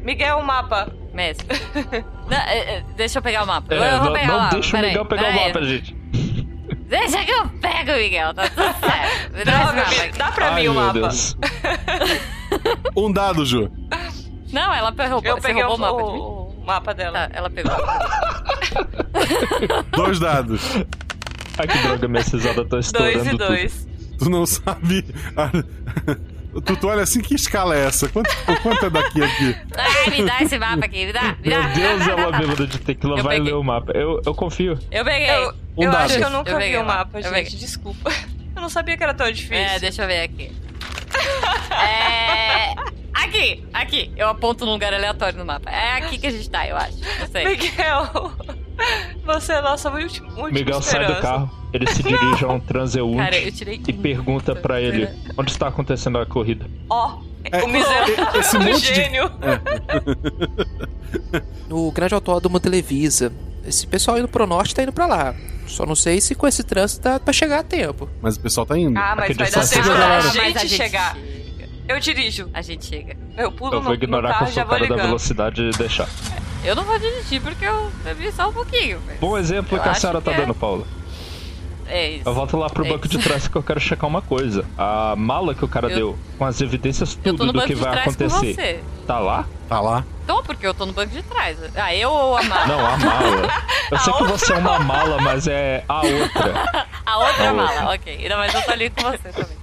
[0.03, 0.87] Miguel, o mapa.
[1.13, 1.47] Mestre.
[2.27, 3.73] Não, é, é, deixa eu pegar o mapa.
[3.73, 4.53] É, eu vou não, pegar não o mapa.
[4.55, 5.47] deixa o peraí, Miguel pegar o peraí.
[5.47, 5.95] mapa, gente.
[6.89, 8.33] Deixa que eu pego, Miguel.
[8.33, 9.33] Tá tudo certo.
[9.33, 9.71] Me dá
[10.17, 11.09] dá pra Ai, mim o mapa.
[12.97, 13.71] Um dado, Ju.
[14.55, 16.19] Não, ela roubou, Eu você peguei o, roubou o mapa de mim?
[16.19, 17.27] o, o mapa dela.
[17.27, 17.75] Tá, ela pegou.
[19.91, 20.61] Dois dados.
[21.57, 23.87] Ai, que droga, minha cisada tá estourando Dois e dois.
[24.17, 25.05] Tu não sabe.
[26.65, 28.07] Tu, tu olha assim, que escala é essa?
[28.07, 28.29] Quanto,
[28.63, 29.57] quanto é daqui a aqui?
[29.75, 31.63] Ai, me dá esse mapa aqui, me dá, me dá.
[31.63, 33.51] Meu Deus, ela bêbada de tequila Eu vai peguei.
[33.51, 33.91] ler o mapa.
[33.91, 34.79] Eu, eu confio.
[34.89, 35.29] Eu peguei.
[35.29, 36.05] Eu, Um eu dado.
[36.05, 37.21] acho que eu nunca Eu vi o o mapa.
[37.21, 37.33] gente.
[37.33, 37.59] peguei.
[37.59, 38.09] Desculpa.
[38.55, 39.57] Eu não sabia que era tão difícil.
[39.57, 40.49] É, deixa eu ver aqui.
[41.71, 42.73] É.
[43.15, 44.11] Aqui, aqui.
[44.17, 45.69] Eu aponto num lugar aleatório no mapa.
[45.69, 46.97] É aqui que a gente tá, eu acho.
[47.19, 47.45] Não sei.
[47.47, 48.31] Miguel,
[49.25, 51.21] você é nossa última, última Miguel sai do esperança.
[51.21, 55.49] carro, ele se dirige a um transeunte Cara, eu tirei e pergunta pra ele onde
[55.51, 56.65] está acontecendo a corrida.
[56.89, 59.31] Ó, É, o miserável esse do monte de- gênio.
[61.69, 63.31] No grande autódromo Televisa.
[63.65, 65.33] Esse pessoal indo pro norte tá indo pra lá.
[65.67, 68.07] Só não sei se com esse trânsito dá pra chegar a tempo.
[68.21, 68.97] Mas o pessoal tá indo.
[68.97, 70.29] Ah, mas Aqui vai dar tempo da Galera.
[70.29, 71.17] gente, gente chegar.
[71.87, 72.49] Eu dirijo.
[72.53, 73.15] A gente chega.
[73.37, 74.83] Eu pulo Eu no, vou no ignorar que carro eu e já sou o da
[74.83, 75.01] ligando.
[75.01, 76.07] velocidade e deixar.
[76.63, 78.99] Eu não vou dirigir porque eu bebi só um pouquinho.
[79.05, 80.85] mas Bom exemplo eu que a senhora tá é- dando, Paula.
[81.87, 82.27] É isso.
[82.27, 83.15] Eu volto lá pro É banco isso.
[83.15, 84.65] de trás que eu quero checar uma coisa.
[84.75, 87.55] A mala que o cara Eu- deu, com as evidências Eu tô tudo no do
[87.57, 88.55] banco que de vai trás com acontecer.
[88.55, 88.83] você.
[89.05, 89.45] Tá lá?
[89.69, 90.03] Tá lá.
[90.25, 91.55] Tô, porque eu tô no banco de trás.
[91.75, 92.65] Ah, eu ou a mala?
[92.65, 93.65] Não, a mala.
[93.91, 96.87] Eu sei que você é uma mala, mas é a outra.
[97.05, 97.93] A outra A mala, outra.
[97.93, 98.17] ok.
[98.23, 99.55] Ainda mais eu tô ali com você também.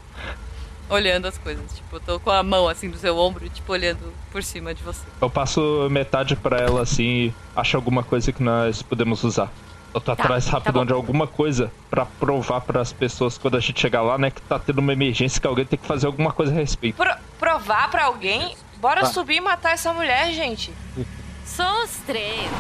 [0.93, 1.65] Olhando as coisas.
[1.75, 4.83] Tipo, eu tô com a mão assim do seu ombro, tipo, olhando por cima de
[4.83, 5.01] você.
[5.21, 9.51] Eu passo metade pra ela assim e acho alguma coisa que nós podemos usar.
[9.95, 10.87] Eu tô Tá, atrás tá rapidão bom.
[10.87, 14.59] de alguma coisa pra provar pras pessoas quando a gente chegar lá, né, que tá
[14.59, 16.97] tendo uma emergência que alguém tem que fazer alguma coisa a respeito.
[16.97, 18.57] Pro- provar pra alguém?
[18.79, 19.07] Bora Tá.
[19.09, 20.73] subir e matar essa mulher, gente.
[21.45, 22.51] São os três.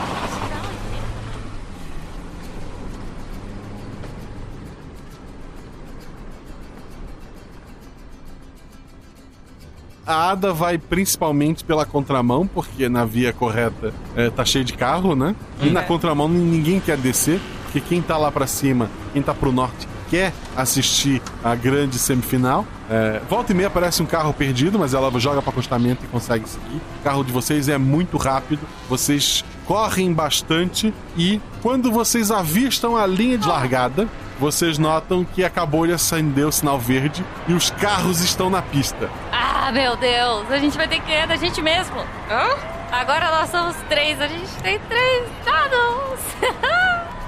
[10.06, 15.14] A Ada vai principalmente pela contramão, porque na via correta é, tá cheio de carro,
[15.14, 15.34] né?
[15.60, 19.52] E na contramão ninguém quer descer, porque quem tá lá pra cima, quem tá pro
[19.52, 22.66] norte, quer assistir a grande semifinal.
[22.90, 26.46] É, volta e meia aparece um carro perdido, mas ela joga para acostamento e consegue
[26.46, 26.80] seguir.
[27.00, 28.60] O carro de vocês é muito rápido,
[28.90, 34.06] vocês correm bastante e quando vocês avistam a linha de largada,
[34.38, 39.08] vocês notam que acabou de acender o sinal verde e os carros estão na pista.
[39.32, 41.98] Ah, meu Deus, a gente vai ter que ganhar da gente mesmo.
[42.30, 42.56] Hã?
[42.92, 46.20] Agora nós somos três, a gente tem três dados.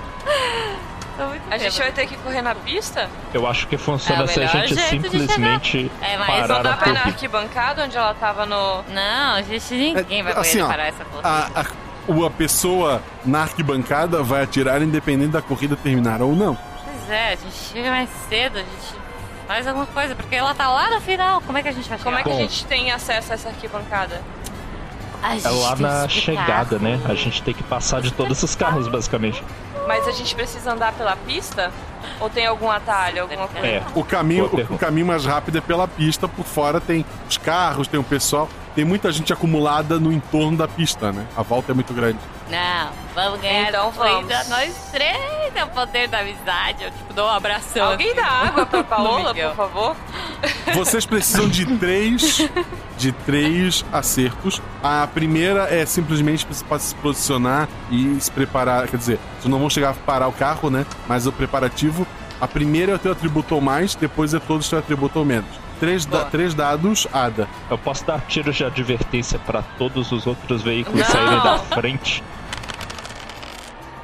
[1.48, 3.08] A gente vai ter que correr na pista?
[3.32, 6.70] Eu acho que funciona É se a gente simplesmente É, mas parar não a dá
[6.70, 7.00] Vai na corrida.
[7.08, 8.82] arquibancada onde ela tava no.
[8.88, 11.28] Não, gente, ninguém vai poder assim, ó, parar essa corrida.
[11.28, 16.58] a, a, a pessoa na arquibancada vai atirar independente da corrida terminar ou não.
[16.84, 19.03] Pois é, a gente chega mais cedo, a gente
[19.46, 21.40] faz alguma coisa, porque ela tá lá no final.
[21.42, 22.04] Como é que a gente vai chegar?
[22.10, 22.38] Como é que a Bom.
[22.40, 24.20] gente tem acesso a essa arquibancada?
[25.22, 26.44] A gente É lá tem na que explicar.
[26.46, 27.00] chegada, né?
[27.08, 29.42] A gente tem que passar de todos os carros, basicamente.
[29.86, 31.70] Mas a gente precisa andar pela pista?
[32.20, 33.66] Ou tem algum atalho, alguma coisa?
[33.66, 33.82] É.
[33.94, 37.98] O caminho, o, caminho mais rápido é pela pista, por fora tem os carros, tem
[37.98, 41.26] o pessoal, tem muita gente acumulada no entorno da pista, né?
[41.36, 42.18] A volta é muito grande.
[42.50, 44.48] Não, vamos ganhar Então vamos.
[44.48, 46.84] nós três, é o poder da amizade.
[46.84, 47.90] Eu, tipo, dou um abração.
[47.90, 49.96] Alguém dá água pra Paola, por favor?
[50.74, 52.48] Vocês precisam de três
[52.96, 54.60] de três acertos.
[54.82, 58.88] A primeira é simplesmente para se posicionar e se preparar.
[58.88, 60.86] Quer dizer, vocês não vão chegar a parar o carro, né?
[61.06, 61.93] Mas o preparativo.
[62.40, 65.24] A primeira é o teu atributo ou mais, depois é todos os teu atributo ou
[65.24, 65.48] menos.
[65.80, 67.48] Três, da- três dados, Ada.
[67.70, 71.06] Eu posso dar tiros de advertência pra todos os outros veículos Não.
[71.06, 72.22] saírem da frente.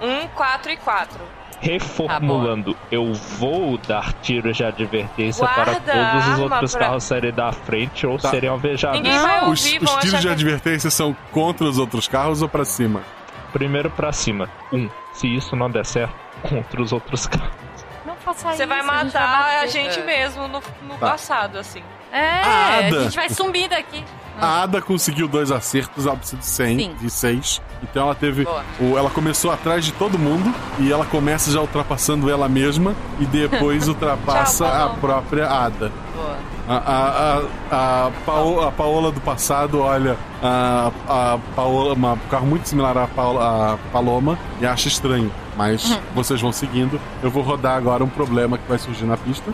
[0.00, 1.18] Um, quatro e quatro.
[1.60, 7.32] Reformulando, eu vou dar tiros de advertência Guarda para todos os outros pra- carros saírem
[7.32, 8.30] da frente ou Tá.
[8.30, 8.98] serem alvejados.
[8.98, 10.32] Ninguém vai Os, ouvir, os tiros de que...
[10.32, 13.02] advertência são contra os outros carros ou pra cima?
[13.52, 14.48] Primeiro pra cima.
[14.72, 14.88] Um.
[15.12, 17.50] Se isso não der certo, contra os outros caras.
[18.34, 18.66] Você isso.
[18.66, 19.56] vai a gente vai matar bater.
[19.58, 20.04] a gente É.
[20.04, 21.10] mesmo no, no Tá.
[21.10, 21.82] passado, assim.
[22.12, 23.02] É, A a Ada.
[23.04, 24.02] gente vai sumir daqui.
[24.40, 26.94] A Ada conseguiu dois acertos, ela precisa de 100, Sim.
[26.98, 27.62] de 6.
[27.82, 28.44] Então ela teve.
[28.44, 28.64] Boa.
[28.80, 33.26] O, ela começou atrás de todo mundo e ela começa já ultrapassando ela mesma e
[33.26, 35.92] depois ultrapassa Tchau, a própria Ada.
[36.16, 36.36] Boa.
[36.72, 37.42] A,
[37.72, 42.68] a, a, Paola, a Paola do passado olha a, a Paola, uma- um carro muito
[42.68, 45.32] similar à Paola, a Paloma e acha estranho.
[45.56, 45.98] Mas Uhum.
[46.14, 47.00] vocês vão seguindo.
[47.22, 49.52] Eu vou rodar agora um problema que vai surgir na pista.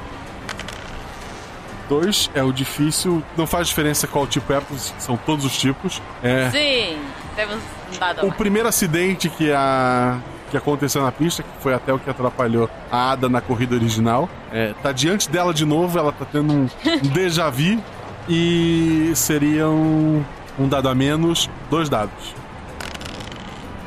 [1.88, 3.22] Dois é o difícil.
[3.36, 6.02] Não faz diferença qual tipo é, porque são todos os tipos.
[6.22, 6.98] É, Sim,
[7.36, 7.54] temos
[7.94, 8.34] um dado o mais.
[8.36, 10.18] primeiro acidente que a
[10.50, 14.28] que aconteceu na pista, que foi até o que atrapalhou a Ada na corrida original,
[14.52, 16.68] é, tá diante dela de novo, ela tá tendo um,
[17.12, 17.82] déjà vu
[18.28, 20.24] e seriam
[20.58, 22.34] um dado a menos, dois dados.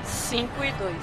[0.03, 0.95] 5 e 2.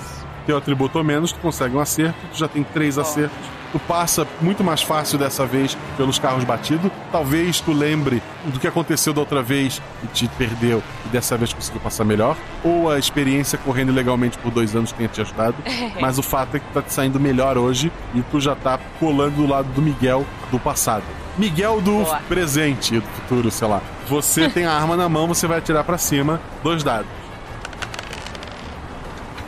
[0.46, 3.55] Teu atributo a menos, tu consegue um acerto, tu já tem três acertos.
[3.76, 6.90] Tu passa muito mais fácil dessa vez pelos carros batidos.
[7.12, 11.52] Talvez tu lembre do que aconteceu da outra vez e te perdeu e dessa vez
[11.52, 12.38] conseguiu passar melhor.
[12.64, 15.56] Ou a experiência correndo ilegalmente por dois anos tenha te ajudado.
[16.00, 18.80] Mas o fato é que tu tá te saindo melhor hoje e tu já tá
[18.98, 21.04] colando do lado do Miguel do passado.
[21.36, 22.22] Miguel do Boa.
[22.30, 23.82] presente, do futuro, sei lá.
[24.08, 27.10] Você tem a arma na mão, você vai atirar pra cima, dois dados.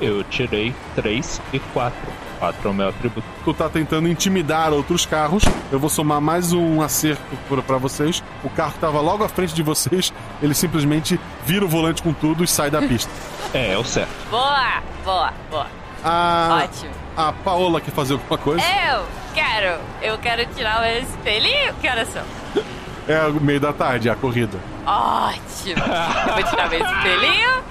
[0.02, 2.27] Eu tirei 3 e 4.
[2.38, 3.26] 4 é o meu atributo.
[3.44, 5.44] tu tá tentando intimidar outros carros.
[5.72, 8.22] Eu vou somar mais um acerto pra- pra vocês.
[8.44, 10.12] O carro que tava logo à frente de vocês,
[10.42, 13.10] ele simplesmente vira o volante com tudo e sai da pista.
[13.54, 14.10] É, é o certo.
[14.30, 15.66] Boa, boa, boa.
[16.04, 16.90] A, Ótimo.
[17.16, 18.62] a Paola quer fazer alguma coisa?
[18.62, 19.04] Eu
[19.34, 21.72] quero, eu quero tirar o espelhinho.
[21.80, 22.22] Que horas são?
[23.08, 24.58] É o meio da tarde, a corrida.
[24.86, 25.82] Ótimo.
[26.26, 27.62] Eu vou tirar meu espelhinho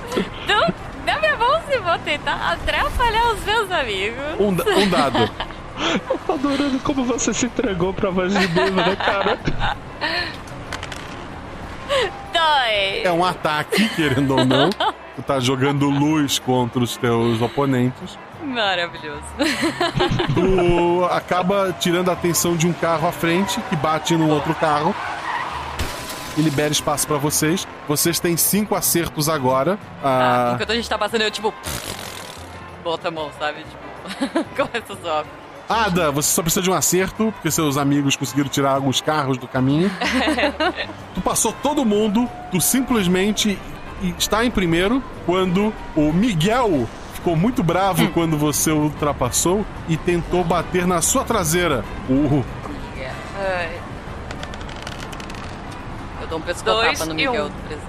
[0.47, 0.73] do,
[1.07, 4.19] da minha bolsa e vou tentar atrapalhar os meus amigos.
[4.37, 5.17] Um, um dado.
[6.09, 9.39] Eu tô adorando como você se entregou pra voz de né, cara?
[12.33, 13.05] Dois.
[13.05, 14.69] É um ataque, querendo ou não.
[15.15, 18.19] Tu tá jogando luz contra os teus oponentes.
[18.43, 19.23] Maravilhoso.
[20.35, 24.93] Tu acaba tirando a atenção de um carro à frente que bate num outro carro
[26.37, 27.67] e libera espaço pra vocês.
[27.87, 29.77] Vocês têm cinco acertos agora.
[30.03, 31.53] Ah, Enquanto a gente tá passando, eu tipo.
[32.83, 33.63] Bota a mão, sabe?
[33.63, 34.43] Tipo.
[34.55, 35.25] Começa a zoar.
[35.69, 39.47] Ada, você só precisa de um acerto, porque seus amigos conseguiram tirar alguns carros do
[39.47, 39.91] caminho.
[41.13, 43.59] tu passou todo mundo, tu simplesmente
[44.17, 50.41] está em primeiro quando o Miguel ficou muito bravo quando você o ultrapassou e tentou
[50.41, 51.83] bater na sua traseira.
[52.09, 52.45] O
[53.37, 53.86] Ai.
[56.27, 57.47] Eu dou um pescotapa Dois no e Miguel um.
[57.49, 57.87] do presente.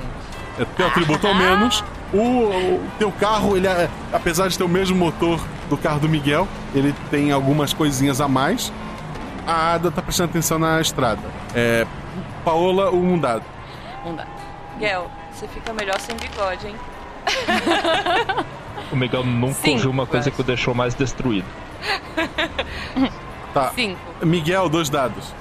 [0.61, 1.83] é teu atributo ao menos.
[2.13, 6.09] O, o teu carro, ele é- apesar de ter o mesmo motor do carro do
[6.09, 8.73] Miguel, ele tem algumas coisinhas a mais.
[9.47, 11.21] A Ada tá prestando atenção na estrada.
[11.55, 11.87] É,
[12.45, 13.43] Paola, um dado.
[14.07, 14.29] Um dado.
[14.81, 16.77] Gel, você fica melhor sem bigode, hein?
[18.91, 21.47] O Miguel nunca Cinco, ouviu uma coisa que o deixou mais destruído.
[23.55, 23.71] Tá.
[23.75, 23.99] Cinco.
[24.23, 25.33] Miguel, dois dados.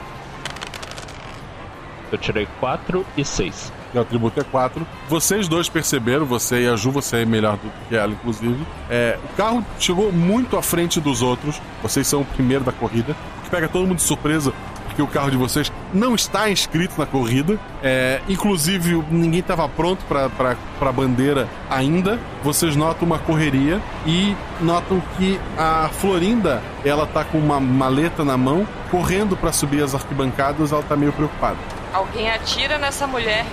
[2.11, 3.71] Eu tirei 4 e 6.
[3.93, 4.85] O atributo é 4.
[5.09, 8.65] Vocês dois perceberam, você e a Ju, você é melhor do que ela, inclusive.
[8.89, 11.61] É, o carro chegou muito à frente dos outros.
[11.81, 13.15] Vocês são o primeiro da corrida.
[13.39, 14.53] O que pega todo mundo de surpresa,
[14.97, 17.59] porque o carro de vocês não está inscrito na corrida.
[17.83, 22.19] É, inclusive, ninguém estava pronto para a bandeira ainda.
[22.43, 28.35] Vocês notam uma correria e notam que a Florinda ela tá com uma maleta na
[28.35, 30.71] mão, correndo para subir as arquibancadas.
[30.71, 31.57] Ela tá meio preocupada.
[31.93, 33.45] Alguém atira nessa mulher.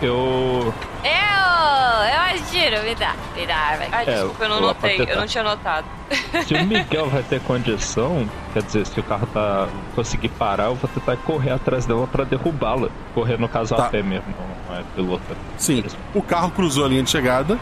[0.00, 0.72] Eu.
[1.04, 1.10] Eu!
[1.10, 3.14] Eu atiro, me dá.
[3.34, 3.84] Me dá, arma.
[3.92, 5.06] Ai, É, desculpa, eu não notei.
[5.08, 5.86] Eu não tinha notado.
[6.46, 10.74] Se o Miguel vai ter condição, quer dizer, se o carro tá conseguir parar, eu
[10.74, 12.88] vou tentar correr atrás dela pra derrubá-la.
[13.14, 13.86] Correr no caso Tá.
[13.86, 14.34] a pé mesmo,
[14.68, 15.36] não é pilota.
[15.56, 17.58] Sim, o carro cruzou a linha de chegada.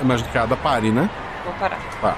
[0.00, 1.08] É mais do que a Ada pare, né?
[1.44, 1.78] Vou parar.
[2.00, 2.16] Tá.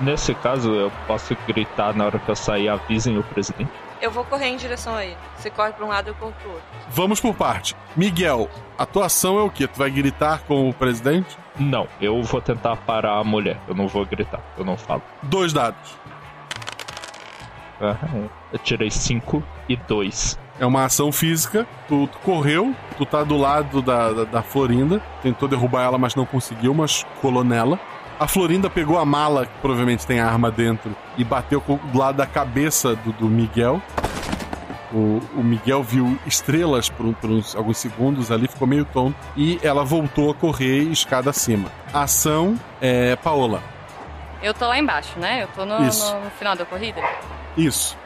[0.00, 3.70] Nesse caso, eu posso gritar na hora que eu sair, avisem o presidente.
[4.02, 5.16] Eu vou correr em direção a ele.
[5.36, 6.64] Você corre pra um lado, eu corro pro outro.
[6.90, 7.76] Vamos por parte.
[7.94, 9.68] Miguel, a tua ação é o quê?
[9.68, 11.38] Tu vai gritar com o presidente?
[11.56, 13.60] Não, eu vou tentar parar a mulher.
[13.68, 15.02] Eu não vou gritar, eu não falo.
[15.22, 15.96] Dois dados.
[17.80, 18.28] Aham.
[18.52, 20.36] Eu tirei 5 e 2.
[20.58, 21.64] É uma ação física.
[21.86, 25.00] Tu, tu correu, tu tá do lado da, da, da Florinda.
[25.22, 27.78] Tentou derrubar ela, mas não conseguiu, mas colou nela.
[28.20, 31.98] A Florinda pegou a mala, que provavelmente tem a arma dentro, e bateu com- do
[31.98, 33.82] lado da cabeça do, do Miguel.
[34.92, 39.16] O, o Miguel viu estrelas por, um- por uns, alguns segundos ali, ficou meio tonto.
[39.36, 41.70] E ela voltou a correr escada acima.
[41.92, 43.62] Ação é Paola.
[44.42, 45.42] Eu tô lá embaixo, né?
[45.44, 47.00] Eu tô no- no final da corrida.
[47.56, 47.96] Isso.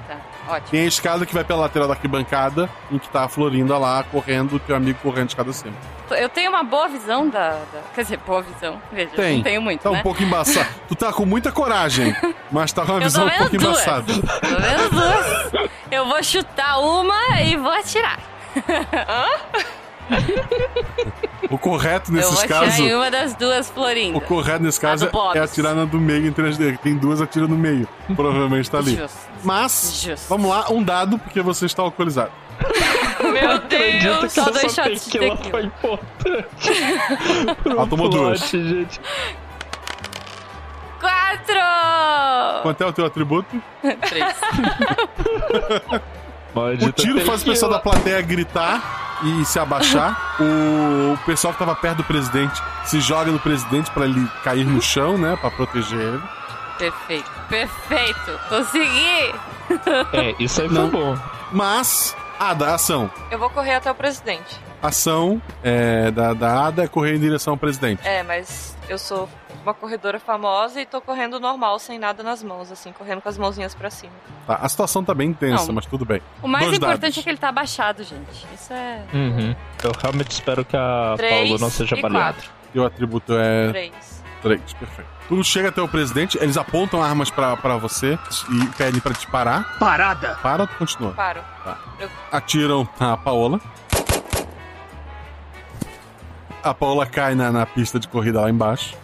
[0.48, 0.68] Ótimo.
[0.70, 4.02] Tem a escada que vai pela lateral da arquibancada, em que tá a Florinda lá
[4.04, 5.74] correndo, teu amigo correndo escada acima.
[6.10, 7.50] Eu tenho uma boa visão da.
[7.50, 8.80] da- Quer dizer, boa visão.
[8.92, 9.36] Veja, Tem.
[9.38, 9.98] não tenho muito, Tá né?
[9.98, 10.68] um pouco embaçado.
[10.88, 12.14] tu tá com muita coragem,
[12.50, 13.82] mas tá com uma Eu visão um pouco duas.
[13.82, 14.12] embaçada.
[14.12, 15.70] Tô vendo duas.
[15.90, 18.20] Eu vou chutar uma e vou atirar.
[21.50, 22.78] O correto eu nesses casos.
[22.78, 24.16] em uma das duas Florinda.
[24.18, 26.78] O correto nesse caso é atirar na do meio em 3D.
[26.78, 27.88] Tem duas, atira no meio.
[28.14, 28.96] Provavelmente tá ali.
[28.96, 29.18] Justo.
[29.46, 32.32] Mas, vamos lá, um dado, porque você está alcoolizado.
[33.22, 35.36] Meu Deus, só dois shots de tequila.
[35.36, 36.70] foi importante.
[37.64, 38.40] Ela tomou duas.
[38.48, 39.00] gente.
[41.00, 42.62] Quatro!
[42.62, 43.62] Quanto é o teu atributo?
[44.08, 44.34] Três.
[46.56, 50.36] O tiro faz o pessoal da plateia gritar e se abaixar.
[50.40, 54.80] O pessoal que tava perto do presidente se joga no presidente pra ele cair no
[54.80, 55.36] chão, né?
[55.38, 56.22] Pra proteger ele.
[56.78, 58.40] Perfeito, perfeito.
[58.48, 59.34] Consegui!
[60.12, 60.88] É, isso aí foi Não.
[60.88, 61.16] bom.
[61.52, 63.10] Mas, Ada, ação.
[63.30, 64.60] Eu vou correr até o presidente.
[64.82, 68.06] Ação é, da, da Ada é correr em direção ao presidente.
[68.06, 69.28] É, mas eu sou
[69.62, 73.36] uma corredora famosa e tô correndo normal, sem nada nas mãos, assim, correndo com as
[73.38, 74.12] mãozinhas pra cima.
[74.46, 75.74] Tá, a situação tá bem intensa, Não.
[75.74, 76.20] mas tudo bem.
[76.42, 77.18] O mais Dois importante dados.
[77.18, 78.46] é que ele tá abaixado, gente.
[78.54, 79.02] Isso é.
[79.12, 79.56] Uhum.
[79.82, 82.34] Eu realmente espero que a Três Paulo não seja e baleada.
[82.34, 82.50] quatro.
[82.74, 83.68] E o atributo é.
[83.70, 84.15] Três.
[84.46, 85.08] Três, perfeito.
[85.28, 88.16] Tu chega até o presidente, eles apontam armas pra, pra você
[88.50, 89.76] e pedem pra te parar.
[89.78, 90.38] Parada!
[90.42, 91.12] Para ou tu continua?
[91.12, 91.40] Paro.
[91.64, 91.76] Tá.
[91.98, 93.60] Eu- Atiram a Paola.
[96.62, 98.96] A Paola cai na, na pista de corrida lá embaixo.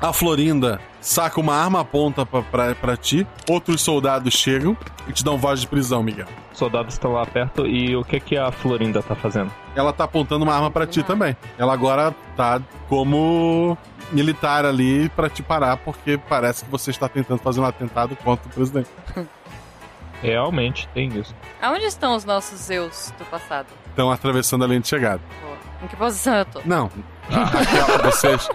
[0.00, 3.26] A Florinda saca uma arma, aponta pra, pra, pra ti.
[3.48, 4.76] Outros soldados chegam
[5.06, 6.26] e te dão voz de prisão, Miguel.
[6.52, 9.50] Os soldados estão lá perto e o que que a Florinda tá fazendo?
[9.76, 11.36] Ela tá apontando uma arma pra ti também.
[11.56, 13.78] Ela agora tá como
[14.12, 18.46] militar ali pra te parar, porque parece que você está tentando fazer um atentado contra
[18.48, 18.88] o presidente.
[20.22, 21.34] Realmente tem isso.
[21.60, 23.66] Aonde estão os nossos Zeus do passado?
[23.88, 25.20] Estão atravessando a linha de chegada.
[25.82, 26.60] Em que posição eu tô?
[26.64, 26.88] Não.
[27.28, 28.48] A- Aquela, vocês.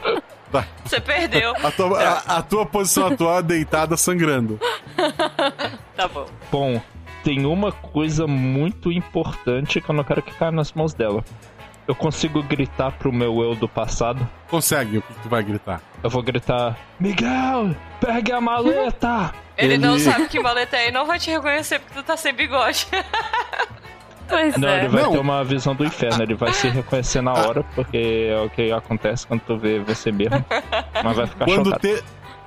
[0.50, 0.66] Tá.
[0.86, 1.54] Você perdeu.
[1.62, 4.60] A tua, a- a tua posição atual é deitada sangrando.
[5.98, 6.26] Tá bom.
[6.52, 6.82] Bom,
[7.24, 11.26] tem uma coisa muito importante que eu não quero que caia nas mãos dela.
[11.88, 14.28] Eu consigo gritar pro meu eu do passado.
[14.50, 15.82] Consegue, o que tu vai gritar?
[16.04, 19.34] Eu vou gritar: Miguel, pegue a maleta!
[19.58, 22.34] Ele, não sabe que maleta é e não vai te reconhecer porque tu tá sem
[22.34, 22.88] bigode.
[24.30, 24.80] Pois Não, é.
[24.80, 25.12] ele vai Não.
[25.14, 28.70] ter uma visão do inferno, ele vai se reconhecer na hora, porque é o que
[28.74, 30.44] acontece quando tu vê você mesmo.
[31.02, 31.80] Mas vai ficar Quando, chocado.
[31.88, 32.04] te-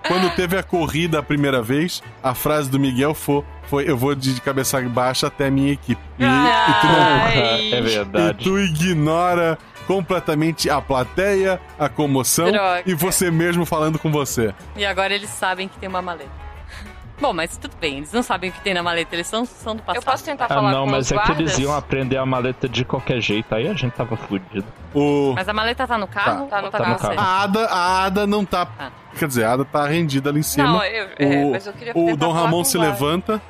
[0.06, 4.14] quando teve a corrida a primeira vez, a frase do Miguel foi, foi eu vou
[4.14, 6.01] de cabeça baixa até a minha equipe.
[6.18, 7.20] E, e tu não.
[7.78, 8.40] É verdade.
[8.40, 12.82] E tu ignora completamente a plateia, a comoção Droga.
[12.86, 14.55] e você mesmo falando com você.
[14.77, 16.31] E agora eles sabem que tem uma maleta.
[17.20, 19.76] Bom, mas tudo bem, eles não sabem o que tem na maleta, eles são, são
[19.76, 20.02] do passado.
[20.02, 22.24] Eu posso tentar Ah, falar não, com mas os é que eles iam aprender a
[22.24, 24.64] maleta de qualquer jeito, aí a gente tava fudido.
[24.94, 25.32] O...
[25.34, 26.47] Mas a maleta tá no carro?
[26.47, 26.97] Tá no ou tá carro.
[26.98, 27.14] com você?
[27.18, 28.66] A Ada, a Ada não tá.
[28.78, 28.90] Ah.
[29.18, 30.66] Quer dizer, a Ada tá rendida ali em cima.
[30.66, 32.92] Não, eu- é, o, mas eu queria o Dom Ramon se guarda.
[32.92, 33.42] levanta.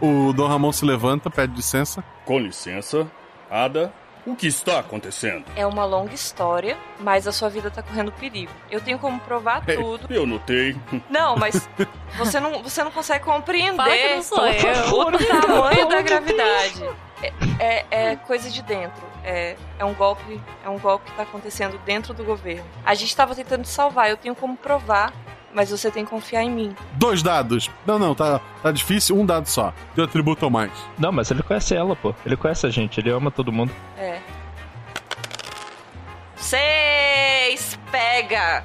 [0.00, 2.02] O Dom Ramon se levanta, pede licença.
[2.24, 3.06] Com licença,
[3.50, 3.92] Ada,
[4.32, 5.44] o que está acontecendo?
[5.56, 8.52] É uma longa história, mas a sua vida tá correndo perigo.
[8.70, 10.06] Eu tenho como provar tudo.
[10.12, 10.76] Eu notei.
[11.08, 11.68] Não, mas
[12.16, 15.18] você não, você não consegue compreender Fala que não sou o eu.
[15.28, 16.84] tamanho da gravidade.
[17.20, 19.02] É, é- é coisa de dentro.
[19.24, 22.64] É, é um golpe, é um golpe que tá acontecendo dentro do governo.
[22.84, 25.12] A gente tava tentando te salvar, eu tenho como provar,
[25.52, 26.76] mas você tem que confiar em mim.
[26.94, 27.70] Dois dados.
[27.86, 29.16] Não, não, tá, tá difícil.
[29.18, 29.72] Um dado só.
[29.94, 30.72] Teu atributo ou mais.
[30.98, 32.14] Não, mas ele conhece ela, pô.
[32.24, 33.72] Ele conhece a gente, ele ama todo mundo.
[33.96, 34.20] É.
[36.36, 37.78] Seis!
[37.90, 38.64] Pega!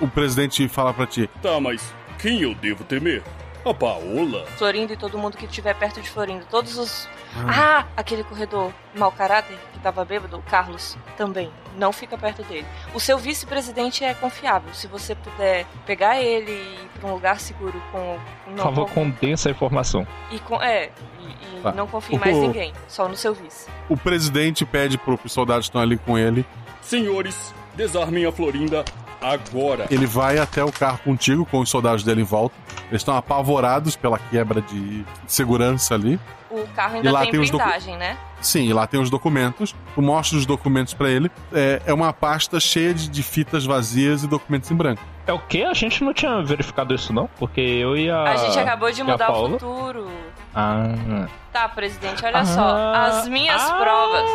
[0.00, 1.28] O presidente fala pra ti.
[1.42, 3.22] Tá, mas quem eu devo temer?
[3.64, 4.46] A Paola?
[4.56, 6.44] Florinda e todo mundo que estiver perto de Florinda.
[6.50, 7.08] Todos os.
[7.36, 11.50] Ah, aquele corredor mau caráter que tava bêbado, o Carlos, também.
[11.76, 12.66] Não fica perto dele.
[12.94, 14.72] O seu vice-presidente é confiável.
[14.74, 18.18] Se você puder pegar ele e ir pra um lugar seguro com.
[18.44, 20.06] com Por favor, com- condensa a informação.
[20.30, 20.90] e com, é,
[21.20, 21.72] e, e Tá.
[21.72, 22.72] não confie O- mais ninguém.
[22.88, 23.68] Só no seu vice.
[23.88, 26.44] O presidente pede pro, pros soldados que estão ali com ele.
[26.80, 28.84] Senhores, desarmem a Florinda
[29.20, 29.86] agora.
[29.90, 32.54] Ele vai até o carro contigo, com os soldados dele em volta.
[32.88, 36.18] Eles estão apavorados pela quebra de segurança ali.
[36.50, 38.16] O carro E ainda lá tem, tem blindagem, né?
[38.40, 39.74] Sim, e lá tem os documentos.
[39.94, 41.30] Tu mostra os documentos pra ele.
[41.52, 45.02] É, é uma pasta cheia de, de fitas vazias e documentos em branco.
[45.26, 45.62] É o quê?
[45.64, 47.28] A gente não tinha verificado isso, não?
[47.38, 48.22] Porque eu e a.
[48.22, 50.08] A gente acabou de e mudar o futuro.
[50.54, 51.26] Ah.
[51.58, 52.94] Tá, presidente, olha Ah, só.
[52.94, 53.74] As minhas ah.
[53.78, 54.30] provas.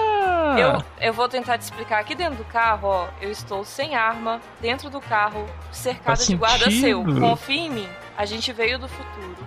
[0.59, 1.99] Eu, eu vou tentar te explicar.
[1.99, 6.35] Aqui dentro do carro, ó, eu estou sem arma, dentro do carro, cercada Faz de
[6.35, 6.99] guarda seu.
[7.03, 7.19] sentido.
[7.21, 7.89] Confia em mim.
[8.17, 9.37] A gente veio do futuro.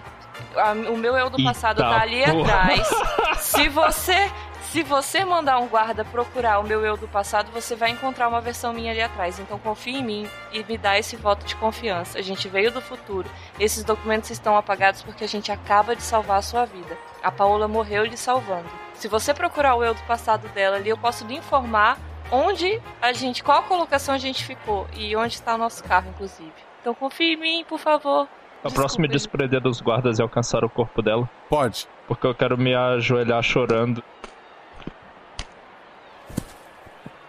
[0.56, 2.52] A- o meu eu do passado Eita tá ali porra.
[2.54, 2.88] atrás.
[3.44, 4.30] Se você.
[4.72, 8.40] Se você mandar um guarda procurar o meu eu do passado, você vai encontrar uma
[8.40, 9.38] versão minha ali atrás.
[9.38, 12.18] Então confie em mim e me dá esse voto de confiança.
[12.18, 13.30] A gente veio do futuro.
[13.60, 16.98] Esses documentos estão apagados porque a gente acaba de salvar a sua vida.
[17.26, 18.68] A Paola morreu lhe salvando.
[18.94, 21.98] Se você procurar o eu do passado dela ali, eu posso lhe informar
[22.30, 26.52] onde a gente, qual colocação a gente ficou e onde está o nosso carro, inclusive.
[26.80, 28.28] Então confie em mim, por favor.
[28.62, 31.28] A próxima desprender dos guardas e alcançar o corpo dela?
[31.48, 31.88] Pode.
[32.06, 34.04] Porque eu quero me ajoelhar chorando.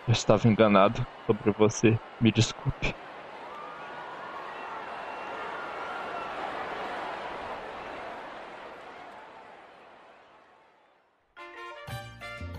[0.07, 1.97] Eu estava enganado sobre você.
[2.21, 2.93] Me desculpe.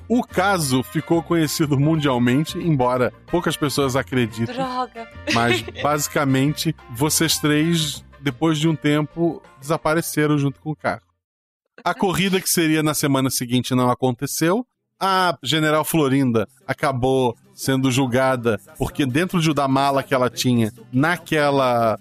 [0.08, 4.54] O caso ficou conhecido mundialmente, embora poucas pessoas acreditem.
[4.54, 5.06] Droga.
[5.34, 11.02] Mas basicamente, vocês três, depois de um tempo, desapareceram junto com o carro.
[11.84, 14.66] A corrida que seria na semana seguinte não aconteceu.
[15.00, 21.98] A General Florinda acabou sendo julgada porque dentro de, da mala que ela tinha naquela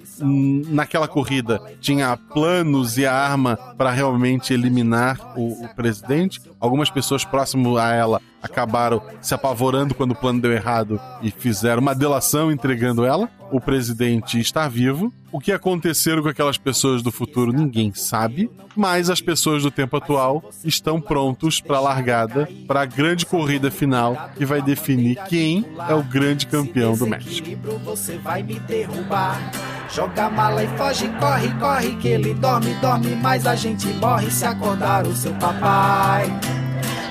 [0.68, 6.42] naquela corrida tinha planos e a arma para realmente eliminar o, o presidente.
[6.60, 11.82] Algumas pessoas próximas a ela acabaram se apavorando quando o plano deu errado e fizeram
[11.82, 13.30] uma delação entregando ela.
[13.52, 15.14] O presidente está vivo.
[15.32, 19.98] O que aconteceu com aquelas pessoas do futuro ninguém sabe, mas as pessoas do tempo
[19.98, 25.66] atual estão prontos para a largada, para a grande corrida final que vai definir quem
[25.90, 27.50] é o grande campeão do México.
[27.84, 29.52] você vai me derrubar.
[29.94, 34.46] Joga mala e foge, corre, corre, que ele dorme, dorme, mas a gente morre se
[34.46, 36.28] acordar o seu papai.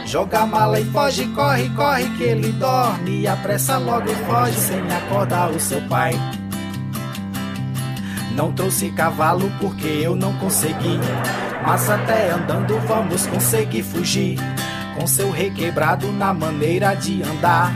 [0.07, 4.57] Joga a mala e foge, corre, corre, que ele dorme, e apressa logo e foge
[4.57, 6.15] sem acordar o seu pai.
[8.31, 11.01] Não trouxe cavalo porque eu não consegui,
[11.67, 14.39] mas até andando vamos conseguir fugir.
[14.95, 17.73] Com seu requebrado na maneira de andar.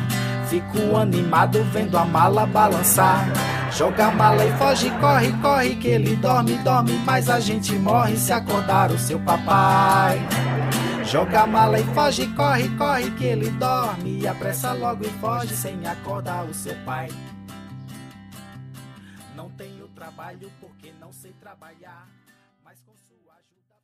[0.48, 3.26] Fico animado vendo a mala balançar.
[3.72, 8.16] Joga a mala e foge, corre, corre, que ele dorme, dorme, mas a gente morre
[8.16, 10.20] se acordar o seu papai.
[11.10, 15.56] Joga a mala e foge, corre, corre, que ele dorme, e apressa logo e foge
[15.56, 17.08] sem acordar o seu pai.
[19.34, 22.08] Não tenho trabalho porque não sei trabalhar,
[22.64, 23.74] mas com sua ajuda.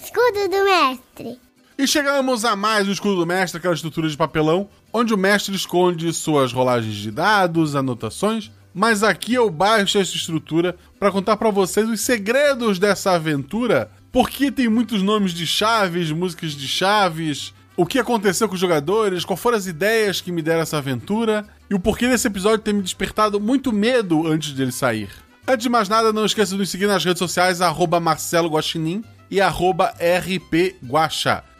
[0.00, 1.40] Escudo do mestre.
[1.76, 5.56] E chegamos a mais um escudo do mestre, aquela estrutura de papelão, onde o mestre
[5.56, 8.48] esconde suas rolagens de dados, anotações.
[8.72, 13.90] Mas aqui eu baixo essa estrutura para contar para vocês os segredos dessa aventura.
[14.12, 19.24] Porque tem muitos nomes de chaves, músicas de chaves, o que aconteceu com os jogadores,
[19.24, 22.74] quais foram as ideias que me deram essa aventura e o porquê desse episódio ter
[22.74, 25.08] me despertado muito medo antes dele sair.
[25.48, 29.02] Antes de mais nada, não esqueça de nos seguir nas redes sociais, arroba Marcelo Guaxinim
[29.30, 29.94] e arroba.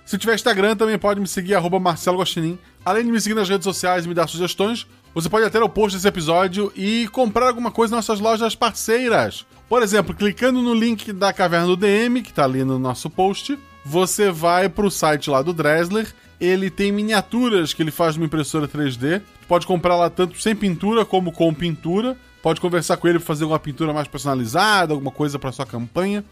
[0.05, 2.59] Se tiver Instagram, também pode me seguir, arroba Marcelo Guaxinim.
[2.85, 5.69] Além de me seguir nas redes sociais e me dar sugestões, você pode até o
[5.69, 9.47] post desse episódio e comprar alguma coisa nas nossas lojas parceiras.
[9.73, 13.59] Por exemplo, clicando no link da Caverna do DM, que tá ali no nosso post,
[13.83, 16.15] você vai pro site lá do Dresler.
[16.39, 19.21] Ele tem miniaturas que ele faz numa impressora 3D.
[19.21, 22.19] Tu pode comprar lá tanto sem pintura como com pintura.
[22.43, 26.23] Pode conversar com ele para fazer uma pintura mais personalizada, alguma coisa para sua campanha.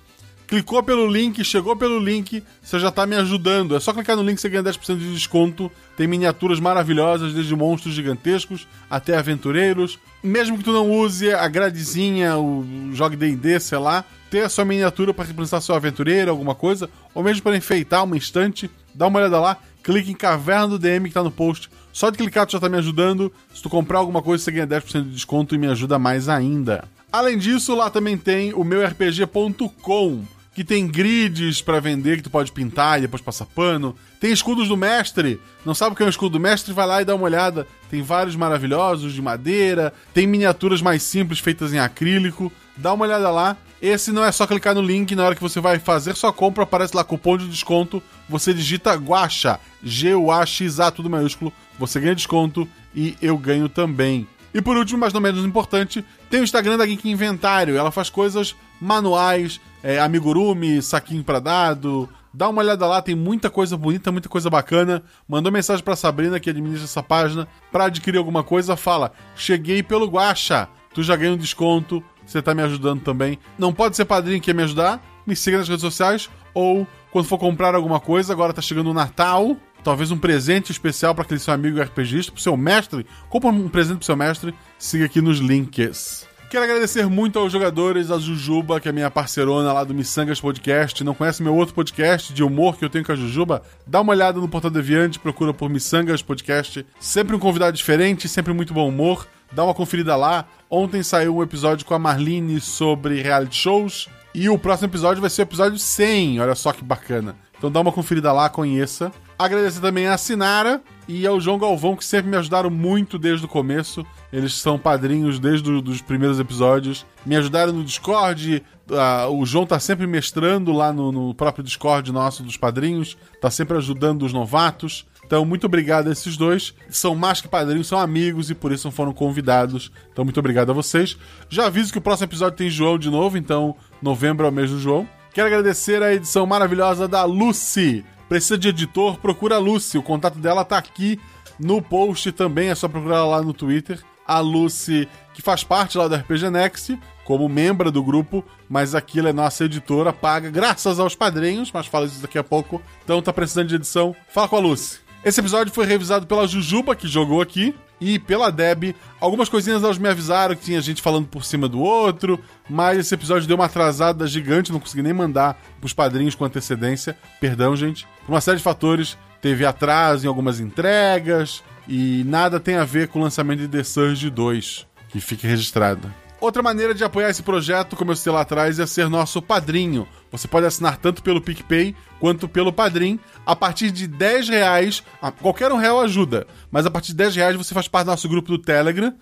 [0.50, 3.76] Clicou pelo link, chegou pelo link, você já tá me ajudando.
[3.76, 5.70] É só clicar no link que você ganha 10% de desconto.
[5.96, 9.96] Tem miniaturas maravilhosas, desde monstros gigantescos até aventureiros.
[10.24, 14.64] Mesmo que tu não use a gradezinha, o jogue D&D, sei lá, ter a sua
[14.64, 19.20] miniatura para representar seu aventureiro, alguma coisa, ou mesmo para enfeitar uma estante, dá uma
[19.20, 21.70] olhada lá, clique em Caverna do DM que tá no post.
[21.92, 23.32] Só de clicar tu já tá me ajudando.
[23.54, 26.88] Se tu comprar alguma coisa, você ganha 10% de desconto e me ajuda mais ainda.
[27.12, 30.24] Além disso, lá também tem o meu RPG.com,
[30.60, 33.96] que tem grids para vender que tu pode pintar e depois passar pano.
[34.20, 35.40] Tem escudos do mestre.
[35.64, 36.74] Não sabe o que é um escudo do mestre?
[36.74, 37.66] Vai lá e dá uma olhada.
[37.88, 42.52] Tem vários maravilhosos de madeira, tem miniaturas mais simples feitas em acrílico.
[42.76, 43.56] Dá uma olhada lá.
[43.80, 46.64] Esse não é só clicar no link na hora que você vai fazer sua compra,
[46.64, 48.02] aparece lá cupom de desconto.
[48.28, 51.50] Você digita Guaxa, G-U-A-X-A, tudo maiúsculo.
[51.78, 54.28] Você ganha desconto e eu ganho também.
[54.52, 57.76] E por último, mas não menos importante, tem o Instagram da Geek Inventário.
[57.76, 62.08] Ela faz coisas manuais, é, amigurumi, saquinho pra dado.
[62.32, 65.02] Dá uma olhada lá, tem muita coisa bonita, muita coisa bacana.
[65.28, 68.76] Mandou mensagem pra Sabrina, que administra essa página, pra adquirir alguma coisa.
[68.76, 73.38] Fala, cheguei pelo Guaxa, tu já ganha um desconto, você tá me ajudando também.
[73.58, 75.00] Não pode ser padrinho que quer me ajudar?
[75.26, 78.94] Me siga nas redes sociais ou quando for comprar alguma coisa, agora tá chegando o
[78.94, 83.06] Natal, talvez um presente especial para aquele seu amigo RPGista, pro seu mestre.
[83.28, 86.28] Compra um presente pro seu mestre, siga aqui nos links.
[86.50, 91.04] Quero agradecer muito aos jogadores, a Jujuba, que é minha parceirona lá do Missangas Podcast.
[91.04, 93.62] Não conhece meu outro podcast de humor que eu tenho com a Jujuba?
[93.86, 96.84] Dá uma olhada no Portal Deviante, procura por Missangas Podcast.
[96.98, 99.28] Sempre um convidado diferente, sempre muito bom humor.
[99.52, 100.44] Dá uma conferida lá.
[100.68, 104.08] Ontem saiu um episódio com a Marlene sobre reality shows.
[104.34, 106.40] E o próximo episódio vai ser o episódio 100.
[106.40, 107.36] Olha só que bacana.
[107.58, 109.12] Então dá uma conferida lá, conheça.
[109.38, 113.48] Agradecer também a Sinara e ao João Galvão, que sempre me ajudaram muito desde o
[113.48, 114.04] começo.
[114.32, 117.04] Eles são padrinhos desde os primeiros episódios.
[117.24, 118.62] Me ajudaram no Discord.
[118.88, 123.16] Uh, o João tá sempre mestrando lá no, no, próprio Discord nosso dos padrinhos.
[123.40, 125.06] Tá sempre ajudando os novatos.
[125.24, 126.74] Então, muito obrigado a esses dois.
[126.88, 129.92] São mais que padrinhos, são amigos e por isso foram convidados.
[130.12, 131.16] Então, muito obrigado a vocês.
[131.48, 134.70] Já aviso que o próximo episódio tem João de novo, então novembro é o mês
[134.70, 135.08] do João.
[135.32, 138.04] Quero agradecer a edição maravilhosa da Lucy.
[138.28, 139.18] Precisa de editor?
[139.18, 139.98] Procura a Lucy.
[139.98, 141.20] O contato dela tá aqui
[141.58, 142.68] no post também.
[142.68, 144.00] É só procurar lá no Twitter.
[144.26, 149.18] A Lucy, que faz parte lá do RPG Next, como membro do grupo, mas aqui
[149.18, 152.80] ela é nossa editora, paga graças aos padrinhos, mas fala isso daqui a pouco.
[153.04, 154.14] Então tá precisando de edição?
[154.32, 155.00] Fala com a Lucy.
[155.22, 158.94] Esse episódio foi revisado pela Jujuba, que jogou aqui e pela Deb.
[159.20, 163.14] Algumas coisinhas elas me avisaram que tinha gente falando por cima do outro, mas esse
[163.14, 167.18] episódio deu uma atrasada gigante, não consegui nem mandar pros padrinhos com antecedência.
[167.38, 168.06] Perdão, gente.
[168.24, 173.08] Por uma série de fatores, teve atraso em algumas entregas e nada tem a ver
[173.08, 176.10] com o lançamento de The Surge 2, que fique registrado.
[176.40, 180.08] Outra maneira de apoiar esse projeto, como eu citei lá atrás, é ser nosso padrinho.
[180.32, 183.20] Você pode assinar tanto pelo PicPay quanto pelo Padrim.
[183.44, 185.02] A partir de 10 reais,
[185.42, 188.28] qualquer um real ajuda, mas a partir de 10 reais você faz parte do nosso
[188.28, 189.12] grupo do Telegram.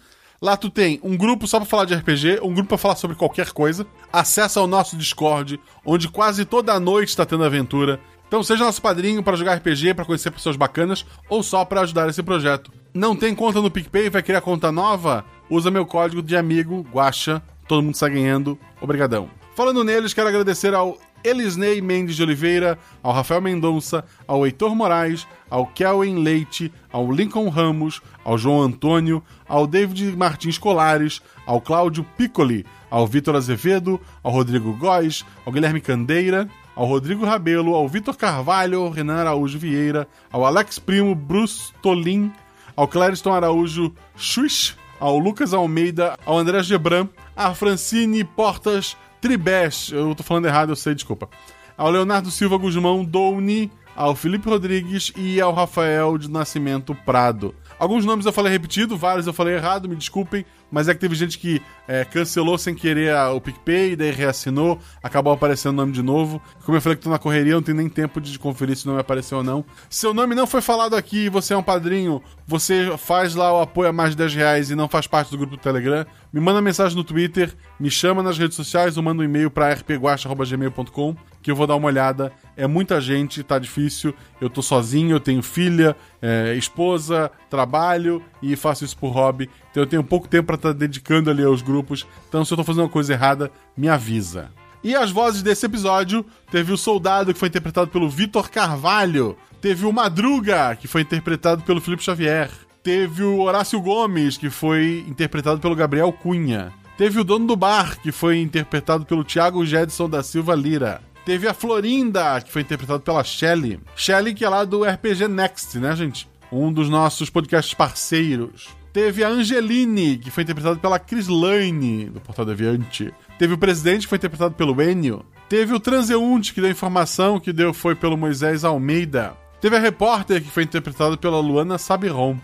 [0.40, 3.16] Lá tu tem um grupo só para falar de RPG, um grupo para falar sobre
[3.16, 7.98] qualquer coisa, acesso ao nosso Discord, onde quase toda noite está tendo aventura.
[8.28, 12.08] Então seja nosso padrinho para jogar RPG, para conhecer pessoas bacanas ou só para ajudar
[12.08, 12.70] esse projeto.
[12.94, 15.24] Não tem conta no PicPay, vai criar conta nova?
[15.50, 17.42] Usa meu código de amigo, Guacha.
[17.66, 18.58] Todo mundo está ganhando.
[18.80, 19.30] Obrigadão.
[19.54, 25.26] Falando neles, quero agradecer ao Elisnei Mendes de Oliveira, ao Rafael Mendonça, ao Heitor Moraes,
[25.50, 32.04] ao Kelvin Leite, ao Lincoln Ramos, ao João Antônio, ao David Martins Colares, ao Cláudio
[32.16, 38.16] Piccoli, ao Vitor Azevedo, ao Rodrigo Góes, ao Guilherme Candeira, ao Rodrigo Rabelo, ao Vitor
[38.16, 42.30] Carvalho, ao Renan Araújo Vieira, ao Alex Primo, Bruce Tolin,
[42.76, 50.14] ao Clériston Araújo Xuix, ao Lucas Almeida, ao André Gebran, a Francine Portas Tribes, eu
[50.14, 51.28] tô falando errado, eu sei, desculpa.
[51.76, 57.54] Ao Leonardo Silva Guzmão Douni, ao Felipe Rodrigues e ao Rafael de Nascimento Prado.
[57.78, 61.14] Alguns nomes eu falei repetido, vários eu falei errado, me desculpem, mas é que teve
[61.14, 66.02] gente que é, cancelou sem querer o PicPay, daí reassinou, acabou aparecendo o nome de
[66.02, 66.42] novo.
[66.64, 68.88] Como eu falei que tô na correria, não tem nem tempo de conferir se o
[68.88, 69.64] nome apareceu ou não.
[69.88, 73.88] Seu nome não foi falado aqui você é um padrinho, você faz lá o apoio
[73.88, 76.60] a mais de 10 reais e não faz parte do grupo do Telegram, me manda
[76.60, 81.51] mensagem no Twitter, me chama nas redes sociais ou manda um e-mail para rpguacha.gmail.com que
[81.51, 82.32] eu vou dar uma olhada.
[82.56, 84.15] É muita gente, tá difícil.
[84.40, 89.48] Eu tô sozinho, eu tenho filha, é, esposa, trabalho e faço isso por hobby.
[89.70, 92.06] Então eu tenho pouco tempo para estar tá dedicando ali aos grupos.
[92.28, 94.51] Então se eu tô fazendo uma coisa errada, me avisa.
[94.82, 99.36] E as vozes desse episódio, teve o Soldado, que foi interpretado pelo Vitor Carvalho.
[99.60, 102.51] Teve o Madruga, que foi interpretado pelo Felipe Xavier.
[102.82, 106.73] Teve o Horácio Gomes, que foi interpretado pelo Gabriel Cunha.
[106.97, 111.01] Teve o dono do bar, que foi interpretado pelo Thiago Jedson da Silva Lira.
[111.28, 113.78] Teve a Florinda, que foi interpretada pela Shelly.
[113.94, 116.26] Shelly, que é lá do RPG Next, né, gente?
[116.50, 118.68] Um dos nossos podcasts parceiros.
[118.94, 123.12] Teve a Angeline, que foi interpretada pela Chris Lane, do Portal Deviante.
[123.38, 125.22] Teve o Presidente, que foi interpretado pelo Enio.
[125.50, 129.36] Teve o Transeunte, que deu informação, que deu foi pelo Moisés Almeida.
[129.60, 132.38] Teve a Repórter, que foi interpretado pela Luana Sabiron.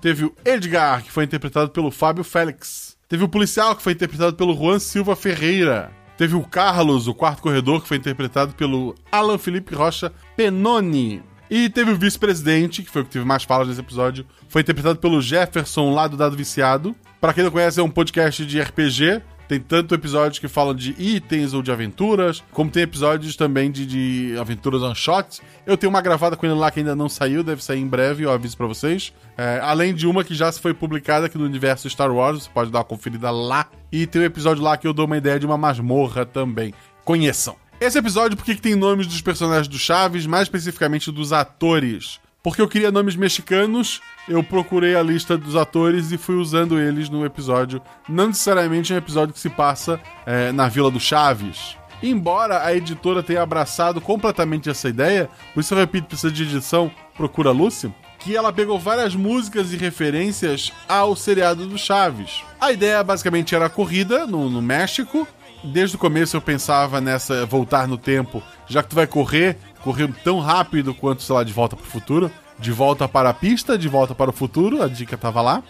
[0.00, 2.96] Teve o Edgar, que foi interpretado pelo Fábio Félix.
[3.06, 5.92] Teve o Policial, que foi interpretado pelo Juan Silva Ferreira.
[6.16, 11.22] Teve o Carlos, o quarto corredor, que foi interpretado pelo Alan Felipe Rocha Penoni.
[11.50, 14.98] E teve o vice-presidente, que foi o que teve mais falas nesse episódio, foi interpretado
[14.98, 16.94] pelo Jefferson, lá do Dado Viciado.
[17.20, 19.20] Para quem não conhece, é um podcast de RPG
[19.52, 23.84] tem tanto episódios que falam de itens ou de aventuras, como tem episódios também de,
[23.84, 25.42] de aventuras one-shots.
[25.66, 28.22] Eu tenho uma gravada com ele lá que ainda não saiu, deve sair em breve,
[28.22, 29.12] eu aviso para vocês.
[29.36, 32.70] É, além de uma que já foi publicada aqui no universo Star Wars, você pode
[32.70, 33.68] dar uma conferida lá.
[33.92, 36.72] E tem um episódio lá que eu dou uma ideia de uma masmorra também.
[37.04, 37.54] Conheçam.
[37.78, 42.20] Esse episódio, por que tem nomes dos personagens do Chaves, mais especificamente dos atores?
[42.42, 47.08] Porque eu queria nomes mexicanos, eu procurei a lista dos atores e fui usando eles
[47.08, 47.82] no episódio.
[48.08, 51.76] Não necessariamente um episódio que se passa é, na Vila do Chaves.
[52.02, 56.90] Embora a editora tenha abraçado completamente essa ideia, por isso eu repito, precisa de edição,
[57.16, 62.42] procura Lucy, que ela pegou várias músicas e referências ao seriado do Chaves.
[62.60, 65.26] A ideia basicamente era a corrida no, no México.
[65.64, 70.12] Desde o começo eu pensava nessa voltar no tempo, já que tu vai correr, correr
[70.24, 72.30] tão rápido quanto, sei lá, de volta para o futuro.
[72.58, 75.62] De volta para a pista, de volta para o futuro, a dica tava lá.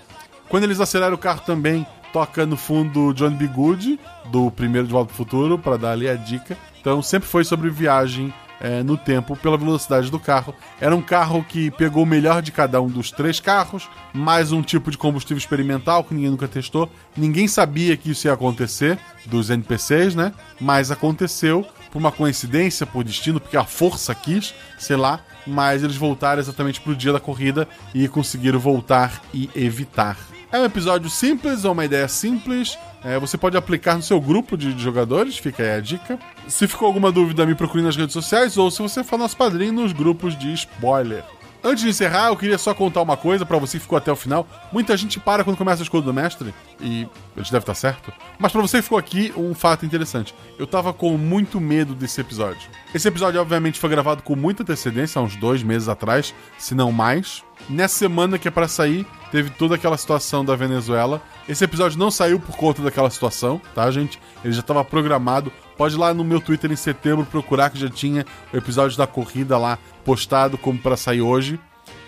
[0.49, 3.47] Quando eles aceleram o carro também, toca no fundo John B.
[3.47, 6.57] Good, do primeiro De Volta para o Futuro, para dar ali a dica.
[6.81, 10.55] Então sempre foi sobre viagem é, no tempo pela velocidade do carro.
[10.81, 14.63] Era um carro que pegou o melhor de cada um dos três carros, mais um
[14.63, 16.89] tipo de combustível experimental que ninguém nunca testou.
[17.17, 20.33] Ninguém sabia que isso ia acontecer, dos NPCs, né?
[20.61, 25.21] Mas aconteceu por uma coincidência, por destino, porque a força quis, sei lá.
[25.47, 30.17] Mas eles voltaram exatamente pro dia da corrida e conseguiram voltar e evitar.
[30.53, 32.79] É um episódio simples, é uma ideia simples.
[33.03, 36.19] É, você pode aplicar no seu grupo de jogadores, fica aí a dica.
[36.47, 39.73] Se ficou alguma dúvida, me procure nas redes sociais ou se você for nosso padrinho
[39.73, 41.25] nos grupos de spoiler.
[41.65, 44.17] Antes de encerrar, eu queria só contar uma coisa para você que ficou até o
[44.17, 44.47] final.
[44.73, 47.07] Muita gente para quando começa a escola do mestre, e
[47.37, 48.13] eles devem estar certo.
[48.37, 50.35] Mas para você que ficou aqui, um fato interessante.
[50.59, 52.69] Eu tava com muito medo desse episódio.
[52.95, 56.93] Esse episódio, obviamente, foi gravado com muita antecedência, há uns dois meses atrás, se não
[56.93, 57.43] mais.
[57.67, 61.23] Nessa semana que é para sair, teve toda aquela situação da Venezuela.
[61.49, 64.21] Esse episódio não saiu por conta daquela situação, tá, gente?
[64.45, 65.51] Ele já estava programado.
[65.75, 69.07] Pode ir lá no meu Twitter em setembro procurar que já tinha o episódio da
[69.07, 71.59] corrida lá postado como para sair hoje.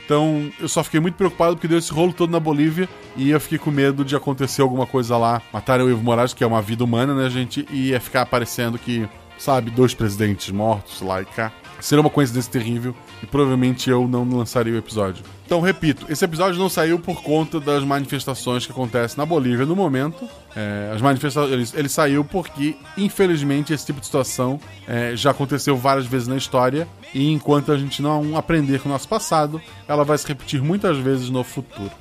[0.04, 2.86] Então eu só fiquei muito preocupado porque deu esse rolo todo na Bolívia
[3.16, 5.40] e eu fiquei com medo de acontecer alguma coisa lá.
[5.50, 7.66] Matarem o Evo Morales, que é uma vida humana, né, gente?
[7.70, 9.08] E ia ficar aparecendo que,
[9.38, 11.52] sabe, dois presidentes mortos lá e cá.
[11.80, 15.24] Seria uma coincidência terrível e provavelmente eu não lançaria o episódio.
[15.44, 19.76] Então, repito, esse episódio não saiu por conta das manifestações que acontecem na Bolívia no
[19.76, 20.26] momento.
[20.56, 24.58] É, as manifestações, ele, ele, saiu porque, infelizmente, esse tipo de situação
[24.88, 28.92] é, já aconteceu várias vezes na história e enquanto a gente não aprender com o
[28.92, 31.92] nosso passado, ela vai se repetir muitas vezes no futuro.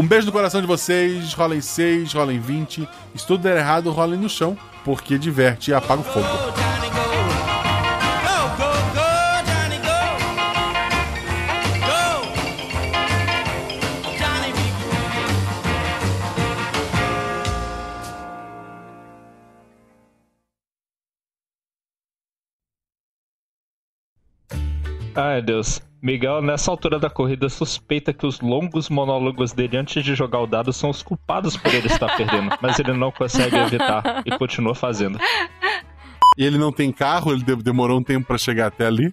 [0.00, 2.88] Um beijo no coração de vocês, rolem 6, rolem 20.
[3.14, 7.09] Se tudo der errado, rolem no chão, porque diverte e apaga o fogo.
[25.14, 25.82] Ai, Deus.
[26.02, 30.46] Miguel, nessa altura da corrida, suspeita que os longos monólogos dele antes de jogar o
[30.46, 34.74] dado são os culpados por ele estar perdendo, mas ele não consegue evitar e continua
[34.74, 35.18] fazendo.
[36.38, 39.12] E ele não tem carro, ele demorou um tempo para chegar até ali.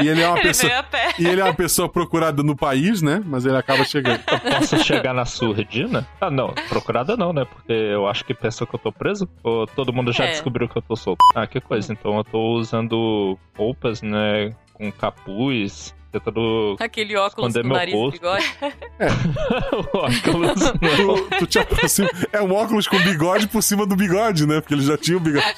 [0.00, 0.68] E ele é uma Ele pessoa.
[0.70, 1.08] veio a pé.
[1.18, 3.20] E ele é uma pessoa procurada no país, né?
[3.26, 4.20] Mas ele acaba chegando.
[4.30, 6.06] Eu posso chegar na surdina?
[6.20, 6.54] Ah, não.
[6.68, 7.44] Procurada não, né?
[7.44, 9.28] Porque eu acho que pensou que eu tô preso.
[9.42, 10.30] Ou todo mundo já É.
[10.30, 11.18] descobriu que eu tô solto?
[11.34, 11.92] Ah, que coisa.
[11.92, 14.54] Então eu tô usando roupas, né?
[14.78, 15.94] Com capuz.
[16.10, 18.12] Tentando Aquele óculos com meu nariz e rosto.
[18.12, 18.44] bigode.
[19.92, 20.72] o óculos.
[21.30, 22.08] Tu, tu te aproxima.
[22.32, 24.60] É um óculos com bigode por cima do bigode, né?
[24.60, 25.56] Porque ele já tinha o bigode.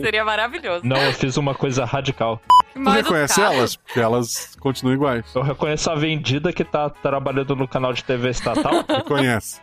[0.00, 0.84] Seria maravilhoso.
[0.84, 2.40] Não, eu fiz uma coisa radical.
[2.74, 3.76] Que Tu reconhece elas?
[3.76, 5.24] Porque elas continuam iguais.
[5.34, 8.84] Eu reconheço a vendida que tá trabalhando no canal de TV estatal.
[8.88, 9.60] Reconhece.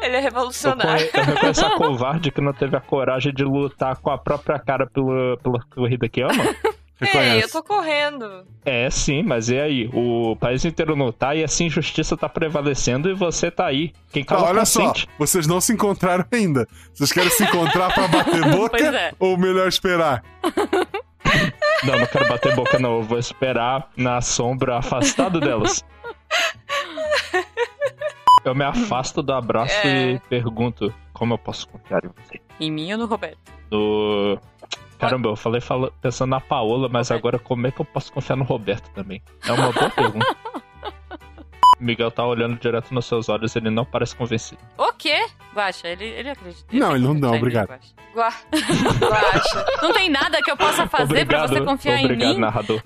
[0.00, 1.10] Ele é Eu, revolucionário.
[1.12, 4.58] conhe- eu reconheço a covarde que não teve a coragem de lutar com a própria
[4.58, 6.54] cara pela, pela corrida que ama.
[7.14, 8.46] Ei, eu tô correndo.
[8.64, 9.90] É, sim, mas e aí?
[9.92, 13.92] O país inteiro não tá e essa injustiça tá prevalecendo e você tá aí.
[14.12, 15.08] Quem Ah, cala olha só, consente.
[15.18, 16.66] vocês não se encontraram ainda.
[16.94, 19.12] Vocês querem se encontrar pra bater boca Pois é.
[19.18, 20.22] ou melhor esperar?
[21.84, 25.82] Não, não quero bater boca não, eu vou esperar na sombra afastado delas.
[28.44, 30.12] Eu me afasto do abraço É.
[30.12, 32.40] e pergunto como eu posso confiar em você.
[32.58, 33.38] Em mim ou no Roberto?
[33.70, 34.36] No...
[35.02, 38.36] Caramba, eu falei fala- pensando na Paola, mas agora como é que eu posso confiar
[38.36, 39.22] no Roberto também?
[39.46, 40.36] É uma boa pergunta.
[41.80, 44.60] Miguel tá olhando direto nos seus olhos, ele não parece convencido.
[44.78, 45.26] O quê?
[45.52, 46.64] Guaxa, ele, ele acredita.
[46.72, 47.68] Não, ele não dá, Sai obrigado.
[48.14, 48.28] Gua...
[48.28, 48.44] Guaxa.
[49.04, 49.66] Guaxa.
[49.82, 52.38] Não tem nada que eu possa fazer pra você confiar em obrigado, mim?
[52.40, 52.80] narrador.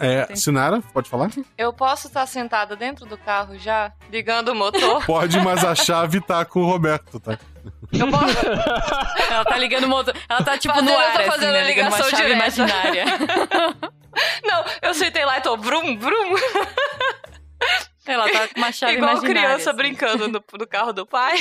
[0.00, 1.30] É, Sinara, pode falar?
[1.58, 5.04] Eu posso estar sentada dentro do carro já, ligando o motor?
[5.06, 7.38] Pode, mas a chave tá com o Roberto, tá?
[7.92, 8.24] Eu posso...
[9.30, 10.14] Ela tá ligando o motor.
[10.28, 11.60] Ela tá tipo Fazendo- no eu ar, tô assim, fazendo né?
[11.60, 13.04] a Ligando uma ligação chave imaginária.
[14.44, 16.34] Não, eu sentei lá e tô brum, brum.
[18.06, 19.42] Ela tá com uma chave Igual imaginária.
[19.48, 19.76] criança assim.
[19.76, 21.36] brincando no, no carro do pai.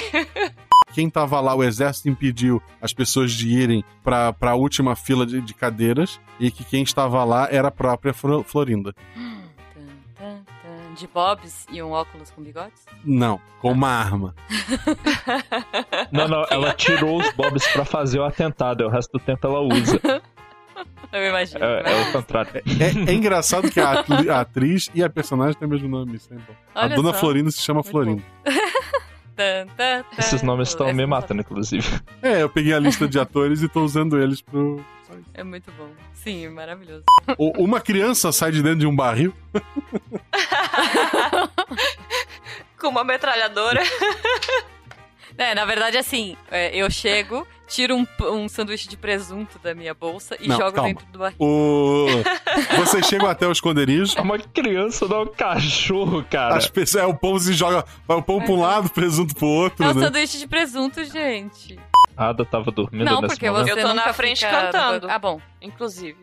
[0.94, 5.40] Quem tava lá, o exército impediu as pessoas de irem pra, pra última fila de,
[5.42, 8.94] de cadeiras e que quem estava lá era a própria Florinda.
[10.98, 12.86] de bobs e um óculos com bigodes?
[13.06, 14.36] Não, com uma arma.
[16.12, 19.60] Não, não, ela tirou os bobs pra fazer o atentado, o resto do tempo ela
[19.62, 20.00] usa.
[21.12, 21.64] Eu imagino.
[21.64, 22.52] É, é o contrário.
[22.56, 26.16] É, é engraçado que a, atri- a atriz e a personagem têm o mesmo nome.
[26.18, 26.54] Isso é bom.
[26.76, 27.20] A Olha dona só.
[27.20, 28.22] Florinda se chama Florinda.
[28.44, 28.62] Tan, tan, tan.
[30.18, 31.88] Esses nomes estão me matando, inclusive.
[32.22, 34.84] É, eu peguei a lista de atores e tô usando eles pro.
[35.34, 35.90] É muito bom.
[36.14, 37.04] Sim, maravilhoso.
[37.38, 39.34] O- Uma criança sai de dentro de um barril.
[42.80, 43.82] Com uma metralhadora.
[45.40, 49.94] É, na verdade, assim, é, eu chego, tiro um, um sanduíche de presunto da minha
[49.94, 50.90] bolsa e Não, jogo calma.
[50.90, 51.38] dentro do barril.
[51.40, 52.08] O...
[52.76, 54.18] Vocês chegam até o esconderijo.
[54.18, 56.58] É uma criança, não é um cachorro, cara.
[56.58, 57.86] As pessoas, é, o pão se joga.
[58.06, 60.06] Vai o pão pra um lado, o presunto pro outro, É um né?
[60.08, 61.80] sanduíche de presunto, gente.
[62.18, 63.74] Ada tava dormindo Não, nesse porque momento.
[63.74, 65.10] você Eu tô na frente cantando.
[65.10, 65.40] Ah, bom.
[65.62, 66.18] Inclusive.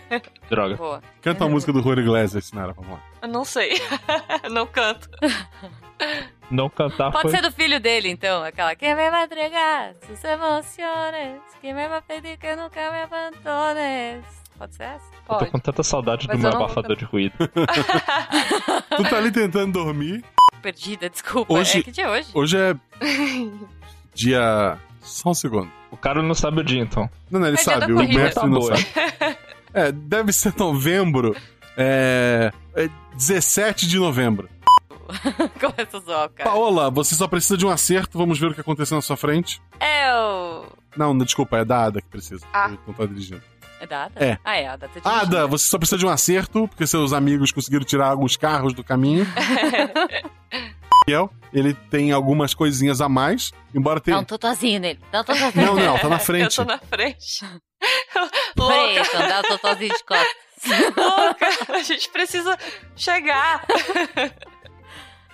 [0.48, 0.76] Droga.
[0.76, 1.02] Boa.
[1.20, 3.02] Canta a música do Rory Iglesias, Sinara, vamos lá.
[3.20, 3.78] Eu não sei.
[4.50, 5.06] não canto.
[6.50, 7.30] Não cantar Pode foi...
[7.30, 8.44] ser do filho dele, então.
[8.44, 14.24] Aquela que me vai entregar sus emociones, que me vai pedir que nunca me abandones.
[14.58, 15.04] Pode ser essa?
[15.28, 17.34] Eu tô com tanta saudade Mas do meu abafador de ruído.
[17.38, 20.22] Tu tá ali tentando dormir.
[20.62, 21.52] Perdida, desculpa.
[21.52, 22.28] Hoje- É que dia é hoje?
[22.34, 22.74] Hoje é
[24.14, 24.78] dia.
[25.00, 25.70] Só um segundo.
[25.90, 27.10] O cara não sabe o dia, então.
[27.30, 28.76] Não, não, ele É sabe, o mestre Tá não boa.
[28.76, 28.86] sabe.
[29.74, 31.36] É, deve ser novembro.
[31.76, 34.48] É, é 17 de novembro.
[35.60, 36.50] Começa a zoar, cara.
[36.50, 38.18] Paola, você só precisa de um acerto.
[38.18, 39.60] Vamos ver o que aconteceu na sua frente.
[39.80, 40.66] Eu.
[40.96, 42.46] Não, não, desculpa, é da Ada que precisa.
[42.52, 42.66] Ah.
[42.68, 43.42] Ele Não tá dirigindo.
[43.80, 44.24] É da Ada?
[44.24, 44.38] É.
[44.44, 45.36] Ah, é, a Ada tá dirigindo.
[45.36, 48.84] Ada, você só precisa de um acerto, porque seus amigos conseguiram tirar alguns carros do
[48.84, 49.26] caminho.
[51.06, 54.16] Miguel, ele tem algumas coisinhas a mais, embora tenha.
[54.16, 55.00] Dá um totozinho nele.
[55.12, 55.66] Dá um totozinho.
[55.66, 56.58] Não, não, tá na frente.
[56.58, 57.44] Eu tô na frente.
[58.56, 58.74] Louca.
[59.04, 60.34] Preto, dá um totozinho de costas.
[60.96, 61.74] Louca.
[61.74, 62.58] A gente precisa
[62.96, 63.66] chegar.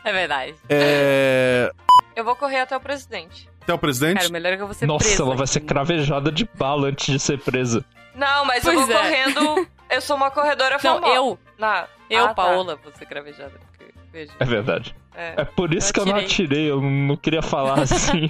[0.05, 0.55] É verdade.
[0.69, 1.71] É.
[2.17, 3.49] Eu vou correr até o presidente.
[3.63, 4.17] Até o presidente?
[4.17, 6.49] Cara, o melhor é que eu vou ser Nossa, presa ela vai ser cravejada de
[6.55, 7.85] bala antes de ser presa.
[8.15, 9.03] Não, mas eu Pois vou é.
[9.03, 9.69] correndo.
[9.91, 11.13] Eu sou uma corredora Não, famosa.
[11.15, 11.37] eu.
[11.59, 11.85] Na...
[12.09, 12.35] Eu, Ah, tá.
[12.35, 13.53] Paola, vou ser cravejada.
[13.73, 14.31] Porque, veja.
[14.39, 14.95] É verdade.
[15.17, 15.35] É.
[15.39, 16.71] É por isso Eu que eu não atirei.
[16.71, 18.29] eu não queria falar assim.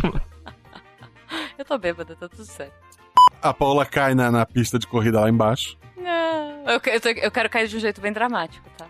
[1.58, 2.72] Eu tô bêbada, tá tudo certo.
[3.42, 5.76] A Paola cai na, na pista de corrida lá embaixo.
[5.98, 6.64] Não.
[6.66, 8.86] Eu, eu, tô- eu quero cair de um jeito bem dramático, tá?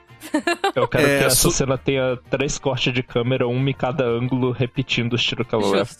[0.74, 4.04] Eu quero É, que essa su- cena tenha três cortes de câmera, um em cada
[4.04, 5.90] ângulo, repetindo os tiros que ela leva.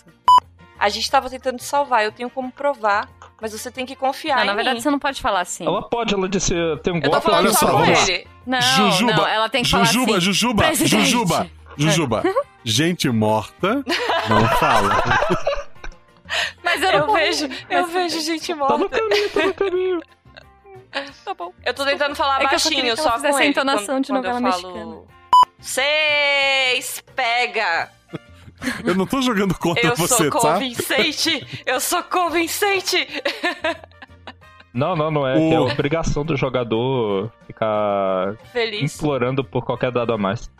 [0.79, 3.07] A gente tava tentando te salvar, eu tenho como provar,
[3.41, 4.81] mas você tem que confiar Não, em na verdade, mim.
[4.83, 5.67] você não pode falar assim.
[5.67, 7.27] Ela pode, ela disse, tem um Eu tô golpe.
[7.27, 8.27] falando olha só com ele.
[8.47, 10.21] Não, Jujuba, não, ela tem que falar Jujuba, assim.
[10.21, 12.23] Jujuba, "Presidente." Jujuba, Jujuba.
[12.65, 13.83] Gente morta
[14.29, 15.03] não fala.
[16.63, 18.89] Mas eu, Eu vejo, eu vejo gente Tá no morta.
[18.99, 20.01] caminho, tá no caminho.
[21.25, 21.53] Tá bom.
[21.65, 23.51] Eu tô tentando falar É que eu só baixinho, que ela só com ele.
[23.51, 25.07] entonação quando, de quando eu novela falo...
[25.61, 27.91] Seis, pega!
[28.85, 30.53] Eu não tô jogando contra Eu você, sou tá?
[30.55, 31.63] convincente!
[31.65, 33.07] Eu sou convincente!
[34.73, 35.35] Não, não, não é.
[35.35, 38.95] O- que É obrigação do jogador ficar Feliz.
[38.95, 40.51] implorando por qualquer dado a mais.